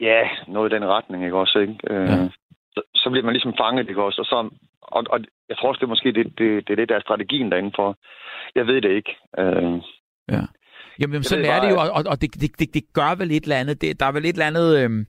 Ja, 0.00 0.28
noget 0.48 0.72
i 0.72 0.74
den 0.74 0.84
retning, 0.84 1.24
ikke 1.24 1.36
også, 1.36 1.58
ikke? 1.58 1.78
Øh, 1.90 2.08
Ja. 2.08 2.28
så, 2.74 2.82
så 2.94 3.10
bliver 3.10 3.24
man 3.24 3.32
ligesom 3.32 3.54
fanget, 3.60 3.88
ikke 3.88 4.02
også? 4.02 4.20
Og, 4.20 4.26
så, 4.26 4.50
og, 4.80 5.04
og 5.10 5.20
jeg 5.48 5.56
tror 5.58 5.68
også, 5.68 5.78
det 5.78 5.84
er 5.84 5.94
måske 5.96 6.12
det, 6.12 6.26
det, 6.38 6.66
det, 6.68 6.70
er 6.72 6.76
det, 6.76 6.88
der 6.88 6.96
er 6.96 7.00
strategien 7.00 7.50
derinde 7.52 7.72
for. 7.76 7.96
Jeg 8.54 8.66
ved 8.66 8.82
det 8.82 8.90
ikke. 8.90 9.16
Øh, 9.38 9.82
Ja. 10.28 10.42
Jamen, 11.00 11.12
jamen 11.14 11.22
sådan 11.24 11.44
ved 11.44 11.50
er 11.50 11.58
bare, 11.60 11.66
det 11.68 11.74
jo, 11.74 11.80
og, 11.80 12.02
og- 12.06 12.20
det, 12.20 12.40
det, 12.40 12.58
det, 12.58 12.74
det 12.74 12.82
gør 12.92 13.14
vel 13.14 13.30
et 13.30 13.42
eller 13.42 13.56
andet. 13.56 13.80
Det, 13.80 14.00
der 14.00 14.06
er 14.06 14.12
vel 14.12 14.24
et 14.24 14.28
eller 14.32 14.46
andet, 14.46 14.78
øhm, 14.78 15.06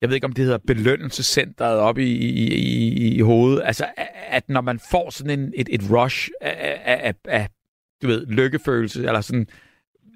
jeg 0.00 0.08
ved 0.08 0.14
ikke, 0.14 0.24
om 0.24 0.32
det 0.32 0.44
hedder 0.44 0.58
belønnelsescenteret 0.66 1.78
op 1.78 1.98
i, 1.98 2.02
i, 2.12 2.54
i, 2.54 3.16
i 3.16 3.20
hovedet. 3.20 3.62
Altså, 3.64 3.84
at 4.28 4.48
når 4.48 4.60
man 4.60 4.80
får 4.90 5.10
sådan 5.10 5.38
en, 5.40 5.52
et, 5.56 5.68
et 5.72 5.80
rush 5.90 6.30
af, 6.40 6.80
af, 6.84 7.14
af, 7.28 7.48
du 8.02 8.06
ved, 8.06 8.26
lykkefølelse, 8.26 9.06
eller 9.06 9.20
sådan, 9.20 9.46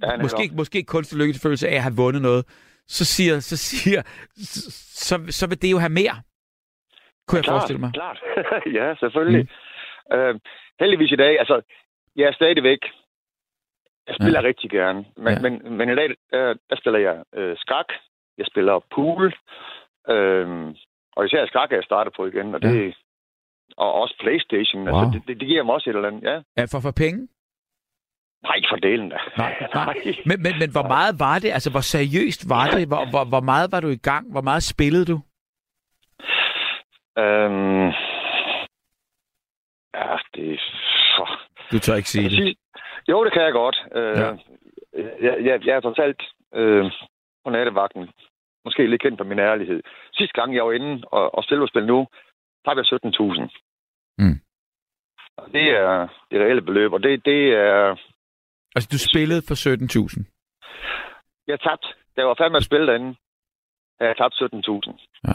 ja, 0.03 0.17
måske, 0.17 0.51
måske 0.53 0.83
kunstig 0.83 1.19
lykkefølelse 1.19 1.69
af 1.69 1.75
at 1.75 1.83
have 1.83 1.97
vundet 1.97 2.23
noget, 2.23 2.45
så 2.87 3.05
siger, 3.05 3.41
så 3.41 3.57
siger, 3.57 4.03
så, 4.37 4.71
så, 5.09 5.25
så 5.29 5.47
vil 5.49 5.63
det 5.63 5.71
jo 5.71 5.79
have 5.79 5.91
mere, 5.93 6.17
kunne 7.27 7.37
jeg 7.37 7.45
klart, 7.45 7.55
forestille 7.55 7.81
mig. 7.81 7.91
Klart, 7.95 8.19
ja, 8.79 8.95
selvfølgelig. 9.01 9.49
Mm. 10.13 10.17
Øh, 10.17 10.35
heldigvis 10.81 11.13
i 11.13 11.17
dag, 11.17 11.39
altså, 11.39 11.61
jeg 12.17 12.27
er 12.29 12.33
stadigvæk, 12.33 12.79
jeg 14.09 14.15
spiller 14.21 14.41
ja. 14.41 14.47
rigtig 14.47 14.71
gerne, 14.71 15.05
men, 15.17 15.27
Ja. 15.27 15.33
ja. 15.33 15.41
men, 15.41 15.77
men 15.79 15.89
i 15.91 15.95
dag, 15.95 16.09
der, 16.33 16.55
der 16.71 16.77
spiller 16.77 16.99
jeg 17.09 17.17
øh, 17.35 17.57
skak, 17.59 17.89
jeg 18.39 18.47
spiller 18.47 18.81
pool, 18.95 19.25
øh, 20.15 20.75
og 21.17 21.25
især 21.27 21.47
skak 21.47 21.73
er 21.73 21.77
jeg 21.77 21.85
startet 21.85 22.13
på 22.17 22.27
igen, 22.27 22.55
og 22.55 22.63
det 22.63 22.95
og 23.77 23.93
også 23.93 24.15
Playstation, 24.21 24.89
Wow. 24.89 24.99
altså, 25.01 25.11
det, 25.19 25.29
det, 25.29 25.41
det 25.41 25.49
giver 25.49 25.63
mig 25.63 25.75
også 25.75 25.91
et 25.91 25.97
eller 25.97 26.09
andet, 26.09 26.23
ja. 26.23 26.37
Ja, 26.59 26.65
for 26.73 26.81
for 26.81 26.91
penge? 26.97 27.29
Nej, 28.43 28.59
for 28.71 28.77
delen 28.77 29.09
da. 29.09 29.19
Nej, 29.43 29.67
nej. 29.75 29.95
Men, 30.27 30.43
men, 30.43 30.53
men 30.59 30.71
hvor 30.71 30.87
meget 30.89 31.15
var 31.19 31.39
det? 31.39 31.51
Altså, 31.51 31.71
hvor 31.71 31.81
seriøst 31.81 32.49
var 32.49 32.67
det? 32.71 32.89
Hvor, 32.89 33.11
hvor, 33.11 33.25
hvor 33.25 33.41
meget 33.41 33.73
var 33.73 33.81
du 33.81 33.89
i 33.89 33.97
gang? 34.11 34.33
Hvor 34.33 34.41
meget 34.41 34.63
spillede 34.63 35.05
du? 35.13 35.17
Øhm, 37.19 37.87
ja, 39.95 40.17
det 40.35 40.53
er... 40.53 40.59
Du 41.73 41.79
tør 41.79 41.95
ikke 41.95 42.09
sige 42.09 42.29
det. 42.31 42.57
Jo, 43.11 43.25
det 43.25 43.33
kan 43.33 43.43
jeg 43.43 43.53
godt. 43.53 43.77
Øh, 43.95 44.17
Ja. 44.23 44.29
jeg, 45.27 45.35
jeg, 45.47 45.67
jeg 45.67 45.77
er 45.77 45.81
trods 45.81 45.99
alt 45.99 46.23
øh, 46.55 46.85
på 47.45 47.51
nattevagten. 47.51 48.11
Måske 48.65 48.87
lidt 48.87 49.03
kendt 49.03 49.19
for 49.21 49.25
min 49.25 49.39
ærlighed. 49.39 49.83
Sidste 50.13 50.41
gang, 50.41 50.55
jeg 50.55 50.67
var 50.67 50.73
inde 50.73 51.05
og, 51.07 51.35
og 51.35 51.45
spille 51.45 51.87
nu, 51.87 52.07
tabte 52.65 52.85
jeg 52.91 53.01
17.000. 53.05 53.43
Mm. 54.19 54.39
Og 55.37 55.53
Det 55.53 55.67
er 55.71 56.09
det 56.31 56.41
reelle 56.41 56.63
beløb, 56.63 56.93
og 56.93 57.03
det, 57.03 57.25
det 57.25 57.41
er... 57.55 57.97
Altså, 58.75 58.89
du 58.93 58.99
spillede 58.99 59.43
for 59.49 59.55
17.000. 59.55 60.25
Jeg 61.47 61.61
tabt. 61.61 61.87
Da 62.17 62.21
jeg 62.21 62.29
var 62.29 62.35
færdig 62.39 62.53
med 62.53 62.61
at 62.61 62.65
spille 62.71 62.87
derinde, 62.87 63.17
havde 64.01 64.09
jeg 64.13 64.17
tabt 64.17 64.35
17.000. 64.35 65.21
Ja. 65.29 65.35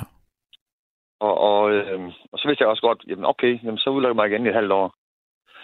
Og, 1.19 1.37
og, 1.37 1.71
øh, 1.71 1.99
og 2.31 2.39
så 2.39 2.47
vidste 2.47 2.61
jeg 2.61 2.69
også 2.69 2.81
godt, 2.81 3.03
jamen 3.07 3.25
okay, 3.25 3.59
jamen, 3.63 3.77
så 3.77 3.89
udelukker 3.89 4.09
jeg 4.09 4.15
mig 4.15 4.27
igen 4.31 4.45
i 4.45 4.49
et 4.49 4.55
halvt 4.55 4.71
år. 4.71 4.95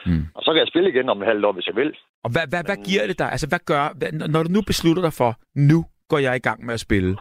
Mm. 0.05 0.23
Og 0.35 0.41
så 0.43 0.51
kan 0.53 0.59
jeg 0.59 0.67
spille 0.67 0.89
igen 0.89 1.09
om 1.09 1.21
et 1.21 1.27
halvt 1.27 1.45
år, 1.45 1.51
hvis 1.51 1.67
jeg 1.67 1.75
vil. 1.75 1.91
Og 2.23 2.29
hvad, 2.31 2.41
hvad, 2.49 2.63
hvad 2.65 2.77
Men- 2.77 2.85
giver 2.85 3.07
det 3.07 3.19
dig? 3.19 3.31
Altså, 3.31 3.47
hvad 3.47 3.59
gør... 3.65 3.83
Hvad, 3.97 4.11
når 4.11 4.43
du 4.43 4.49
nu 4.49 4.61
beslutter 4.61 5.03
dig 5.03 5.13
for, 5.13 5.31
nu 5.55 5.85
går 6.09 6.17
jeg 6.17 6.35
i 6.35 6.39
gang 6.39 6.65
med 6.65 6.73
at 6.73 6.79
spille. 6.79 7.17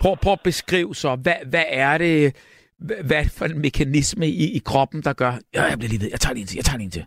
Prøv, 0.00 0.16
prøv 0.22 0.32
at 0.32 0.40
beskrive 0.44 0.94
så, 0.94 1.16
hvad, 1.22 1.38
hvad 1.50 1.64
er 1.68 1.98
det... 1.98 2.36
Hvad 2.78 2.96
hvad 3.06 3.16
er 3.16 3.22
det 3.22 3.34
for 3.38 3.44
en 3.44 3.58
mekanisme 3.62 4.26
i, 4.26 4.56
i 4.56 4.60
kroppen, 4.64 5.02
der 5.02 5.12
gør... 5.12 5.32
Ja, 5.54 5.62
jeg 5.62 5.78
bliver 5.78 5.88
lige 5.90 6.02
ved. 6.02 6.10
Jeg 6.10 6.20
tager 6.20 6.34
lige 6.34 6.42
en 6.42 6.46
til. 6.46 6.56
Jeg 6.56 6.64
tager 6.64 6.78
lige 6.78 6.84
en 6.84 6.90
til. 6.98 7.04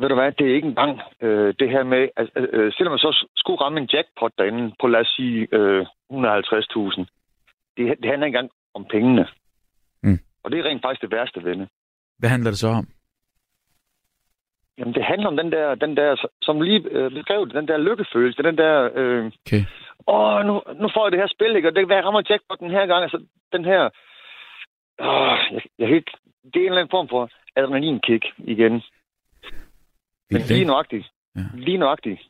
Ved 0.00 0.08
du 0.08 0.14
hvad, 0.14 0.32
det 0.38 0.44
er 0.50 0.54
ikke 0.54 0.68
engang 0.68 1.00
øh, 1.22 1.54
det 1.60 1.68
her 1.74 1.84
med, 1.84 2.02
at 2.16 2.26
øh, 2.36 2.72
selvom 2.76 2.92
man 2.92 2.98
så 2.98 3.26
skulle 3.36 3.60
ramme 3.64 3.80
en 3.80 3.88
jackpot 3.92 4.32
derinde 4.38 4.74
på, 4.80 4.86
lad 4.86 5.00
os 5.00 5.12
sige, 5.16 5.48
øh, 5.52 5.80
150.000, 5.82 7.04
det, 7.76 7.82
det 8.02 8.08
handler 8.10 8.26
ikke 8.26 8.36
engang 8.38 8.50
om 8.74 8.84
pengene. 8.94 9.24
Mm. 10.02 10.18
Og 10.42 10.50
det 10.50 10.58
er 10.58 10.64
rent 10.64 10.82
faktisk 10.84 11.02
det 11.02 11.10
værste 11.16 11.44
ved 11.44 11.56
det. 11.56 11.68
Hvad 12.18 12.30
handler 12.30 12.50
det 12.50 12.58
så 12.58 12.68
om? 12.68 12.86
Jamen, 14.78 14.94
det 14.94 15.04
handler 15.04 15.28
om 15.28 15.36
den 15.36 15.52
der, 15.52 15.74
den 15.74 15.96
der 15.96 16.28
som 16.42 16.60
lige 16.60 16.80
øh, 16.90 17.10
beskrev 17.10 17.46
det, 17.46 17.54
den 17.54 17.68
der 17.68 17.76
lykkefølelse, 17.76 18.42
den 18.42 18.58
der, 18.58 18.90
øh, 18.94 19.24
Okay. 19.46 19.62
åh, 20.06 20.40
nu, 20.46 20.62
nu 20.80 20.88
får 20.94 21.04
jeg 21.04 21.12
det 21.12 21.20
her 21.20 21.26
spil, 21.36 21.56
ikke? 21.56 21.68
og 21.68 21.74
det 21.74 21.80
kan 21.82 21.88
være, 21.88 21.98
jeg 21.98 22.04
rammer 22.04 22.22
jackpot 22.30 22.60
den 22.60 22.70
her 22.70 22.86
gang, 22.86 23.02
altså 23.02 23.24
den 23.52 23.64
her, 23.64 23.82
åh, 25.00 25.38
jeg, 25.54 25.62
jeg 25.78 25.90
ikke, 25.90 26.12
det 26.44 26.56
er 26.56 26.60
en 26.60 26.66
eller 26.66 26.80
anden 26.80 26.90
form 26.96 27.08
for 27.08 27.30
adrenalinkick 27.56 28.24
igen. 28.38 28.82
Men 30.30 30.40
lige 30.48 30.64
nøjagtigt, 30.64 31.06
Ja. 31.36 31.42
Lige 31.54 31.78
nøjagtigt. 31.78 32.20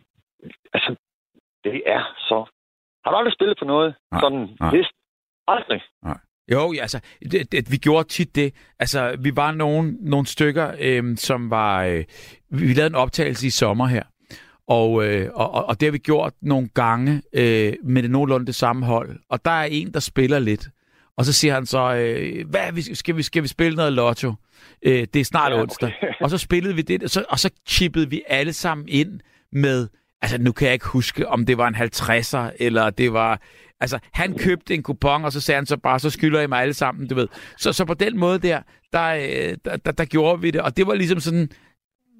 Altså, 0.73 0.97
det 1.65 1.83
er 1.87 2.15
så... 2.19 2.45
Har 3.05 3.11
du 3.11 3.17
aldrig 3.17 3.35
spillet 3.35 3.59
på 3.59 3.65
noget? 3.65 3.95
Nej, 4.11 4.21
Sådan 4.21 4.57
nej. 4.61 4.71
hest? 4.71 4.91
Aldrig. 5.47 5.83
Jo, 6.53 6.73
ja, 6.73 6.83
altså, 6.83 7.01
det, 7.33 7.53
det, 7.53 7.73
vi 7.73 7.77
gjorde 7.77 8.09
tit 8.09 8.35
det. 8.37 8.53
Altså, 8.79 9.17
vi 9.21 9.37
var 9.37 9.53
nogle, 9.53 9.97
nogle 10.01 10.27
stykker, 10.27 10.73
øh, 10.81 11.17
som 11.17 11.51
var... 11.51 11.85
Øh, 11.85 12.05
vi 12.51 12.73
lavede 12.73 12.87
en 12.87 12.95
optagelse 12.95 13.47
i 13.47 13.51
sommer 13.51 13.87
her. 13.87 14.03
Og, 14.69 15.05
øh, 15.07 15.31
og, 15.35 15.51
og- 15.69 15.81
det 15.81 15.87
har 15.87 15.91
vi 15.93 15.99
gjort 15.99 16.33
nogle 16.43 16.69
gange 16.75 17.23
øh, 17.33 17.73
med 17.85 18.03
det 18.03 18.11
nogenlunde 18.11 18.47
det 18.47 18.55
samme 18.55 18.87
hold. 18.87 19.19
Og 19.31 19.45
der 19.45 19.51
er 19.51 19.65
en, 19.65 19.93
der 19.95 20.01
spiller 20.01 20.39
lidt. 20.39 20.69
Og 21.17 21.25
så 21.25 21.33
siger 21.33 21.55
han 21.55 21.67
så, 21.67 21.95
øh, 21.95 22.49
hvad, 22.49 22.73
vi- 22.73 22.95
skal, 22.95 23.17
vi, 23.17 23.23
skal 23.23 23.43
vi 23.43 23.49
spille 23.49 23.77
noget 23.77 23.93
lotto? 23.93 24.35
Øh, 24.83 25.07
det 25.15 25.21
er 25.21 25.25
snart 25.25 25.51
ja, 25.53 25.55
okay. 25.57 25.63
onsdag. 25.63 25.93
Og 26.21 26.31
så 26.31 26.39
spillede 26.39 26.75
vi 26.75 26.83
det, 26.83 27.03
og 27.03 27.11
så, 27.11 27.25
og 27.29 27.39
så 27.39 27.51
chippede 27.69 28.11
vi 28.11 28.23
alle 28.27 28.53
sammen 28.53 28.89
ind 28.89 29.21
med, 29.53 29.89
altså 30.23 30.39
nu 30.39 30.53
kan 30.53 30.67
jeg 30.67 30.73
ikke 30.75 30.87
huske, 30.87 31.29
om 31.29 31.47
det 31.47 31.59
var 31.59 31.69
en 31.69 31.75
50'er, 31.75 32.57
eller 32.65 32.91
det 32.91 33.13
var, 33.13 33.41
altså 33.81 33.99
han 34.13 34.39
købte 34.39 34.75
en 34.75 34.83
kupon, 34.83 35.25
og 35.25 35.33
så 35.33 35.41
sagde 35.41 35.57
han 35.57 35.67
så 35.67 35.77
bare, 35.77 35.99
så 35.99 36.11
skylder 36.11 36.41
I 36.41 36.47
mig 36.47 36.63
alle 36.63 36.75
sammen, 36.75 37.09
du 37.09 37.15
ved. 37.15 37.29
Så, 37.59 37.73
så 37.73 37.85
på 37.85 37.95
den 37.95 38.19
måde 38.19 38.39
der, 38.39 38.63
der, 38.93 39.05
øh, 39.05 39.57
der, 39.65 39.77
der, 39.77 39.93
der 39.93 40.05
gjorde 40.05 40.41
vi 40.41 40.51
det, 40.51 40.61
og 40.61 40.77
det 40.77 40.87
var 40.87 40.95
ligesom 40.95 41.21
sådan, 41.21 41.49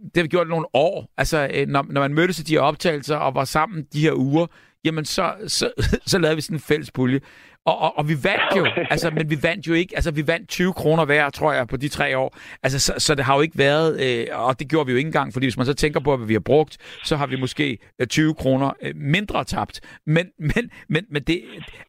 det 0.03 0.17
har 0.17 0.23
vi 0.23 0.29
gjort 0.29 0.47
i 0.47 0.51
nogle 0.51 0.67
år. 0.75 1.13
Altså, 1.17 1.51
øh, 1.55 1.69
når, 1.69 1.87
når 1.91 2.01
man 2.01 2.15
mødtes 2.15 2.37
til 2.37 2.47
de 2.47 2.53
her 2.53 2.61
optagelser 2.61 3.17
og 3.17 3.35
var 3.35 3.45
sammen 3.45 3.87
de 3.93 4.01
her 4.01 4.13
uger, 4.13 4.47
jamen 4.85 5.05
så, 5.05 5.35
så, 5.47 5.71
så 6.07 6.19
lavede 6.19 6.37
vi 6.37 6.43
sådan 6.43 6.57
en 6.57 6.61
fælles 6.61 6.91
pulje. 6.91 7.21
Og, 7.69 7.77
og, 7.85 7.91
og 7.99 8.05
vi 8.11 8.17
vandt 8.29 8.51
jo, 8.59 8.65
Okay. 8.69 8.87
altså, 8.95 9.11
men 9.11 9.31
vi 9.31 9.37
vandt 9.49 9.63
jo 9.69 9.75
ikke, 9.81 9.93
altså 9.99 10.11
vi 10.19 10.23
vandt 10.33 10.49
20 10.49 10.73
kroner 10.81 11.05
hver, 11.05 11.31
tror 11.31 11.53
jeg, 11.53 11.65
på 11.73 11.77
de 11.77 11.89
tre 11.89 12.19
år. 12.19 12.31
Altså, 12.63 12.79
så, 12.87 12.93
så 13.07 13.15
det 13.15 13.25
har 13.25 13.35
jo 13.37 13.43
ikke 13.47 13.59
været, 13.59 13.89
øh, 14.05 14.47
og 14.47 14.59
det 14.59 14.71
gjorde 14.71 14.87
vi 14.87 14.93
jo 14.93 14.99
ikke 14.99 15.13
engang, 15.13 15.33
fordi 15.33 15.47
hvis 15.47 15.57
man 15.57 15.67
så 15.67 15.75
tænker 15.75 16.01
på, 16.01 16.17
hvad 16.17 16.27
vi 16.27 16.39
har 16.41 16.47
brugt, 16.53 16.75
så 17.09 17.17
har 17.17 17.27
vi 17.27 17.37
måske 17.37 17.79
øh, 18.01 18.07
20 18.07 18.35
kroner 18.35 18.69
øh, 18.83 18.93
mindre 18.97 19.45
tabt. 19.45 19.77
Men, 20.07 20.27
men, 20.39 20.65
men, 20.89 21.03
men 21.11 21.23
det, 21.23 21.37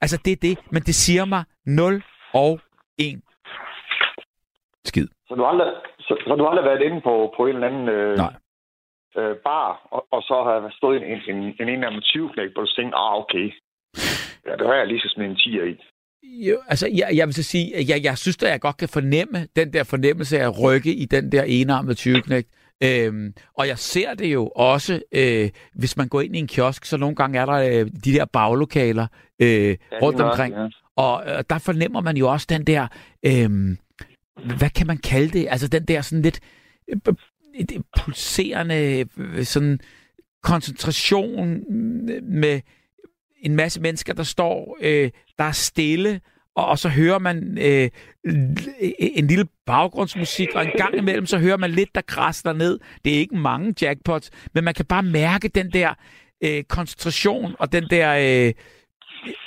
altså 0.01 0.17
det 0.25 0.31
er 0.31 0.41
det, 0.47 0.55
men 0.71 0.81
det 0.81 0.95
siger 0.95 1.25
mig 1.25 1.43
0 1.65 2.03
og 2.33 2.59
1 2.97 3.21
skid. 4.85 5.07
Så 5.27 5.35
du 5.35 5.41
har 5.43 5.49
aldrig, 5.49 5.71
så, 5.99 6.13
så 6.27 6.35
du 6.35 6.45
aldrig 6.47 6.65
været 6.65 6.81
inde 6.81 7.01
på, 7.01 7.33
på 7.37 7.41
en 7.47 7.55
eller 7.55 7.67
anden 7.67 7.89
øh, 7.89 8.17
Nej. 8.17 8.33
øh, 9.17 9.35
bar, 9.47 9.87
og, 9.95 10.01
og 10.11 10.21
så 10.21 10.35
har 10.47 10.73
stået 10.79 10.95
en, 10.97 11.03
en, 11.31 11.37
en, 11.61 11.69
en, 11.69 11.83
af 11.83 11.91
dem 11.91 12.01
20 12.01 12.29
knæk, 12.33 12.49
hvor 12.53 12.61
du 12.61 12.71
tænker, 12.77 12.97
ah, 12.97 13.15
okay. 13.23 13.47
Ja, 14.45 14.51
det 14.51 14.65
har 14.67 14.75
jeg 14.75 14.87
lige 14.87 14.99
så 14.99 15.09
sådan 15.09 15.29
en 15.31 15.35
10'er 15.35 15.65
i. 15.73 15.75
Jo, 16.23 16.57
altså, 16.67 16.87
jeg, 16.87 17.09
jeg 17.13 17.27
vil 17.27 17.33
så 17.33 17.43
sige, 17.43 17.75
at 17.75 17.89
jeg, 17.89 18.03
jeg 18.03 18.17
synes, 18.17 18.37
at 18.43 18.49
jeg 18.49 18.59
godt 18.59 18.77
kan 18.77 18.89
fornemme 18.89 19.47
den 19.55 19.73
der 19.73 19.83
fornemmelse 19.83 20.39
af 20.39 20.45
at 20.45 20.63
rykke 20.63 20.93
i 20.93 21.05
den 21.05 21.31
der 21.31 21.43
enarmede 21.43 21.95
20 21.95 22.21
Øhm, 22.83 23.33
og 23.57 23.67
jeg 23.67 23.77
ser 23.77 24.13
det 24.13 24.33
jo 24.33 24.47
også, 24.47 25.01
øh, 25.11 25.49
hvis 25.73 25.97
man 25.97 26.07
går 26.07 26.21
ind 26.21 26.35
i 26.35 26.39
en 26.39 26.47
kiosk, 26.47 26.85
så 26.85 26.97
nogle 26.97 27.15
gange 27.15 27.39
er 27.39 27.45
der 27.45 27.53
øh, 27.53 27.87
de 28.05 28.13
der 28.13 28.25
baglokaler 28.25 29.07
øh, 29.41 29.47
Ja, 29.69 29.75
rundt 30.01 30.21
omkring. 30.21 30.55
nøjagtigt, 30.55 30.83
Og 30.95 31.23
øh, 31.27 31.43
der 31.49 31.57
fornemmer 31.57 32.01
man 32.01 32.17
jo 32.17 32.31
også 32.31 32.47
den 32.49 32.63
der, 32.63 32.87
øh, 33.25 33.49
hvad 34.57 34.69
kan 34.69 34.87
man 34.87 34.97
kalde 34.97 35.39
det? 35.39 35.47
Altså 35.49 35.67
den 35.67 35.85
der 35.85 36.01
sådan 36.01 36.21
lidt 36.21 36.39
øh, 36.87 36.97
pulserende 37.97 39.05
øh, 39.17 39.43
sådan 39.43 39.79
koncentration 40.43 41.63
med 42.23 42.61
en 43.41 43.55
masse 43.55 43.81
mennesker, 43.81 44.13
der 44.13 44.23
står, 44.23 44.77
øh, 44.81 45.11
der 45.37 45.43
er 45.43 45.51
stille, 45.51 46.21
og, 46.55 46.65
og 46.65 46.79
så 46.79 46.89
hører 46.89 47.19
man 47.19 47.57
øh, 47.61 47.89
en 48.99 49.27
lille 49.27 49.45
baggrundsmusik, 49.65 50.47
og 50.55 50.65
en 50.65 50.71
gang 50.77 50.97
imellem 50.97 51.25
så 51.25 51.37
hører 51.37 51.57
man 51.57 51.71
lidt, 51.71 51.95
der 51.95 52.01
græsler 52.07 52.53
ned. 52.53 52.79
Det 53.05 53.15
er 53.15 53.19
ikke 53.19 53.37
mange 53.37 53.73
jackpots, 53.81 54.29
men 54.53 54.63
man 54.63 54.73
kan 54.73 54.85
bare 54.85 55.03
mærke 55.03 55.47
den 55.47 55.71
der 55.71 55.93
øh, 56.43 56.63
koncentration 56.63 57.55
og 57.59 57.71
den 57.71 57.83
der 57.89 58.45
øh, 58.47 58.53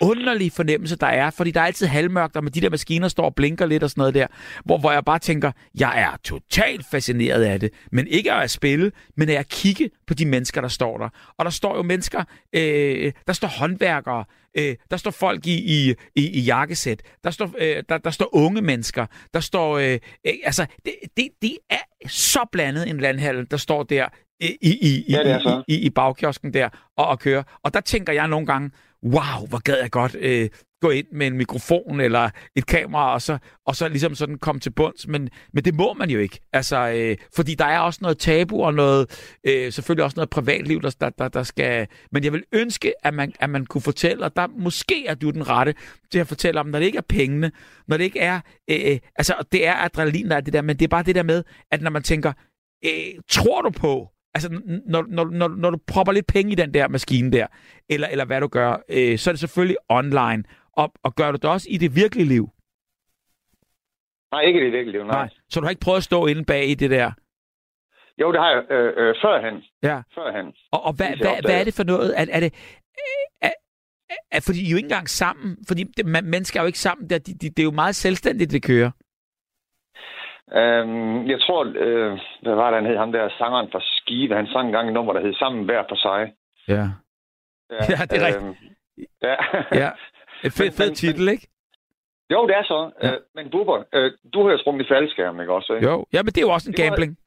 underlige 0.01 0.51
fornemmelse, 0.51 0.97
der 0.97 1.07
er, 1.07 1.31
fordi 1.31 1.51
der 1.51 1.61
er 1.61 1.65
altid 1.65 1.87
halvmørkt, 1.87 2.37
og 2.37 2.45
med 2.45 2.53
de 2.53 2.61
der 2.61 2.71
maskiner 2.71 3.09
står 3.09 3.25
og 3.25 3.35
blinker 3.35 3.67
lidt 3.67 3.83
og 3.83 3.91
sådan 3.91 4.01
noget 4.01 4.15
der, 4.15 4.27
hvor, 4.65 4.79
hvor 4.79 4.93
jeg 4.93 5.05
bare 5.05 5.19
tænker, 5.19 5.53
jeg 5.79 6.01
er 6.01 6.17
totalt 6.25 6.87
fascineret 6.91 7.43
af 7.43 7.61
det, 7.61 7.73
men 7.93 8.07
ikke 8.07 8.33
af 8.33 8.43
at 8.43 8.51
spille, 8.51 8.93
men 9.17 9.29
af 9.29 9.35
at 9.35 9.49
kigge 9.49 9.91
på 10.07 10.15
de 10.15 10.27
mennesker, 10.27 10.61
der 10.61 10.69
står 10.69 10.99
der. 10.99 11.09
Og 11.39 11.45
der 11.45 11.51
står 11.51 11.77
jo 11.77 11.83
mennesker, 11.83 12.25
øh, 12.53 13.13
der 13.27 13.33
står 13.33 13.49
håndværkere, 13.49 14.25
øh, 14.59 14.77
der 14.91 14.97
står 14.97 15.11
folk 15.11 15.47
i, 15.47 15.55
i, 15.55 15.95
i, 16.17 16.31
i 16.31 16.41
jakkesæt, 16.41 17.03
der 17.25 17.31
står, 17.31 17.51
øh, 17.59 17.83
der, 17.89 17.99
der 17.99 18.11
står 18.11 18.29
unge 18.33 18.63
mennesker, 18.63 19.07
der 19.35 19.41
står, 19.41 19.79
øh, 19.79 19.99
øh, 20.27 20.33
altså, 20.45 20.67
det, 20.85 20.95
det, 21.17 21.29
det 21.43 21.59
er 21.71 22.09
så 22.09 22.41
blandet 22.53 22.89
en 22.89 22.99
landhandel, 22.99 23.47
der 23.51 23.57
står 23.57 23.83
der 23.83 24.09
i, 24.41 24.57
i, 24.61 24.79
i, 24.89 25.05
Ja, 25.09 25.39
i, 25.39 25.75
i, 25.75 25.87
i 25.87 25.91
bagkiosken 25.91 26.55
der 26.55 26.69
og, 26.97 27.07
og 27.07 27.19
kører. 27.19 27.43
Og 27.63 27.75
der 27.75 27.81
tænker 27.81 28.13
jeg 28.13 28.29
nogle 28.29 28.47
gange, 28.47 28.71
wow, 29.05 29.47
hvor 29.49 29.63
gad 29.63 29.79
jeg 29.81 29.91
godt 29.91 30.17
øh, 30.21 30.49
gå 30.83 30.91
ind 30.91 31.07
med 31.13 31.27
en 31.27 31.37
mikrofon 31.37 32.01
eller 32.01 32.31
et 32.57 32.67
kamera, 32.67 33.13
og 33.13 33.23
så, 33.23 33.39
og 33.67 33.77
så 33.77 33.89
ligesom 33.89 34.15
sådan 34.15 34.39
komme 34.39 34.61
til 34.61 34.71
bunds. 34.71 35.09
Men, 35.09 35.29
men 35.53 35.65
det 35.65 35.75
må 35.75 35.95
man 35.95 36.11
jo 36.11 36.19
ikke. 36.19 36.41
Altså, 36.53 36.89
øh, 36.89 37.17
fordi 37.35 37.55
der 37.55 37.65
er 37.65 37.79
også 37.79 37.99
noget 38.03 38.19
tabu 38.19 38.65
og 38.65 38.75
noget, 38.75 39.35
øh, 39.47 39.73
selvfølgelig 39.73 40.05
også 40.05 40.15
noget 40.17 40.31
privatliv, 40.31 40.83
der, 40.83 40.97
der, 41.01 41.11
der, 41.11 41.29
der 41.29 41.43
skal... 41.43 41.87
Men 42.13 42.25
jeg 42.25 42.33
vil 42.33 42.45
ønske, 42.53 43.07
at 43.07 43.15
man, 43.15 43.33
at 43.41 43.51
man 43.51 43.67
kunne 43.67 43.83
fortælle, 43.83 44.25
og 44.25 44.37
der 44.37 44.47
måske 44.47 45.07
er 45.07 45.15
du 45.15 45.31
den 45.31 45.49
rette 45.49 45.75
til 46.11 46.19
at 46.19 46.29
fortælle 46.29 46.61
om, 46.61 46.67
når 46.67 46.79
det 46.79 46.87
ikke 46.87 46.99
er 46.99 47.03
pengene, 47.09 47.53
når 47.89 47.97
det 47.97 48.05
ikke 48.05 48.21
er... 48.21 48.41
Øh, 48.71 48.99
altså, 49.17 49.35
det 49.53 49.67
er 49.67 49.75
adrenalin, 49.75 50.31
der 50.31 50.37
er 50.37 50.41
det 50.41 50.53
der, 50.53 50.63
men 50.63 50.77
det 50.77 50.85
er 50.85 50.89
bare 50.89 51.03
det 51.03 51.15
der 51.15 51.23
med, 51.23 51.43
at 51.71 51.83
når 51.83 51.91
man 51.91 52.03
tænker, 52.03 52.33
øh, 52.85 53.23
tror 53.29 53.63
du 53.63 53.71
på, 53.71 54.09
Altså, 54.35 54.61
når, 54.87 55.05
når, 55.09 55.25
når, 55.25 55.49
når 55.49 55.71
du 55.71 55.79
propper 55.93 56.13
lidt 56.13 56.27
penge 56.27 56.53
i 56.53 56.55
den 56.55 56.75
der 56.75 56.89
maskine 56.89 57.33
der, 57.33 57.47
eller, 57.89 58.09
eller 58.09 58.25
hvad 58.25 58.41
du 58.41 58.49
gør, 58.49 58.77
øh, 58.89 59.19
så 59.19 59.31
er 59.31 59.33
det 59.33 59.41
selvfølgelig 59.41 59.77
online. 59.89 60.45
Og, 60.73 60.93
og 61.03 61.15
gør 61.15 61.31
du 61.33 61.37
det 61.37 61.51
også 61.51 61.69
i 61.71 61.77
det 61.77 61.97
virkelige 61.97 62.29
liv? 62.29 62.51
Nej, 64.33 64.41
ikke 64.41 64.61
i 64.61 64.65
det 64.65 64.73
virkelige 64.73 64.93
liv, 64.93 65.05
nej. 65.05 65.13
Nej. 65.13 65.29
Så 65.49 65.61
du 65.61 65.67
har 65.67 65.71
ikke 65.71 65.81
prøvet 65.81 65.97
at 65.97 66.03
stå 66.03 66.27
inde 66.27 66.45
bag 66.45 66.69
i 66.69 66.75
det 66.75 66.91
der? 66.91 67.13
Jo, 68.21 68.33
det 68.33 68.41
har 68.41 68.51
jeg 68.51 68.71
øh, 68.71 68.93
øh, 68.97 69.15
førhen. 69.23 69.63
Ja. 69.83 70.03
Førhen. 70.15 70.47
Og, 70.73 70.83
og 70.83 70.93
hvad, 70.93 71.11
Det 71.11 71.19
hvad, 71.19 71.43
hvad 71.45 71.61
er 71.61 71.65
det 71.65 71.75
for 71.75 71.85
noget? 71.85 72.21
Er, 72.21 72.27
er 72.31 72.41
det... 72.41 72.55
Er, 73.43 73.51
er, 74.11 74.17
er, 74.31 74.41
fordi 74.41 74.61
I 74.63 74.67
er 74.67 74.71
jo 74.71 74.77
ikke 74.77 74.87
engang 74.87 75.09
sammen. 75.09 75.57
Fordi 75.69 75.83
det, 75.97 76.07
man, 76.07 76.25
mennesker 76.25 76.61
er 76.61 76.65
jo 76.65 76.67
ikke 76.67 76.79
sammen. 76.79 77.11
Der, 77.11 77.19
de, 77.19 77.35
de, 77.35 77.51
det 77.51 77.59
er 77.59 77.65
jo 77.65 77.71
meget 77.71 77.95
selvstændigt, 77.95 78.51
det 78.51 78.63
kører. 78.63 78.91
Øhm, 80.61 81.27
jeg 81.31 81.41
tror, 81.41 81.61
øh, 81.77 82.19
hvad 82.43 82.55
var 82.55 82.71
det, 82.71 82.81
han 82.81 82.87
hed? 82.91 82.97
Ham 82.97 83.13
der 83.13 83.29
sangeren 83.39 83.69
fra 83.73 83.81
Skive. 83.83 84.35
Han 84.37 84.47
sang 84.47 84.67
engang 84.67 84.89
et 84.89 84.95
nummer, 84.95 85.13
der 85.13 85.21
hed 85.21 85.35
Sammen 85.35 85.65
hver 85.65 85.85
for 85.89 85.97
sig. 85.97 86.33
Ja. 86.69 86.85
Ja, 87.71 88.05
det 88.11 88.23
er 88.23 88.27
rigtigt. 88.27 88.45
øhm, 88.47 88.55
Ja. 89.23 89.37
ja. 89.83 89.91
Et 90.45 90.53
fed, 90.53 90.71
fed 90.73 90.95
titel, 90.95 91.29
ikke? 91.29 91.49
jo, 92.31 92.47
det 92.47 92.57
er 92.57 92.63
så. 92.63 92.91
Ja. 93.03 93.09
Ja. 93.09 93.15
Øh, 93.15 93.21
men 93.35 93.51
Bubber, 93.51 93.83
øh, 93.95 94.13
du 94.35 94.43
har 94.45 94.51
jo 94.53 94.59
sprunget 94.59 94.85
i 94.85 94.89
faldskærm, 94.89 95.41
ikke 95.41 95.53
også? 95.53 95.73
Ikke? 95.75 95.89
Jo. 95.89 96.07
Ja, 96.13 96.23
men 96.23 96.27
det 96.33 96.39
er 96.39 96.47
jo 96.49 96.51
også 96.53 96.71
en 96.71 96.77
Det 96.77 96.85
var- 96.85 96.89
gambling. 96.91 97.19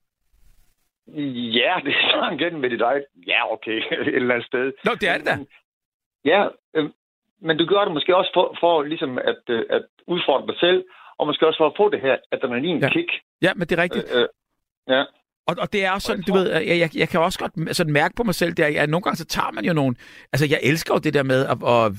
Ja, 1.59 1.73
det 1.85 1.91
er 1.93 2.09
sådan 2.11 2.39
igen 2.39 2.61
med 2.61 2.69
dit 2.69 2.81
eget. 2.81 3.05
Ja, 3.27 3.53
okay, 3.53 3.77
et 4.07 4.15
eller 4.15 4.33
andet 4.33 4.47
sted. 4.47 4.73
Nå, 4.85 4.91
det 5.01 5.09
er 5.09 5.17
det 5.17 5.25
da. 5.27 5.35
Men- 5.35 5.47
Ja, 6.25 6.47
øh, 6.75 6.89
men 7.41 7.57
du 7.57 7.65
gør 7.65 7.83
det 7.85 7.93
måske 7.93 8.15
også 8.17 8.31
for, 8.33 8.57
for 8.59 8.83
ligesom 8.83 9.17
at, 9.17 9.41
øh, 9.49 9.63
at 9.69 9.85
udfordre 10.07 10.47
dig 10.47 10.59
selv, 10.59 10.83
og 11.19 11.27
måske 11.27 11.47
også 11.47 11.57
for 11.57 11.67
at 11.67 11.73
få 11.77 11.89
det 11.89 12.01
her 12.01 12.15
adrenalin-kick. 12.31 13.11
Ja, 13.41 13.53
men 13.53 13.67
det 13.67 13.79
er 13.79 13.83
rigtigt. 13.83 14.05
Øh, 14.15 14.21
øh, 14.21 14.27
ja. 14.87 15.03
Og, 15.47 15.55
og 15.59 15.73
det 15.73 15.85
er 15.85 15.91
også 15.91 16.11
Og 16.11 16.17
sådan, 16.17 16.23
du 16.27 16.33
ved, 16.33 16.51
jeg, 16.51 16.79
jeg, 16.79 16.89
jeg 16.95 17.09
kan 17.09 17.19
også 17.19 17.39
godt 17.39 17.75
sådan 17.75 17.93
mærke 17.93 18.15
på 18.15 18.23
mig 18.23 18.35
selv, 18.35 18.53
der, 18.53 18.81
at 18.81 18.89
nogle 18.89 19.03
gange 19.03 19.17
så 19.17 19.25
tager 19.25 19.51
man 19.51 19.65
jo 19.65 19.73
nogle... 19.73 19.95
Altså, 20.33 20.47
jeg 20.49 20.59
elsker 20.63 20.93
jo 20.93 20.99
det 20.99 21.13
der 21.13 21.23
med 21.23 21.45
at, 21.45 21.57
og, 21.61 21.91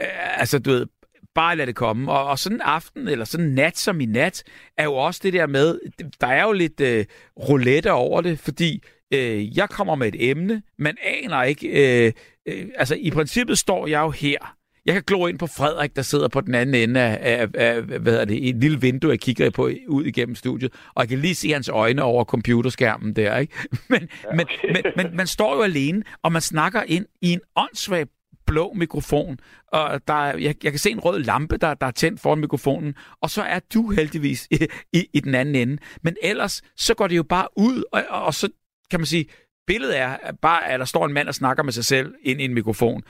øh, 0.00 0.40
altså, 0.40 0.58
du 0.58 0.70
ved, 0.70 0.86
bare 1.34 1.56
lade 1.56 1.66
det 1.66 1.76
komme. 1.76 2.12
Og, 2.12 2.26
og 2.26 2.38
sådan 2.38 2.56
en 2.56 2.62
aften, 2.62 3.08
eller 3.08 3.24
sådan 3.24 3.46
en 3.46 3.54
nat 3.54 3.78
som 3.78 4.00
i 4.00 4.06
nat, 4.06 4.42
er 4.78 4.84
jo 4.84 4.94
også 4.94 5.20
det 5.22 5.32
der 5.32 5.46
med, 5.46 5.80
der 6.20 6.26
er 6.26 6.42
jo 6.42 6.52
lidt 6.52 6.80
øh, 6.80 7.04
roulette 7.48 7.92
over 7.92 8.20
det, 8.20 8.38
fordi 8.38 8.82
øh, 9.14 9.58
jeg 9.58 9.68
kommer 9.68 9.94
med 9.94 10.08
et 10.14 10.30
emne, 10.30 10.62
man 10.78 10.96
aner 11.02 11.42
ikke... 11.42 11.68
Øh, 11.68 12.12
øh, 12.48 12.66
altså, 12.76 12.94
i 12.94 13.10
princippet 13.10 13.58
står 13.58 13.86
jeg 13.86 14.00
jo 14.00 14.10
her. 14.10 14.56
Jeg 14.86 14.94
kan 14.94 15.02
glo 15.06 15.26
ind 15.26 15.38
på 15.38 15.46
Frederik, 15.46 15.96
der 15.96 16.02
sidder 16.02 16.28
på 16.28 16.40
den 16.40 16.54
anden 16.54 16.74
ende 16.74 17.00
af, 17.00 17.18
af, 17.40 17.48
af 17.54 17.82
hvad 17.82 18.12
hedder 18.12 18.24
det, 18.24 18.48
et 18.48 18.56
lille 18.56 18.80
vindue, 18.80 19.10
jeg 19.10 19.20
kigger 19.20 19.50
på 19.50 19.70
ud 19.88 20.04
igennem 20.04 20.34
studiet, 20.34 20.72
og 20.94 21.02
jeg 21.02 21.08
kan 21.08 21.18
lige 21.18 21.34
se 21.34 21.50
hans 21.50 21.68
øjne 21.68 22.02
over 22.02 22.24
computerskærmen 22.24 23.16
der, 23.16 23.38
ikke? 23.38 23.54
Men, 23.90 24.08
ja, 24.24 24.28
okay. 24.32 24.36
men, 24.36 24.46
men, 24.84 24.92
men 25.06 25.16
man 25.16 25.26
står 25.26 25.56
jo 25.56 25.62
alene, 25.62 26.02
og 26.22 26.32
man 26.32 26.42
snakker 26.42 26.82
ind 26.86 27.06
i 27.22 27.32
en 27.32 27.40
åndssvag 27.56 28.06
blå 28.46 28.72
mikrofon, 28.72 29.38
og 29.72 30.00
der, 30.08 30.14
er- 30.14 30.36
jeg, 30.38 30.54
jeg 30.64 30.72
kan 30.72 30.78
se 30.78 30.90
en 30.90 31.00
rød 31.00 31.18
lampe, 31.22 31.56
der, 31.56 31.74
der 31.74 31.86
er 31.86 31.90
tændt 31.90 32.20
foran 32.20 32.38
mikrofonen, 32.38 32.94
og 33.20 33.30
så 33.30 33.42
er 33.42 33.60
du 33.74 33.90
heldigvis 33.90 34.46
i, 34.50 34.66
i, 34.92 35.06
i 35.12 35.20
den 35.20 35.34
anden 35.34 35.54
ende. 35.54 35.76
Men 36.02 36.16
ellers, 36.22 36.62
så 36.76 36.94
går 36.94 37.06
det 37.06 37.16
jo 37.16 37.22
bare 37.22 37.48
ud, 37.56 37.82
og, 37.92 38.02
og, 38.10 38.22
og 38.22 38.34
så 38.34 38.48
kan 38.90 39.00
man 39.00 39.06
sige, 39.06 39.26
billedet 39.66 39.98
er 39.98 40.16
bare, 40.42 40.68
at 40.68 40.80
der 40.80 40.86
står 40.86 41.06
en 41.06 41.12
mand 41.12 41.28
og 41.28 41.34
snakker 41.34 41.62
med 41.62 41.72
sig 41.72 41.84
selv 41.84 42.14
ind 42.22 42.40
i 42.40 42.44
en 42.44 42.54
mikrofon. 42.54 43.02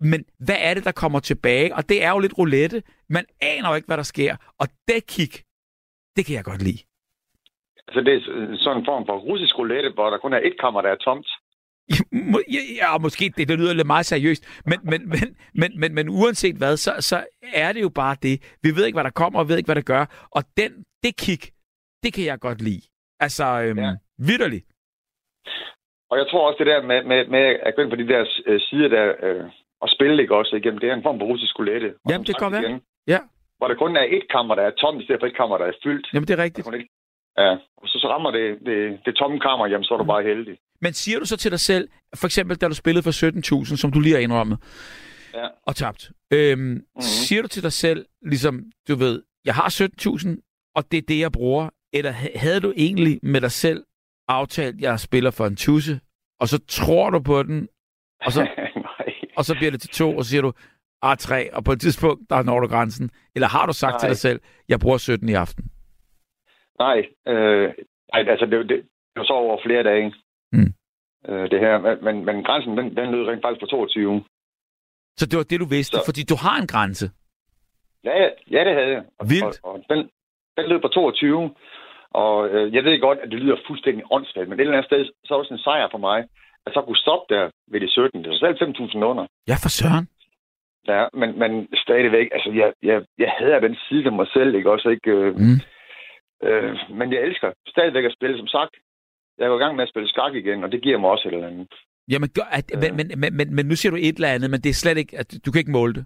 Men 0.00 0.24
hvad 0.46 0.56
er 0.60 0.74
det, 0.74 0.84
der 0.84 0.92
kommer 0.92 1.20
tilbage? 1.20 1.74
Og 1.74 1.88
det 1.88 2.04
er 2.04 2.10
jo 2.10 2.18
lidt 2.18 2.38
roulette. 2.38 2.82
Man 3.08 3.24
aner 3.40 3.68
jo 3.68 3.74
ikke, 3.74 3.86
hvad 3.86 3.96
der 3.96 4.02
sker. 4.02 4.36
Og 4.58 4.66
det 4.88 5.06
kick, 5.06 5.34
det 6.16 6.26
kan 6.26 6.34
jeg 6.34 6.44
godt 6.44 6.62
lide. 6.62 6.80
Altså, 7.88 8.00
det 8.00 8.14
er 8.16 8.20
sådan 8.58 8.78
en 8.78 8.84
form 8.84 9.06
for 9.06 9.16
russisk 9.18 9.58
roulette, 9.58 9.90
hvor 9.90 10.10
der 10.10 10.18
kun 10.18 10.32
er 10.32 10.40
et 10.44 10.60
kammer, 10.60 10.80
der 10.82 10.90
er 10.90 10.96
tomt. 10.96 11.28
Ja, 12.54 12.62
ja, 12.80 12.98
måske 12.98 13.32
det, 13.36 13.48
det 13.48 13.58
lyder 13.58 13.74
lidt 13.74 13.86
meget 13.86 14.06
seriøst, 14.06 14.62
men, 14.66 14.78
men, 14.82 15.08
men, 15.08 15.36
men, 15.54 15.80
men, 15.80 15.94
men 15.94 16.08
uanset 16.08 16.56
hvad, 16.56 16.76
så, 16.76 16.92
så 17.00 17.24
er 17.54 17.72
det 17.72 17.82
jo 17.82 17.88
bare 17.88 18.16
det. 18.22 18.58
Vi 18.62 18.70
ved 18.76 18.86
ikke, 18.86 18.96
hvad 18.96 19.04
der 19.04 19.10
kommer, 19.10 19.38
og 19.38 19.48
ved 19.48 19.56
ikke, 19.56 19.66
hvad 19.66 19.80
der 19.82 19.92
gør. 19.94 20.28
Og 20.30 20.42
den, 20.56 20.84
det 21.04 21.16
kick, 21.16 21.42
det 22.02 22.12
kan 22.14 22.24
jeg 22.24 22.38
godt 22.40 22.62
lide. 22.62 22.82
Altså, 23.20 23.44
øhm, 23.44 23.78
ja. 23.78 23.84
Ja. 23.84 23.94
vidderligt. 24.18 24.66
Og 26.10 26.18
jeg 26.18 26.26
tror 26.30 26.46
også, 26.48 26.58
det 26.58 26.66
der 26.66 26.82
med, 26.82 27.04
med, 27.04 27.26
med 27.26 27.44
at 27.66 27.74
gå 27.74 27.82
ind 27.82 27.90
på 27.90 27.96
de 27.96 28.08
der 28.08 28.22
øh, 28.46 28.60
sider 28.60 28.88
der, 28.88 29.06
øh, 29.26 29.44
og 29.82 29.88
spille 29.88 30.22
ikke 30.22 30.36
også 30.36 30.56
igennem, 30.56 30.78
det 30.80 30.88
er 30.90 30.94
en 30.94 31.02
form 31.02 31.18
for 31.20 31.26
russisk 31.26 31.58
roulette. 31.58 31.94
Jamen, 32.10 32.26
det 32.26 32.38
kan 32.38 32.52
være. 32.52 32.62
igen, 32.62 32.80
Ja. 33.06 33.18
Hvor 33.58 33.68
der 33.68 33.74
kun 33.74 33.96
er 33.96 34.06
et 34.16 34.26
kammer, 34.34 34.54
der 34.54 34.62
er 34.62 34.70
tomt, 34.70 35.00
i 35.02 35.04
stedet 35.04 35.20
for 35.22 35.26
et 35.26 35.36
kammer, 35.36 35.58
der 35.58 35.64
er 35.66 35.72
fyldt. 35.84 36.06
Jamen, 36.14 36.26
det 36.28 36.32
er 36.32 36.36
Der 36.36 36.42
rigtigt. 36.44 36.64
kun 36.64 36.74
ikke... 36.74 36.90
Ja, 37.38 37.50
og 37.52 37.86
så, 37.88 37.98
så 38.02 38.08
rammer 38.08 38.30
det, 38.30 38.58
det, 38.66 39.00
det 39.06 39.14
tomme 39.16 39.40
kammer, 39.40 39.66
jamen 39.66 39.84
så 39.84 39.94
er 39.94 39.98
du 39.98 40.04
bare 40.04 40.22
heldig. 40.22 40.58
Men 40.80 40.92
siger 40.92 41.18
du 41.18 41.24
så 41.24 41.36
til 41.36 41.50
dig 41.50 41.60
selv, 41.60 41.88
for 42.16 42.26
eksempel 42.26 42.56
da 42.56 42.68
du 42.68 42.74
spillede 42.74 43.02
for 43.02 43.64
17.000, 43.70 43.76
som 43.76 43.92
du 43.92 44.00
lige 44.00 44.14
har 44.14 44.20
indrømmet, 44.20 44.58
Ja. 45.34 45.46
og 45.66 45.76
tabt, 45.76 46.10
øhm, 46.32 46.58
mm-hmm. 46.60 47.00
siger 47.00 47.42
du 47.42 47.48
til 47.48 47.62
dig 47.62 47.72
selv, 47.72 48.06
ligesom, 48.22 48.64
du 48.88 48.94
ved, 48.96 49.22
jeg 49.44 49.54
har 49.54 49.68
17.000, 49.68 50.72
og 50.76 50.92
det 50.92 50.98
er 50.98 51.02
det, 51.08 51.20
jeg 51.20 51.32
bruger, 51.32 51.68
eller 51.92 52.10
ha- 52.10 52.36
havde 52.38 52.60
du 52.60 52.72
egentlig 52.76 53.20
med 53.22 53.40
dig 53.40 53.50
selv 53.50 53.84
aftalt, 54.28 54.80
jeg 54.80 55.00
spiller 55.00 55.30
for 55.30 55.46
en 55.46 55.56
tusse, 55.56 56.00
og 56.40 56.48
så 56.48 56.58
tror 56.68 57.10
du 57.10 57.20
på 57.22 57.42
den, 57.42 57.68
og 58.26 58.32
så. 58.32 58.46
og 59.36 59.44
så 59.44 59.54
bliver 59.54 59.70
det 59.70 59.80
til 59.80 59.90
to, 59.90 60.16
og 60.16 60.24
så 60.24 60.30
siger 60.30 60.42
du, 60.42 60.52
ah, 61.02 61.16
tre, 61.16 61.54
og 61.54 61.64
på 61.64 61.72
et 61.72 61.80
tidspunkt, 61.80 62.30
der 62.30 62.42
når 62.42 62.60
du 62.60 62.66
grænsen. 62.66 63.10
Eller 63.34 63.48
har 63.48 63.66
du 63.66 63.72
sagt 63.72 63.92
Nej. 63.92 63.98
til 63.98 64.08
dig 64.08 64.16
selv, 64.16 64.40
jeg 64.68 64.80
bruger 64.80 64.98
17 64.98 65.28
i 65.28 65.34
aften? 65.34 65.64
Nej, 66.78 66.98
øh, 67.28 67.68
nej 68.12 68.20
altså 68.32 68.46
det, 68.46 68.68
det, 68.68 68.76
det 69.12 69.16
var 69.16 69.24
så 69.24 69.32
over 69.32 69.58
flere 69.66 69.82
dage. 69.82 70.14
Mm. 70.52 70.72
Øh, 71.28 71.50
det 71.50 71.60
her, 71.60 71.78
men- 72.04 72.24
men, 72.24 72.44
grænsen, 72.44 72.78
den, 72.78 72.96
den 72.96 73.10
lød 73.10 73.28
rent 73.28 73.42
faktisk 73.42 73.60
på 73.60 73.66
22. 73.66 74.24
Så 75.18 75.26
det 75.26 75.36
var 75.36 75.42
det, 75.44 75.60
du 75.60 75.64
vidste, 75.66 75.96
så... 75.96 76.02
Fordi 76.04 76.22
du 76.22 76.36
har 76.44 76.56
en 76.60 76.66
grænse. 76.66 77.10
Ja, 78.04 78.14
ja, 78.22 78.28
ja 78.50 78.64
det 78.68 78.74
havde 78.78 78.92
jeg. 78.96 79.02
Og, 79.18 79.26
Vildt. 79.30 79.60
Og, 79.62 79.72
og 79.72 79.84
den, 79.90 79.98
den 80.56 80.66
lød 80.70 80.80
på 80.80 80.88
22. 80.88 81.54
Og 82.10 82.48
øh, 82.48 82.74
jeg 82.74 82.84
ved 82.84 83.00
godt, 83.00 83.18
at 83.18 83.30
det 83.30 83.38
lyder 83.40 83.56
fuldstændig 83.66 84.04
åndssvagt, 84.10 84.48
men 84.48 84.58
et 84.58 84.62
eller 84.62 84.72
andet 84.76 84.86
sted, 84.90 85.04
så 85.24 85.34
er 85.34 85.36
det 85.36 85.42
også 85.44 85.54
en 85.54 85.60
sejr 85.66 85.88
for 85.90 85.98
mig, 85.98 86.18
at 86.66 86.72
så 86.74 86.80
kunne 86.82 86.96
stoppe 87.04 87.34
der 87.34 87.50
ved 87.72 87.80
det 87.80 87.90
17. 87.90 88.24
Det 88.24 88.30
var 88.30 88.36
selv 88.38 88.56
5.000 88.68 88.96
under. 89.10 89.26
Ja, 89.48 89.54
for 89.64 89.68
søren. 89.80 90.06
Ja, 90.88 91.02
men, 91.20 91.38
men 91.38 91.68
stadigvæk, 91.84 92.28
altså 92.32 92.50
jeg, 92.60 92.72
jeg, 92.82 93.02
jeg 93.18 93.30
hader 93.38 93.60
den 93.60 93.76
side 93.88 94.06
af 94.06 94.12
mig 94.12 94.26
selv, 94.36 94.54
ikke 94.54 94.70
også, 94.70 94.88
ikke? 94.88 95.10
Øh, 95.10 95.34
Mm. 95.36 95.58
øh, 96.48 96.76
men 96.98 97.12
jeg 97.12 97.20
elsker 97.22 97.52
stadigvæk 97.68 98.04
at 98.04 98.12
spille, 98.18 98.38
som 98.38 98.46
sagt. 98.46 98.74
Jeg 99.38 99.46
jo 99.46 99.56
i 99.56 99.62
gang 99.62 99.76
med 99.76 99.82
at 99.84 99.88
spille 99.90 100.08
skak 100.08 100.34
igen, 100.34 100.64
og 100.64 100.72
det 100.72 100.82
giver 100.82 100.98
mig 100.98 101.10
også 101.10 101.28
et 101.28 101.34
eller 101.34 101.46
andet. 101.48 101.68
Jamen, 102.10 102.28
gør, 102.36 102.48
at, 102.58 102.70
Ja. 102.70 102.76
men, 102.80 102.96
men, 102.96 103.20
men, 103.20 103.36
men, 103.36 103.54
men 103.56 103.66
nu 103.66 103.74
siger 103.76 103.90
du 103.90 103.96
et 103.96 104.14
eller 104.16 104.28
andet, 104.34 104.50
men 104.50 104.60
det 104.60 104.70
er 104.70 104.74
slet 104.82 104.98
ikke, 104.98 105.18
at 105.18 105.28
du 105.46 105.50
kan 105.52 105.58
ikke 105.58 105.70
måle 105.78 105.94
det. 105.94 106.04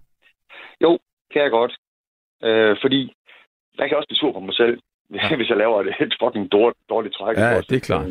Jo, 0.81 0.99
kan 1.33 1.43
jeg 1.43 1.51
godt. 1.51 1.73
Øh, 2.45 2.77
fordi 2.83 3.01
jeg 3.79 3.89
kan 3.89 3.97
også 3.99 4.09
blive 4.09 4.19
sur 4.19 4.33
på 4.33 4.41
mig 4.41 4.55
selv, 4.55 4.79
Ja. 5.15 5.37
hvis 5.37 5.49
jeg 5.49 5.57
laver 5.57 5.81
et, 5.81 5.89
et 6.01 6.15
fucking 6.23 6.53
dårligt, 6.53 6.79
dårligt 6.89 7.15
træk. 7.15 7.37
Ja, 7.37 7.61
det 7.61 7.77
er 7.77 7.81
klart. 7.91 8.07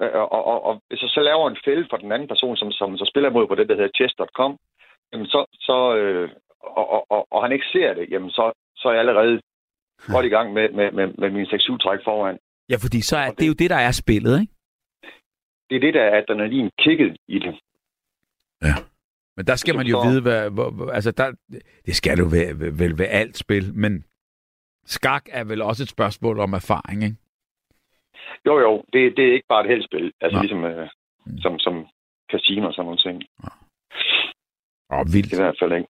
Ja. 0.00 0.06
Øh, 0.06 0.14
Og, 0.22 0.44
og, 0.52 0.64
og 0.64 0.82
hvis 0.88 1.02
jeg 1.02 1.10
så 1.10 1.20
laver 1.20 1.50
en 1.50 1.56
fælde 1.64 1.86
for 1.90 1.96
den 1.96 2.12
anden 2.12 2.28
person, 2.28 2.56
som, 2.56 2.72
som 2.72 2.96
så 2.98 3.04
spiller 3.12 3.30
mod 3.30 3.46
på 3.46 3.54
det, 3.54 3.68
der 3.68 3.74
hedder 3.74 3.96
chess.com, 3.98 4.52
jamen 5.12 5.26
så, 5.26 5.40
så 5.68 5.96
øh, 5.96 6.30
og, 6.60 6.86
og, 6.94 7.06
og, 7.10 7.26
og 7.30 7.42
han 7.42 7.52
ikke 7.52 7.66
ser 7.72 7.94
det, 7.94 8.06
jamen 8.10 8.30
så, 8.30 8.52
så 8.76 8.88
er 8.88 8.92
jeg 8.92 9.00
allerede 9.00 9.40
godt 10.14 10.26
i 10.26 10.34
gang 10.36 10.52
med, 10.52 10.68
med, 10.78 10.90
med, 10.92 11.06
med 11.18 11.30
min 11.30 11.46
6-7 11.46 11.78
træk 11.78 12.00
foran. 12.04 12.38
Ja, 12.70 12.76
fordi 12.84 13.00
så 13.00 13.16
er 13.16 13.28
det- 13.30 13.38
det 13.38 13.44
er 13.44 13.48
jo 13.48 13.60
det, 13.62 13.70
der 13.70 13.76
er 13.88 13.92
spillet, 13.92 14.40
ikke? 14.40 14.52
Det 15.70 15.76
er 15.76 15.80
det, 15.80 15.94
der 15.94 16.02
er 16.02 16.18
adrenalin 16.22 16.70
kigget 16.78 17.16
i 17.28 17.38
det. 17.38 17.54
Men 19.36 19.46
der 19.46 19.56
skal 19.56 19.74
man 19.76 19.86
jo 19.86 20.00
vide, 20.00 20.22
hvad, 20.22 20.50
hvor, 20.50 20.90
altså 20.90 21.10
der, 21.10 21.32
det 21.86 21.96
skal 21.96 22.18
du 22.18 22.24
vel, 22.24 22.78
vel 22.78 22.98
ved 22.98 23.06
alt 23.10 23.36
spil, 23.36 23.74
men 23.74 24.04
skak 24.86 25.24
er 25.30 25.44
vel 25.44 25.62
også 25.62 25.82
et 25.82 25.88
spørgsmål 25.88 26.38
om 26.38 26.52
erfaring, 26.52 27.04
ikke? 27.04 27.16
Jo, 28.46 28.58
jo, 28.58 28.84
det, 28.92 29.16
det 29.16 29.28
er 29.28 29.32
ikke 29.32 29.48
bare 29.48 29.64
et 29.64 29.70
heldspil. 29.70 30.12
Altså 30.20 30.36
Nej. 30.36 30.42
ligesom 30.42 30.64
øh, 30.64 30.88
Mm. 31.26 31.38
som, 31.38 31.58
som 31.58 31.86
casino 32.32 32.66
og 32.66 32.74
sådan 32.74 32.86
nogle 32.86 33.04
ting. 33.06 33.22
Åh, 34.92 34.98
oh, 34.98 35.04
vildt. 35.14 35.32
I 35.32 35.36
hvert 35.36 35.58
fald 35.60 35.72
ikke. 35.72 35.88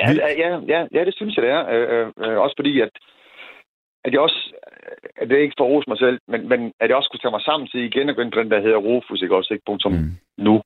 Ja, 0.00 0.10
ja, 0.42 0.50
ja, 0.72 0.86
ja, 0.92 1.04
det 1.04 1.14
synes 1.14 1.36
jeg, 1.36 1.42
det 1.42 1.50
er. 1.50 1.62
Øh, 1.74 1.86
øh, 1.94 2.06
øh, 2.24 2.38
også 2.38 2.54
fordi, 2.58 2.80
at, 2.80 2.90
at 4.04 4.12
jeg 4.12 4.20
også, 4.20 4.52
at 5.16 5.28
det 5.28 5.38
er 5.38 5.42
ikke 5.42 5.58
for 5.58 5.64
at 5.64 5.70
rose 5.70 5.90
mig 5.90 5.98
selv, 5.98 6.18
men, 6.28 6.48
men 6.48 6.72
at 6.80 6.88
jeg 6.88 6.96
også 6.96 7.10
kunne 7.10 7.20
tage 7.20 7.36
mig 7.36 7.42
sammen 7.42 7.68
til 7.68 7.80
igen 7.80 8.08
at 8.08 8.16
gå 8.16 8.22
ind 8.22 8.32
på 8.32 8.40
den, 8.40 8.50
der 8.50 8.60
hedder 8.60 8.76
Rofus, 8.76 9.22
ikke 9.22 9.36
også, 9.36 9.54
ikke? 9.54 9.64
Punktum 9.66 9.92
mm. 9.92 10.10
nu. 10.36 10.62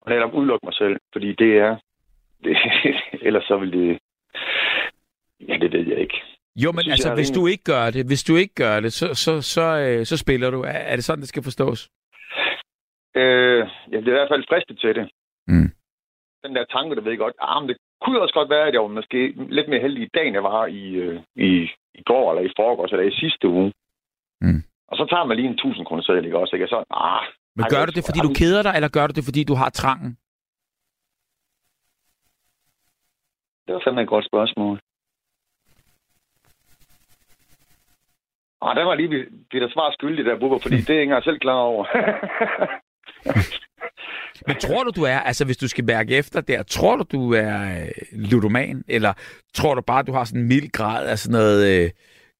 Og 0.00 0.10
netop 0.10 0.34
udelukke 0.34 0.66
mig 0.66 0.74
selv, 0.74 0.96
fordi 1.12 1.32
det 1.32 1.58
er, 1.58 1.76
det, 2.44 2.56
ellers 3.22 3.44
så 3.44 3.56
vil 3.56 3.72
det, 3.72 3.98
ja, 5.48 5.56
det 5.58 5.72
ved 5.72 5.86
jeg 5.88 5.98
ikke. 5.98 6.22
Jo, 6.56 6.72
men 6.72 6.82
synes, 6.82 6.92
altså, 6.94 7.14
hvis 7.14 7.30
rimelig- 7.30 7.40
du 7.40 7.46
ikke 7.46 7.64
gør 7.64 7.90
det, 7.90 8.06
hvis 8.06 8.24
du 8.24 8.36
ikke 8.36 8.54
gør 8.54 8.80
det, 8.80 8.92
så, 8.92 9.14
så, 9.14 9.42
så, 9.42 9.66
øh, 9.86 10.06
så 10.06 10.16
spiller 10.16 10.50
du. 10.50 10.62
Er, 10.62 10.78
er 10.92 10.96
det 10.96 11.04
sådan, 11.04 11.20
det 11.20 11.28
skal 11.28 11.42
forstås? 11.42 11.90
Øh, 13.14 13.68
jeg 13.92 14.00
bliver 14.02 14.16
i 14.16 14.20
hvert 14.20 14.32
fald 14.34 14.44
fristet 14.48 14.78
til 14.78 14.94
det. 14.94 15.10
Mm. 15.46 15.70
Den 16.44 16.54
der 16.56 16.64
tanke, 16.64 16.96
der 16.96 17.02
ved 17.02 17.18
godt, 17.18 17.34
ah, 17.40 17.62
men 17.62 17.68
det 17.68 17.76
kunne 18.02 18.20
også 18.20 18.34
godt 18.34 18.50
være, 18.50 18.66
at 18.68 18.74
jeg 18.74 18.82
var 18.82 18.88
måske 18.88 19.18
lidt 19.58 19.68
mere 19.68 19.80
heldig 19.80 20.02
i 20.02 20.10
dag, 20.14 20.26
end 20.26 20.34
jeg 20.34 20.42
var 20.42 20.66
i, 20.66 20.84
øh, 21.04 21.20
i, 21.36 21.50
i 21.94 22.02
går, 22.10 22.30
eller 22.30 22.50
i 22.50 22.52
forgårs, 22.56 22.92
eller 22.92 23.06
i 23.06 23.14
sidste 23.22 23.48
uge. 23.48 23.72
Mm. 24.40 24.62
Og 24.88 24.96
så 24.96 25.06
tager 25.10 25.24
man 25.24 25.36
lige 25.36 25.48
en 25.48 25.54
1000 25.54 25.86
kroner 25.86 26.02
seddel, 26.02 26.24
ikke 26.24 26.38
også? 26.38 26.56
Ikke? 26.56 26.66
Så, 26.66 26.84
ah, 26.90 27.22
Men 27.56 27.64
gør 27.70 27.84
du 27.86 27.92
det, 27.96 28.04
fordi 28.08 28.20
du 28.28 28.32
keder 28.40 28.62
dig, 28.62 28.72
eller 28.76 28.88
gør 28.88 29.06
du 29.06 29.12
det, 29.16 29.24
fordi 29.24 29.44
du 29.44 29.54
har 29.54 29.70
trangen? 29.70 30.16
det 33.66 33.74
var 33.74 33.82
fandme 33.84 34.02
et 34.02 34.08
godt 34.08 34.26
spørgsmål. 34.26 34.80
Ah, 38.62 38.76
der 38.76 38.84
var 38.84 38.94
lige 38.94 39.26
der 39.52 39.68
svar 39.72 39.92
skyldig 39.92 40.24
der, 40.24 40.38
Bubber, 40.38 40.58
fordi 40.58 40.76
det 40.86 40.90
er 40.90 40.94
jeg 40.94 41.02
ikke 41.02 41.10
engang 41.10 41.24
selv 41.24 41.38
klar 41.38 41.54
over. 41.72 41.84
Men 44.46 44.56
tror 44.56 44.84
du, 44.84 44.90
du 44.96 45.02
er, 45.02 45.18
altså 45.18 45.44
hvis 45.44 45.56
du 45.56 45.68
skal 45.68 45.84
mærke 45.84 46.16
efter 46.16 46.40
der, 46.40 46.62
tror 46.62 46.96
du, 46.96 47.04
du 47.12 47.32
er 47.34 47.82
øh, 47.82 47.88
ludoman, 48.30 48.84
eller 48.88 49.12
tror 49.54 49.74
du 49.74 49.80
bare, 49.80 50.02
du 50.02 50.12
har 50.12 50.24
sådan 50.24 50.40
en 50.40 50.48
mild 50.48 50.72
grad 50.72 51.08
af 51.08 51.18
sådan 51.18 51.38
noget 51.38 51.84
øh, 51.84 51.90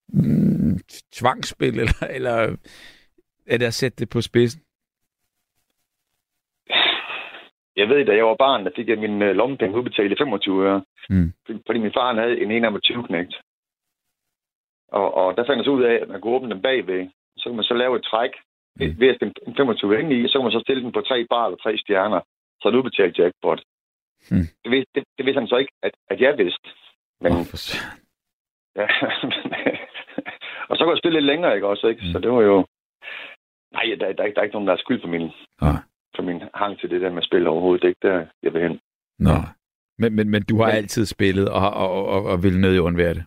mm, 0.09 0.79
tvangsspil, 1.13 1.79
eller, 1.79 2.07
eller 2.11 2.57
er 3.47 3.57
det 3.59 3.67
at 3.67 3.75
sætte 3.75 3.97
det 3.99 4.09
på 4.11 4.21
spidsen? 4.21 4.61
Jeg 7.77 7.89
ved, 7.89 8.05
da 8.07 8.13
jeg 8.17 8.25
var 8.27 8.37
barn, 8.39 8.65
der 8.65 8.71
fik 8.77 8.89
jeg 8.89 8.99
min 8.99 9.23
øh, 9.23 9.37
lommepenge 9.37 9.77
udbetalt 9.79 10.13
i 10.13 10.17
25 10.19 10.65
øre. 10.67 10.83
Mm. 11.11 11.33
Fordi- 11.67 11.79
min 11.79 11.93
far 11.97 12.15
havde 12.15 12.41
en 12.41 12.65
1 12.65 12.83
20 12.83 13.07
knægt. 13.07 13.35
Og, 14.93 15.15
og 15.15 15.37
der 15.37 15.45
fandt 15.47 15.65
så 15.65 15.71
ud 15.71 15.83
af, 15.83 15.95
at 16.03 16.09
man 16.09 16.21
kunne 16.21 16.35
åbne 16.35 16.51
den 16.55 16.63
bagved. 16.63 17.09
Så 17.37 17.45
kan 17.49 17.57
man 17.57 17.65
så 17.65 17.75
lave 17.75 17.97
et 17.97 18.05
træk 18.05 18.31
Mm. 18.81 19.01
ved 19.01 19.09
at 19.09 19.23
en 19.47 19.55
25 19.57 20.01
ind 20.01 20.13
i, 20.13 20.29
så 20.29 20.39
kan 20.39 20.43
man 20.45 20.53
så 20.53 20.61
stille 20.67 20.83
den 20.83 20.93
på 20.93 21.01
tre 21.01 21.27
bar 21.31 21.47
eller 21.47 21.57
tre 21.59 21.79
stjerner. 21.79 22.21
Så 22.61 22.69
er 22.69 22.71
det 22.71 22.79
udbetalt 22.79 23.19
jackpot. 23.19 23.61
Mm. 24.31 24.47
Det, 24.65 24.71
vidste, 24.71 24.91
det, 24.95 25.03
det 25.19 25.27
vidste 25.27 25.41
han 25.41 25.49
så 25.49 25.57
ikke, 25.57 25.73
at, 25.83 25.93
at 26.11 26.21
jeg 26.21 26.39
vidste. 26.39 26.69
Men, 27.21 27.33
Åh, 27.33 27.45
for 27.51 27.59
ja, 28.77 28.87
og 30.69 30.77
så 30.77 30.81
kunne 30.85 30.91
jeg 30.95 30.99
spille 31.03 31.17
lidt 31.21 31.27
længere, 31.33 31.55
ikke 31.55 31.67
også? 31.67 31.87
Ikke? 31.87 32.03
Mm. 32.07 32.13
Så 32.13 32.19
det 32.19 32.31
var 32.31 32.43
jo... 32.43 32.67
Nej, 33.73 33.83
der, 34.01 34.13
der, 34.13 34.23
er 34.23 34.27
ikke- 34.27 34.35
der 34.35 34.41
er 34.41 34.45
ikke 34.45 34.55
nogen, 34.57 34.69
der 34.69 34.75
er 34.75 34.85
skyld 34.85 35.01
for 35.01 35.09
min, 35.09 35.31
Nej. 35.61 35.77
for 36.17 36.23
min 36.23 36.43
hang 36.55 36.79
til 36.81 36.91
det 36.91 37.01
der 37.01 37.11
med 37.11 37.19
at 37.23 37.25
spille 37.31 37.49
overhovedet. 37.49 37.83
Det 37.83 37.87
er 37.89 37.95
ikke 37.95 38.09
der, 38.09 38.27
jeg 38.43 38.53
vil 38.55 38.63
hen. 38.63 38.81
Nå. 39.19 39.31
Men, 39.99 40.17
men, 40.17 40.31
men 40.31 40.43
du 40.43 40.57
har 40.61 40.67
Men- 40.67 40.77
altid 40.77 41.07
spillet, 41.07 41.49
og, 41.49 41.71
og, 41.71 42.07
og, 42.07 42.23
og 42.25 42.43
vil 42.43 42.61
nødig 42.61 42.81
undvære 42.81 43.15
det. 43.15 43.25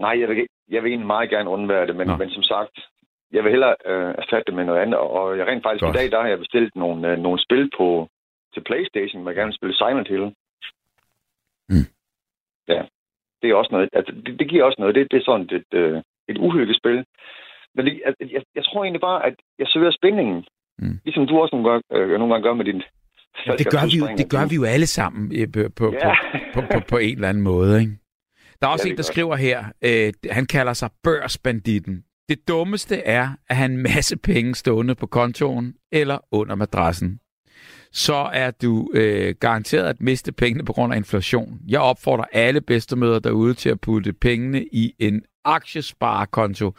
Nej, 0.00 0.14
jeg 0.20 0.28
vil, 0.28 0.46
jeg 0.68 0.82
vil 0.82 0.90
egentlig 0.90 1.06
meget 1.06 1.30
gerne 1.30 1.50
undvære 1.50 1.86
det, 1.86 1.96
men, 1.96 2.06
Nå. 2.06 2.16
men 2.16 2.30
som 2.30 2.42
sagt, 2.42 2.74
jeg 3.32 3.44
vil 3.44 3.50
hellere 3.50 3.74
øh, 3.86 4.14
erstatte 4.20 4.46
det 4.46 4.54
med 4.54 4.64
noget 4.64 4.80
andet. 4.80 4.98
Og 4.98 5.38
jeg 5.38 5.46
rent 5.46 5.62
faktisk 5.66 5.84
Godt. 5.84 5.96
i 5.96 5.98
dag, 5.98 6.10
der 6.10 6.20
har 6.20 6.28
jeg 6.28 6.38
bestilt 6.38 6.76
nogle, 6.76 7.08
øh, 7.10 7.18
nogle 7.18 7.38
spil 7.46 7.70
på 7.78 8.08
til 8.54 8.62
Playstation, 8.68 9.26
jeg 9.26 9.34
gerne 9.34 9.50
vil 9.50 9.60
spille 9.60 9.76
Silent 9.76 10.08
Hill. 10.08 10.26
Mm. 11.72 11.88
Ja, 12.68 12.82
det 13.42 13.46
er 13.50 13.54
også 13.54 13.72
noget. 13.72 13.88
Altså, 13.92 14.12
det, 14.24 14.38
det 14.38 14.48
giver 14.48 14.64
også 14.64 14.80
noget. 14.80 14.94
Det, 14.94 15.10
det 15.10 15.16
er 15.18 15.24
sådan 15.30 15.48
et, 15.58 15.70
øh, 15.80 16.02
et 16.28 16.38
uhyggeспil. 16.38 17.04
Men 17.74 17.86
det, 17.86 17.92
jeg, 18.06 18.14
jeg, 18.34 18.42
jeg 18.54 18.64
tror 18.64 18.84
egentlig 18.84 19.00
bare, 19.00 19.26
at 19.26 19.34
jeg 19.58 19.66
søger 19.68 19.90
spændingen. 19.90 20.44
Mm. 20.78 20.98
Ligesom 21.04 21.26
du 21.26 21.40
også 21.40 21.56
nogle 21.56 21.68
gange, 21.70 21.82
øh, 21.92 22.18
nogle 22.18 22.32
gange 22.34 22.44
gør 22.48 22.54
med 22.54 22.64
din... 22.64 22.82
Ja, 23.46 23.52
det, 23.52 23.66
gør 23.74 23.84
vi 23.92 23.96
jo, 24.00 24.06
det 24.20 24.30
gør 24.30 24.44
vi 24.50 24.54
jo 24.60 24.64
alle 24.64 24.86
sammen 24.86 25.22
øh, 25.38 25.48
på, 25.78 25.84
Ja. 25.92 26.14
på, 26.54 26.60
på, 26.60 26.60
på, 26.72 26.78
på 26.88 26.96
en 26.98 27.14
eller 27.14 27.28
anden 27.28 27.42
måde. 27.42 27.80
Ikke? 27.80 27.92
Der 28.60 28.66
er 28.66 28.70
også 28.70 28.86
Ja, 28.86 28.90
en, 28.90 28.96
der 28.96 29.02
gør 29.02 29.12
skriver 29.12 29.36
her, 29.36 29.64
øh, 29.82 30.12
han 30.30 30.46
kalder 30.46 30.72
sig 30.72 30.90
børsbanditten. 31.02 32.04
Det 32.28 32.48
dummeste 32.48 32.96
er 32.96 33.28
at 33.48 33.56
have 33.56 33.72
en 33.72 33.76
masse 33.76 34.16
penge 34.16 34.54
stående 34.54 34.94
på 34.94 35.06
kontoen 35.06 35.74
eller 35.92 36.18
under 36.32 36.54
madrassen. 36.54 37.20
Så 37.92 38.14
er 38.14 38.50
du 38.50 38.90
øh, 38.94 39.34
garanteret 39.40 39.86
at 39.86 40.00
miste 40.00 40.32
pengene 40.32 40.64
på 40.64 40.72
grund 40.72 40.92
af 40.92 40.96
inflation. 40.96 41.60
Jeg 41.68 41.80
opfordrer 41.80 42.24
alle 42.32 42.60
bedstemøder 42.60 43.18
derude 43.18 43.54
til 43.54 43.68
at 43.68 43.80
putte 43.80 44.12
pengene 44.12 44.64
i 44.72 44.94
en 44.98 45.22
aktiesparekonto, 45.44 46.74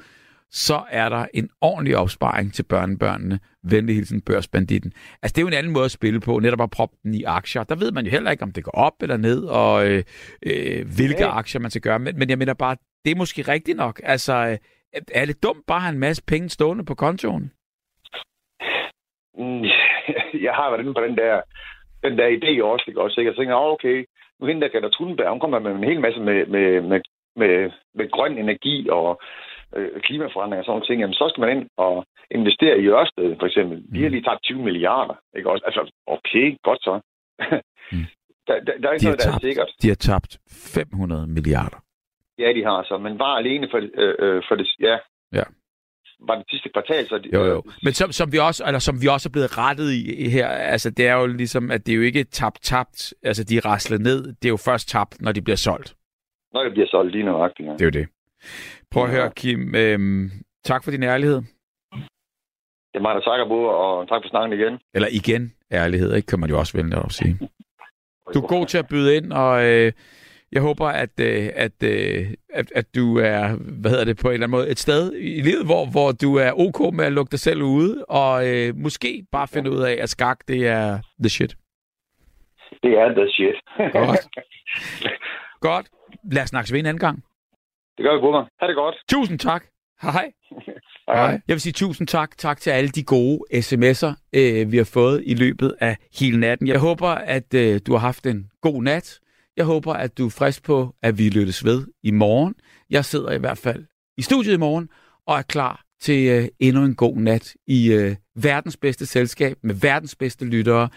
så 0.52 0.84
er 0.90 1.10
der 1.10 1.26
en 1.34 1.50
ordentlig 1.62 1.98
opsparing 1.98 2.54
til 2.54 2.64
børnebørnene. 2.64 3.40
Venlig 3.64 3.96
hilsen 3.96 4.22
børsbanditten. 4.22 4.92
Altså, 5.22 5.34
det 5.34 5.38
er 5.38 5.42
jo 5.42 5.48
en 5.48 5.54
anden 5.54 5.74
måde 5.74 5.86
at 5.86 5.92
spille 5.92 6.20
på, 6.20 6.40
netop 6.40 6.62
at 6.62 6.70
proppe 6.70 6.96
den 7.04 7.14
i 7.14 7.24
aktier. 7.24 7.64
Der 7.64 7.76
ved 7.76 7.92
man 7.92 8.06
jo 8.06 8.12
heller 8.12 8.32
ikke, 8.32 8.44
om 8.44 8.52
det 8.52 8.64
går 8.64 8.72
op 8.72 8.94
eller 9.02 9.18
ned, 9.18 9.44
og 9.44 9.88
øh, 9.88 10.04
øh, 10.46 10.82
hvilke 10.98 11.26
okay. 11.26 11.38
aktier 11.40 11.62
man 11.62 11.72
skal 11.72 11.82
gøre. 11.82 12.00
Men, 12.00 12.20
men 12.20 12.30
jeg 12.30 12.38
mener 12.38 12.54
bare, 12.54 12.76
det 13.06 13.12
er 13.12 13.16
måske 13.16 13.42
rigtigt 13.42 13.78
nok. 13.78 14.02
Altså, 14.04 14.34
øh, 14.34 14.58
er 15.14 15.26
det 15.26 15.44
dumt 15.44 15.64
bare 15.68 15.78
at 15.78 15.82
have 15.82 15.94
en 15.94 16.00
masse 16.00 16.24
penge 16.28 16.50
stående 16.50 16.86
på 16.86 16.96
kontoen? 16.96 17.52
Mm, 19.38 19.64
jeg 20.48 20.54
har 20.54 20.70
været 20.70 20.82
inde 20.82 20.94
på 20.94 21.04
den 21.08 21.18
der, 21.18 21.42
den 22.04 22.18
der 22.18 22.28
idé 22.38 22.64
også, 22.64 22.86
ikke? 22.88 23.02
også 23.02 23.20
ikke? 23.20 23.30
Jeg 23.32 23.38
tænker, 23.38 23.56
okay, 23.56 24.06
nu 24.40 24.48
hende 24.48 24.62
der 24.62 24.70
Greta 24.74 24.90
Thunberg, 24.94 25.30
hun 25.30 25.40
kommer 25.40 25.60
med 25.60 25.72
en 25.72 25.84
hel 25.84 26.00
masse 26.00 26.20
med, 26.20 26.46
med, 26.46 26.82
med, 26.82 27.02
med, 27.36 27.72
med 27.96 28.12
grøn 28.12 28.38
energi 28.38 28.90
og 28.90 29.22
øh, 29.76 30.02
klimaforandring 30.02 30.60
og 30.60 30.66
sådan 30.66 30.74
noget 30.76 30.88
ting, 30.88 31.00
jamen 31.02 31.14
så 31.14 31.26
skal 31.30 31.42
man 31.42 31.58
ind 31.58 31.70
og 31.78 32.06
investere 32.38 32.76
i 32.84 32.86
Ørsted, 32.88 33.36
for 33.40 33.48
eksempel. 33.50 33.78
De 33.94 34.04
har 34.04 34.10
lige 34.10 34.24
tabt 34.24 34.44
20 34.44 34.64
milliarder, 34.68 35.16
ikke 35.38 35.50
også? 35.52 35.64
Altså, 35.66 35.82
okay, 36.16 36.48
godt 36.68 36.82
så. 36.88 36.94
mm. 37.92 38.06
der, 38.48 38.56
der, 38.66 38.74
der 38.82 38.88
er 38.90 38.94
ikke 38.94 39.04
de 39.04 39.10
noget, 39.10 39.20
der 39.20 39.32
tabt, 39.32 39.44
er 39.44 39.48
sikkert. 39.48 39.70
De 39.82 39.88
har 39.88 39.96
tabt 39.96 40.32
500 40.50 41.28
milliarder. 41.28 41.80
Ja, 42.40 42.54
de 42.58 42.64
har 42.64 42.84
så, 42.84 42.98
men 42.98 43.18
bare 43.18 43.38
alene 43.40 43.68
for, 43.72 43.78
øh, 44.04 44.16
øh, 44.20 44.44
for 44.48 44.56
det, 44.56 44.68
ja. 44.80 44.98
Ja. 45.34 45.44
Var 46.28 46.36
det 46.36 46.46
sidste 46.50 46.70
kvartal, 46.70 47.08
så... 47.08 47.30
Jo, 47.34 47.44
jo. 47.44 47.64
Men 47.84 47.94
som, 47.94 48.12
som, 48.12 48.32
vi 48.32 48.38
også, 48.38 48.64
eller 48.68 48.80
som 48.80 49.02
vi 49.02 49.08
også 49.08 49.30
er 49.30 49.32
blevet 49.32 49.58
rettet 49.58 49.92
i 49.94 50.30
her, 50.30 50.48
altså 50.48 50.90
det 50.90 51.08
er 51.08 51.16
jo 51.16 51.26
ligesom, 51.28 51.72
at 51.72 51.86
det 51.86 51.92
er 51.92 51.96
jo 51.96 52.02
ikke 52.02 52.24
tabt-tabt, 52.24 53.14
altså 53.24 53.44
de 53.44 53.58
er 53.58 53.66
raslet 53.66 54.02
ned, 54.02 54.24
det 54.28 54.46
er 54.46 54.50
jo 54.50 54.58
først 54.58 54.90
tabt, 54.90 55.22
når 55.22 55.32
de 55.32 55.42
bliver 55.42 55.56
solgt. 55.56 55.96
Når 56.54 56.64
det 56.64 56.72
bliver 56.72 56.88
solgt, 56.88 57.12
lige 57.12 57.24
nøjagtigt, 57.24 57.68
ja. 57.68 57.74
Det 57.74 57.82
er 57.82 57.86
jo 57.86 57.90
det. 58.00 58.08
Prøv 58.92 59.04
at 59.04 59.10
høre, 59.10 59.32
Kim, 59.36 59.76
øhm, 59.76 60.32
tak 60.64 60.84
for 60.84 60.92
din 60.92 61.04
ærlighed. 61.04 61.42
Det 62.92 62.98
er 62.98 63.02
mig, 63.02 63.16
der 63.16 63.22
takker 63.22 63.48
på, 63.48 63.60
og 63.66 64.08
tak 64.10 64.22
for 64.24 64.30
snakken 64.30 64.60
igen. 64.60 64.80
Eller 64.94 65.10
igen, 65.12 65.54
ærlighed, 65.72 66.16
ikke? 66.16 66.26
Kan 66.26 66.40
man 66.40 66.50
jo 66.50 66.60
også 66.60 66.78
vælge 66.78 66.98
at 66.98 67.12
sige. 67.12 67.40
Du 68.34 68.40
er 68.44 68.48
god 68.48 68.66
til 68.66 68.78
at 68.78 68.88
byde 68.88 69.16
ind, 69.18 69.34
og 69.34 69.66
øh, 69.66 69.92
jeg 70.52 70.62
håber, 70.62 70.88
at, 70.88 71.20
øh, 71.20 71.50
at, 71.56 71.84
øh, 71.84 72.28
at, 72.50 72.72
at 72.76 72.96
du 72.96 73.18
er, 73.18 73.56
hvad 73.82 73.92
hedder 73.92 74.06
det, 74.06 74.18
på 74.22 74.28
en 74.28 74.34
eller 74.34 74.48
anden 74.48 74.58
måde, 74.58 74.70
et 74.70 74.80
sted 74.80 75.14
i 75.16 75.42
livet, 75.42 75.66
hvor, 75.66 75.86
hvor 75.92 76.12
du 76.12 76.36
er 76.36 76.52
ok 76.52 76.94
med 76.94 77.06
at 77.06 77.12
lukke 77.12 77.32
dig 77.32 77.40
selv 77.40 77.62
ude, 77.62 78.06
og 78.10 78.48
øh, 78.48 78.76
måske 78.76 79.26
bare 79.32 79.48
finde 79.48 79.72
ud 79.72 79.82
af, 79.82 79.98
at 80.02 80.10
skak, 80.10 80.38
det 80.48 80.68
er 80.68 81.00
the 81.20 81.30
shit. 81.30 81.56
Det 82.84 82.92
er 83.00 83.08
the 83.20 83.28
shit. 83.32 83.58
Godt. 83.94 84.28
Godt. 85.70 85.88
Lad 86.32 86.44
os 86.44 86.50
snakkes 86.50 86.74
ved 86.74 86.80
en 86.80 86.86
anden 86.86 87.00
gang. 87.00 87.24
Det 88.02 88.10
gør 88.10 88.16
vi, 88.16 88.22
Bummer. 88.22 88.46
Ha' 88.60 88.68
det 88.68 88.76
godt. 88.76 88.96
Tusind 89.10 89.40
tak. 89.40 89.64
Hej. 90.02 90.12
Hej. 91.08 91.16
Hej. 91.16 91.42
Jeg 91.48 91.54
vil 91.54 91.62
sige 91.62 91.74
tusind 91.74 92.08
tak. 92.08 92.38
Tak 92.38 92.60
til 92.62 92.70
alle 92.70 92.90
de 92.90 93.04
gode 93.04 93.40
sms'er, 93.54 94.14
øh, 94.34 94.72
vi 94.72 94.78
har 94.78 94.90
fået 94.94 95.24
i 95.26 95.34
løbet 95.34 95.76
af 95.80 95.98
hele 96.20 96.40
natten. 96.40 96.68
Jeg 96.68 96.80
håber, 96.80 97.08
at 97.08 97.54
øh, 97.54 97.82
du 97.88 97.92
har 97.92 98.00
haft 98.00 98.26
en 98.26 98.50
god 98.62 98.84
nat. 98.84 99.20
Jeg 99.58 99.66
håber, 99.66 99.94
at 99.94 100.18
du 100.18 100.26
er 100.26 100.30
frisk 100.30 100.64
på, 100.64 100.96
at 101.04 101.18
vi 101.18 101.30
lyttes 101.30 101.66
ved 101.66 101.88
i 102.04 102.12
morgen. 102.12 102.56
Jeg 102.90 103.06
sidder 103.06 103.32
i 103.32 103.40
hvert 103.40 103.58
fald 103.58 103.86
i 104.18 104.22
studiet 104.22 104.54
i 104.54 104.58
morgen 104.58 104.90
og 105.28 105.38
er 105.38 105.42
klar 105.42 105.84
til 106.02 106.30
øh, 106.30 106.48
endnu 106.60 106.84
en 106.84 106.96
god 106.96 107.16
nat 107.16 107.56
i 107.68 107.94
øh, 107.94 108.16
verdens 108.36 108.78
bedste 108.78 109.06
selskab 109.06 109.58
med 109.64 109.76
verdens 109.76 110.16
bedste 110.16 110.46
lyttere 110.46 110.90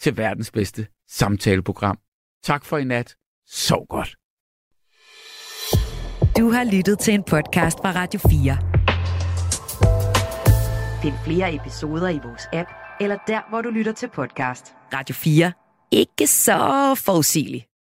til 0.00 0.16
verdens 0.16 0.50
bedste 0.50 0.86
samtaleprogram. 1.08 1.98
Tak 2.42 2.64
for 2.64 2.78
i 2.78 2.84
nat. 2.84 3.16
Sov 3.46 3.86
godt. 3.86 4.14
Du 6.38 6.50
har 6.50 6.64
lyttet 6.64 6.98
til 6.98 7.14
en 7.14 7.22
podcast 7.22 7.78
fra 7.78 7.92
Radio 7.92 8.20
4. 8.28 8.58
Find 11.02 11.14
flere 11.24 11.54
episoder 11.54 12.08
i 12.08 12.18
vores 12.24 12.42
app, 12.52 12.68
eller 13.00 13.16
der, 13.26 13.40
hvor 13.48 13.62
du 13.62 13.70
lytter 13.70 13.92
til 13.92 14.08
podcast. 14.14 14.74
Radio 14.94 15.14
4. 15.14 15.52
Ikke 15.90 16.26
så 16.26 16.94
forudsigeligt. 17.04 17.69